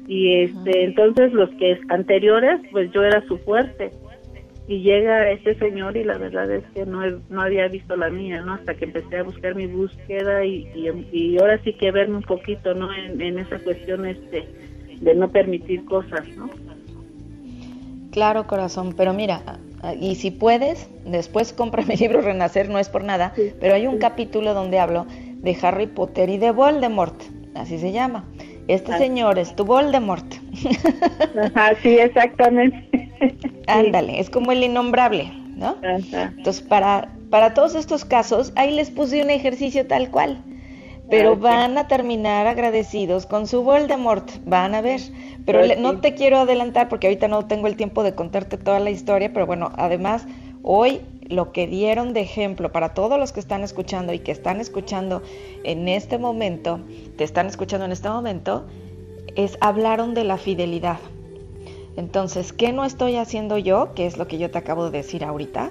Y 0.09 0.45
este, 0.45 0.85
entonces 0.85 1.35
los 1.35 1.51
que 1.57 1.79
anteriores, 1.91 2.59
pues 2.71 2.91
yo 2.93 3.03
era 3.03 3.23
su 3.27 3.37
fuerte 3.37 3.91
y 4.73 4.81
llega 4.81 5.31
este 5.31 5.55
señor 5.59 5.99
y 5.99 6.05
la 6.05 6.17
verdad 6.17 6.51
es 6.51 6.65
que 6.73 6.87
no, 6.87 7.03
no 7.29 7.43
había 7.43 7.69
visto 7.69 7.95
la 7.95 8.09
mía, 8.09 8.41
¿no? 8.41 8.55
Hasta 8.55 8.73
que 8.73 8.87
empecé 8.87 9.19
a 9.19 9.23
buscar 9.23 9.55
mi 9.55 9.67
búsqueda 9.67 10.47
y, 10.47 10.67
y, 11.13 11.37
ahora 11.39 11.63
sí 11.63 11.75
que 11.75 11.91
verme 11.91 12.17
un 12.17 12.23
poquito, 12.23 12.73
¿no? 12.73 12.89
En, 12.95 13.21
en 13.21 13.39
esa 13.39 13.59
cuestión 13.59 14.07
este, 14.07 14.49
de 14.99 15.15
no 15.15 15.29
permitir 15.29 15.85
cosas, 15.85 16.27
¿no? 16.39 16.49
Claro, 18.13 18.47
corazón, 18.47 18.95
pero 18.97 19.13
mira, 19.13 19.43
y 20.01 20.15
si 20.15 20.31
puedes, 20.31 20.89
después 21.05 21.53
compra 21.53 21.85
mi 21.85 21.97
libro 21.97 22.23
Renacer, 22.23 22.71
no 22.71 22.79
es 22.79 22.89
por 22.89 23.05
nada, 23.05 23.35
pero 23.61 23.75
hay 23.75 23.87
un 23.87 23.99
capítulo 23.99 24.55
donde 24.55 24.79
hablo 24.79 25.07
de 25.37 25.55
Harry 25.61 25.87
Potter 25.87 26.31
y 26.31 26.39
de 26.39 26.51
Voldemort, 26.51 27.21
así 27.55 27.77
se 27.77 27.93
llama. 27.93 28.25
Este 28.73 28.97
señor 28.97 29.39
es 29.39 29.55
tu 29.55 29.65
Voldemort. 29.65 30.25
Ajá, 31.37 31.73
sí, 31.83 31.99
exactamente. 31.99 33.11
Ándale, 33.67 34.19
es 34.19 34.31
como 34.31 34.51
el 34.51 34.65
innombrable, 34.65 35.31
¿no? 35.57 35.77
Entonces, 35.83 36.63
para, 36.63 37.09
para 37.29 37.53
todos 37.53 37.75
estos 37.75 38.07
casos, 38.07 38.53
ahí 38.57 38.75
les 38.75 38.91
puse 38.91 39.23
un 39.23 39.29
ejercicio 39.29 39.87
tal 39.87 40.11
cual. 40.11 40.43
Pero 41.11 41.37
van 41.37 41.77
a 41.77 41.89
terminar 41.89 42.47
agradecidos 42.47 43.27
con 43.27 43.47
su 43.47 43.63
Voldemort, 43.63 44.31
van 44.47 44.75
a 44.75 44.81
ver. 44.81 45.01
Pero 45.45 45.61
no 45.79 46.01
te 46.01 46.15
quiero 46.15 46.39
adelantar 46.39 46.89
porque 46.89 47.09
ahorita 47.09 47.29
no 47.29 47.47
tengo 47.47 47.67
el 47.67 47.77
tiempo 47.77 48.03
de 48.03 48.15
contarte 48.15 48.57
toda 48.57 48.81
la 48.81 48.89
historia, 48.89 49.31
pero 49.31 49.45
bueno, 49.45 49.73
además, 49.77 50.27
hoy 50.63 51.03
lo 51.29 51.53
que 51.53 51.67
dieron 51.67 52.13
de 52.13 52.21
ejemplo 52.21 52.73
para 52.73 52.95
todos 52.95 53.19
los 53.19 53.33
que 53.33 53.41
están 53.41 53.63
escuchando 53.63 54.13
y 54.13 54.19
que 54.19 54.33
están 54.33 54.61
escuchando 54.61 55.23
en 55.65 55.89
este 55.89 56.19
momento, 56.19 56.81
te 57.17 57.25
están 57.25 57.47
escuchando 57.47 57.87
en 57.87 57.93
este 57.93 58.09
momento, 58.09 58.67
es 59.37 59.57
hablaron 59.61 60.15
de 60.15 60.25
la 60.25 60.37
fidelidad. 60.37 60.99
Entonces, 61.97 62.53
¿qué 62.53 62.73
no 62.73 62.85
estoy 62.85 63.17
haciendo 63.17 63.59
yo? 63.59 63.95
Que 63.95 64.07
es 64.07 64.17
lo 64.17 64.27
que 64.27 64.39
yo 64.39 64.51
te 64.51 64.59
acabo 64.59 64.91
de 64.91 64.99
decir 64.99 65.25
ahorita. 65.25 65.71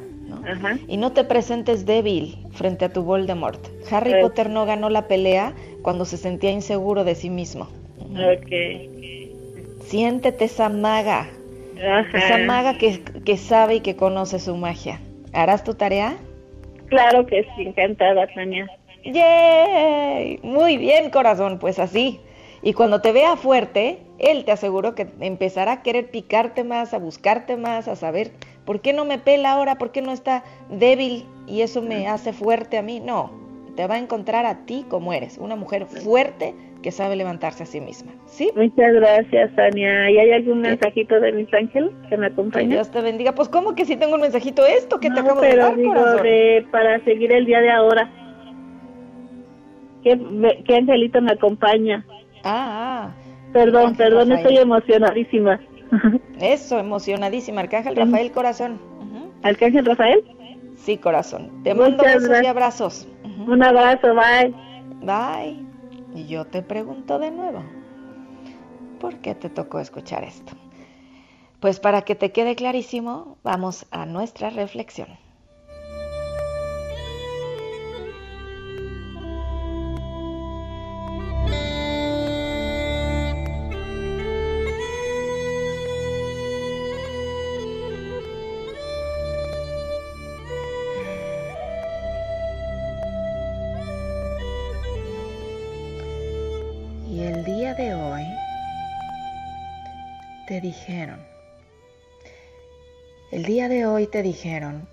Y 0.88 0.98
no 0.98 1.12
te 1.12 1.24
presentes 1.24 1.86
débil 1.86 2.38
frente 2.52 2.86
a 2.86 2.94
tu 2.94 3.04
Voldemort. 3.04 3.60
Harry 3.92 4.22
Potter 4.22 4.50
no 4.50 4.66
ganó 4.66 4.90
la 4.90 5.08
pelea 5.08 5.54
cuando 5.82 6.06
se 6.06 6.18
sentía 6.18 6.52
inseguro 6.52 7.04
de 7.04 7.16
sí 7.16 7.30
mismo. 7.30 7.68
Siéntete 9.86 10.46
esa 10.46 10.70
maga. 10.70 11.28
Esa 12.14 12.38
maga 12.40 12.78
que, 12.78 13.02
que 13.02 13.38
sabe 13.38 13.76
y 13.76 13.80
que 13.82 13.96
conoce 13.96 14.40
su 14.40 14.56
magia. 14.56 15.00
¿Harás 15.34 15.64
tu 15.64 15.74
tarea? 15.74 16.18
Claro 16.88 17.26
que 17.26 17.44
sí, 17.56 17.64
encantada, 17.64 18.28
Tania. 18.34 18.68
¡Yay! 19.06 20.40
Muy 20.44 20.78
bien, 20.78 21.10
corazón, 21.10 21.58
pues 21.58 21.80
así. 21.80 22.20
Y 22.62 22.74
cuando 22.74 23.02
te 23.02 23.12
vea 23.12 23.38
fuerte, 23.38 24.00
él 24.20 24.46
te 24.46 24.52
aseguro 24.52 24.94
que 24.94 25.08
empezará 25.20 25.72
a 25.72 25.82
querer 25.82 26.12
picarte 26.12 26.64
más, 26.64 26.94
a 26.94 27.00
buscarte 27.00 27.58
más, 27.58 27.88
a 27.88 27.96
saber 27.96 28.32
por 28.66 28.82
qué 28.82 28.94
no 28.94 29.06
me 29.06 29.18
pela 29.18 29.54
ahora, 29.54 29.78
por 29.78 29.92
qué 29.92 30.02
no 30.02 30.12
está 30.12 30.44
débil 30.70 31.26
y 31.48 31.62
eso 31.62 31.82
me 31.82 32.08
hace 32.08 32.34
fuerte 32.34 32.78
a 32.78 32.84
mí. 32.84 33.00
No, 33.00 33.32
te 33.76 33.88
va 33.88 33.96
a 33.96 34.00
encontrar 34.00 34.46
a 34.46 34.66
ti 34.66 34.86
como 34.88 35.14
eres, 35.14 35.40
una 35.40 35.56
mujer 35.56 35.88
fuerte 35.88 36.54
que 36.82 36.92
sabe 36.92 37.16
levantarse 37.16 37.64
a 37.64 37.66
sí 37.66 37.80
misma. 37.80 38.12
¿Sí? 38.26 38.52
Muchas 38.56 38.94
gracias, 38.94 39.56
Tania. 39.56 40.10
¿Y 40.10 40.18
hay 40.18 40.32
algún 40.32 40.62
mensajito 40.62 41.20
de 41.20 41.32
mis 41.32 41.54
ángeles 41.54 41.92
que 42.10 42.18
me 42.18 42.28
acompañe? 42.28 42.70
Que 42.70 42.74
Dios 42.74 42.92
te 42.92 43.02
bendiga. 43.02 43.34
Pues, 43.34 43.50
¿cómo 43.50 43.76
que 43.76 43.86
si 43.86 43.96
tengo 43.96 44.16
un 44.16 44.22
mensajito 44.22 44.66
esto 44.66 45.00
que 45.00 45.10
te 45.10 45.20
acabo 45.20 45.42
de 45.42 45.56
dar, 45.56 45.76
digo 45.76 45.94
de, 46.24 46.66
para 46.72 47.04
seguir 47.04 47.32
el 47.32 47.46
día 47.46 47.62
de 47.62 47.70
ahora. 47.72 48.12
¿Qué, 50.04 50.20
qué 50.66 50.76
angelito 50.76 51.22
me 51.22 51.34
acompaña? 51.34 52.06
Ah, 52.44 53.12
ah. 53.14 53.16
Perdón, 53.54 53.96
perdón, 53.96 54.32
estoy 54.32 54.58
emocionadísima. 54.58 55.60
Eso, 56.40 56.80
emocionadísima. 56.80 57.62
Arcángel 57.62 57.96
Rafael, 57.96 58.32
corazón. 58.32 58.80
¿Arcángel 59.44 59.86
Rafael? 59.86 60.24
Sí, 60.76 60.98
corazón. 60.98 61.64
Te 61.64 61.74
mando 61.74 62.04
besos 62.04 62.42
y 62.42 62.46
abrazos. 62.46 63.08
Un 63.48 63.64
abrazo, 63.64 64.16
bye. 64.16 64.54
Bye. 65.02 65.71
Y 66.14 66.28
yo 66.28 66.46
te 66.46 66.62
pregunto 66.62 67.20
de 67.20 67.32
nuevo, 67.32 67.64
¿por 69.00 69.20
qué 69.20 69.34
te 69.36 69.50
tocó 69.50 69.80
escuchar 69.80 70.24
esto? 70.24 70.54
Pues 71.60 71.80
para 71.80 72.02
que 72.02 72.16
te 72.16 72.32
quede 72.32 72.56
clarísimo, 72.56 73.38
vamos 73.44 73.86
a 73.92 74.06
nuestra 74.06 74.50
reflexión. 74.50 75.08
Te 104.12 104.22
dijeron, 104.22 104.88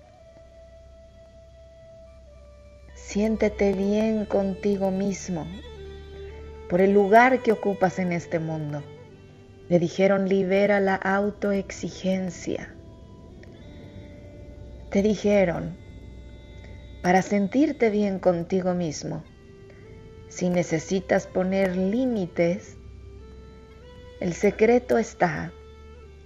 siéntete 2.95 3.73
bien 3.73 4.25
contigo 4.25 4.91
mismo 4.91 5.45
por 6.69 6.79
el 6.79 6.93
lugar 6.93 7.43
que 7.43 7.51
ocupas 7.51 7.99
en 7.99 8.13
este 8.13 8.39
mundo. 8.39 8.81
Le 9.67 9.77
dijeron, 9.77 10.29
libera 10.29 10.79
la 10.79 10.95
autoexigencia. 10.95 12.73
Te 14.89 15.03
dijeron, 15.03 15.77
para 17.03 17.21
sentirte 17.21 17.89
bien 17.89 18.19
contigo 18.19 18.73
mismo, 18.73 19.23
si 20.29 20.49
necesitas 20.49 21.27
poner 21.27 21.75
límites, 21.75 22.77
el 24.21 24.33
secreto 24.33 24.97
está 24.97 25.51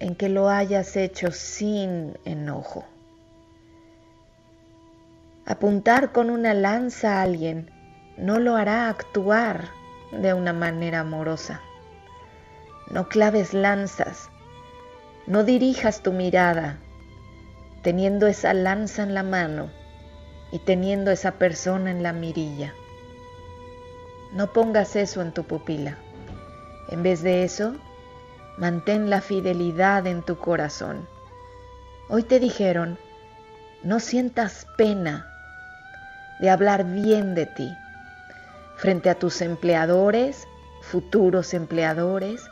en 0.04 0.16
que 0.16 0.28
lo 0.28 0.49
hayas 0.49 0.97
hecho 0.97 1.32
sin 1.32 2.18
enojo. 2.26 2.84
Apuntar 5.45 6.12
con 6.12 6.30
una 6.30 6.54
lanza 6.54 7.20
a 7.20 7.22
alguien 7.22 7.72
no 8.18 8.38
lo 8.38 8.58
hará 8.58 8.89
actuar 8.89 9.70
de 10.12 10.34
una 10.34 10.51
manera 10.51 10.99
amorosa. 10.99 11.62
No 12.91 13.08
claves 13.08 13.54
lanzas, 13.54 14.30
no 15.26 15.45
dirijas 15.45 16.04
tu 16.04 16.12
mirada 16.12 16.80
teniendo 17.82 18.28
esa 18.28 18.54
lanza 18.54 19.04
en 19.04 19.14
la 19.14 19.24
mano 19.24 19.70
y 20.51 20.60
teniendo 20.60 21.12
esa 21.12 21.32
persona 21.34 21.91
en 21.91 22.04
la 22.04 22.12
mirilla. 22.12 22.74
No 24.34 24.51
pongas 24.51 24.97
eso 24.97 25.22
en 25.22 25.32
tu 25.32 25.45
pupila. 25.45 25.97
En 26.89 27.04
vez 27.04 27.22
de 27.24 27.45
eso, 27.45 27.78
mantén 28.58 29.10
la 29.10 29.22
fidelidad 29.22 30.06
en 30.08 30.22
tu 30.22 30.38
corazón. 30.38 31.08
Hoy 32.10 32.24
te 32.24 32.39
dijeron, 32.39 32.97
no 33.84 33.99
sientas 33.99 34.68
pena 34.78 35.28
de 36.39 36.49
hablar 36.49 36.86
bien 36.86 37.36
de 37.36 37.45
ti 37.45 37.74
frente 38.76 39.10
a 39.10 39.16
tus 39.16 39.41
empleadores, 39.41 40.47
futuros 40.82 41.54
empleadores 41.54 42.43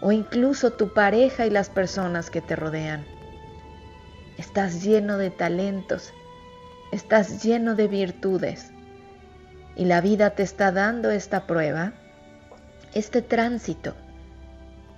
o 0.00 0.12
incluso 0.12 0.72
tu 0.72 0.92
pareja 0.92 1.46
y 1.46 1.50
las 1.50 1.70
personas 1.70 2.30
que 2.30 2.40
te 2.40 2.56
rodean. 2.56 3.04
Estás 4.38 4.82
lleno 4.82 5.18
de 5.18 5.30
talentos, 5.30 6.12
estás 6.92 7.42
lleno 7.42 7.74
de 7.74 7.88
virtudes 7.88 8.72
y 9.76 9.84
la 9.84 10.00
vida 10.00 10.30
te 10.30 10.42
está 10.42 10.72
dando 10.72 11.10
esta 11.10 11.46
prueba 11.46 11.92
este 12.94 13.20
tránsito 13.20 13.94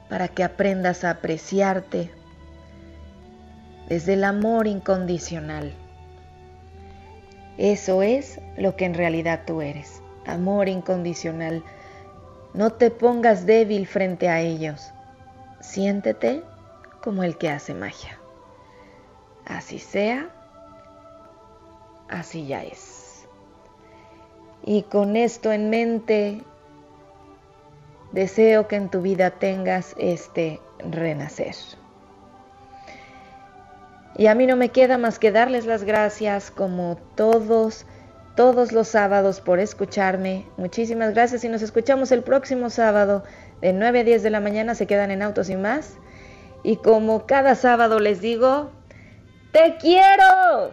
para 0.08 0.28
que 0.28 0.44
aprendas 0.44 1.04
a 1.04 1.10
apreciarte 1.10 2.10
desde 3.88 4.14
el 4.14 4.24
amor 4.24 4.66
incondicional. 4.66 5.72
Eso 7.56 8.02
es 8.02 8.40
lo 8.56 8.76
que 8.76 8.84
en 8.84 8.94
realidad 8.94 9.42
tú 9.46 9.60
eres, 9.60 10.02
amor 10.26 10.68
incondicional. 10.68 11.64
No 12.54 12.72
te 12.72 12.90
pongas 12.90 13.46
débil 13.46 13.86
frente 13.86 14.28
a 14.28 14.40
ellos. 14.40 14.92
Siéntete 15.60 16.42
como 17.02 17.22
el 17.24 17.36
que 17.36 17.50
hace 17.50 17.74
magia. 17.74 18.18
Así 19.44 19.78
sea, 19.78 20.28
así 22.08 22.46
ya 22.46 22.62
es. 22.62 23.26
Y 24.64 24.82
con 24.82 25.16
esto 25.16 25.50
en 25.50 25.70
mente, 25.70 26.42
Deseo 28.12 28.68
que 28.68 28.76
en 28.76 28.88
tu 28.88 29.02
vida 29.02 29.30
tengas 29.30 29.94
este 29.98 30.60
renacer. 30.78 31.54
Y 34.16 34.26
a 34.26 34.34
mí 34.34 34.46
no 34.46 34.56
me 34.56 34.70
queda 34.70 34.98
más 34.98 35.18
que 35.18 35.30
darles 35.30 35.66
las 35.66 35.84
gracias 35.84 36.50
como 36.50 36.98
todos, 37.14 37.86
todos 38.34 38.72
los 38.72 38.88
sábados 38.88 39.40
por 39.40 39.60
escucharme. 39.60 40.46
Muchísimas 40.56 41.14
gracias 41.14 41.44
y 41.44 41.48
nos 41.48 41.62
escuchamos 41.62 42.10
el 42.10 42.22
próximo 42.22 42.70
sábado 42.70 43.22
de 43.60 43.72
9 43.72 44.00
a 44.00 44.04
10 44.04 44.22
de 44.22 44.30
la 44.30 44.40
mañana. 44.40 44.74
Se 44.74 44.86
quedan 44.86 45.10
en 45.10 45.22
autos 45.22 45.50
y 45.50 45.56
más. 45.56 45.98
Y 46.64 46.76
como 46.76 47.26
cada 47.26 47.54
sábado 47.54 48.00
les 48.00 48.20
digo, 48.20 48.72
te 49.52 49.76
quiero. 49.78 50.72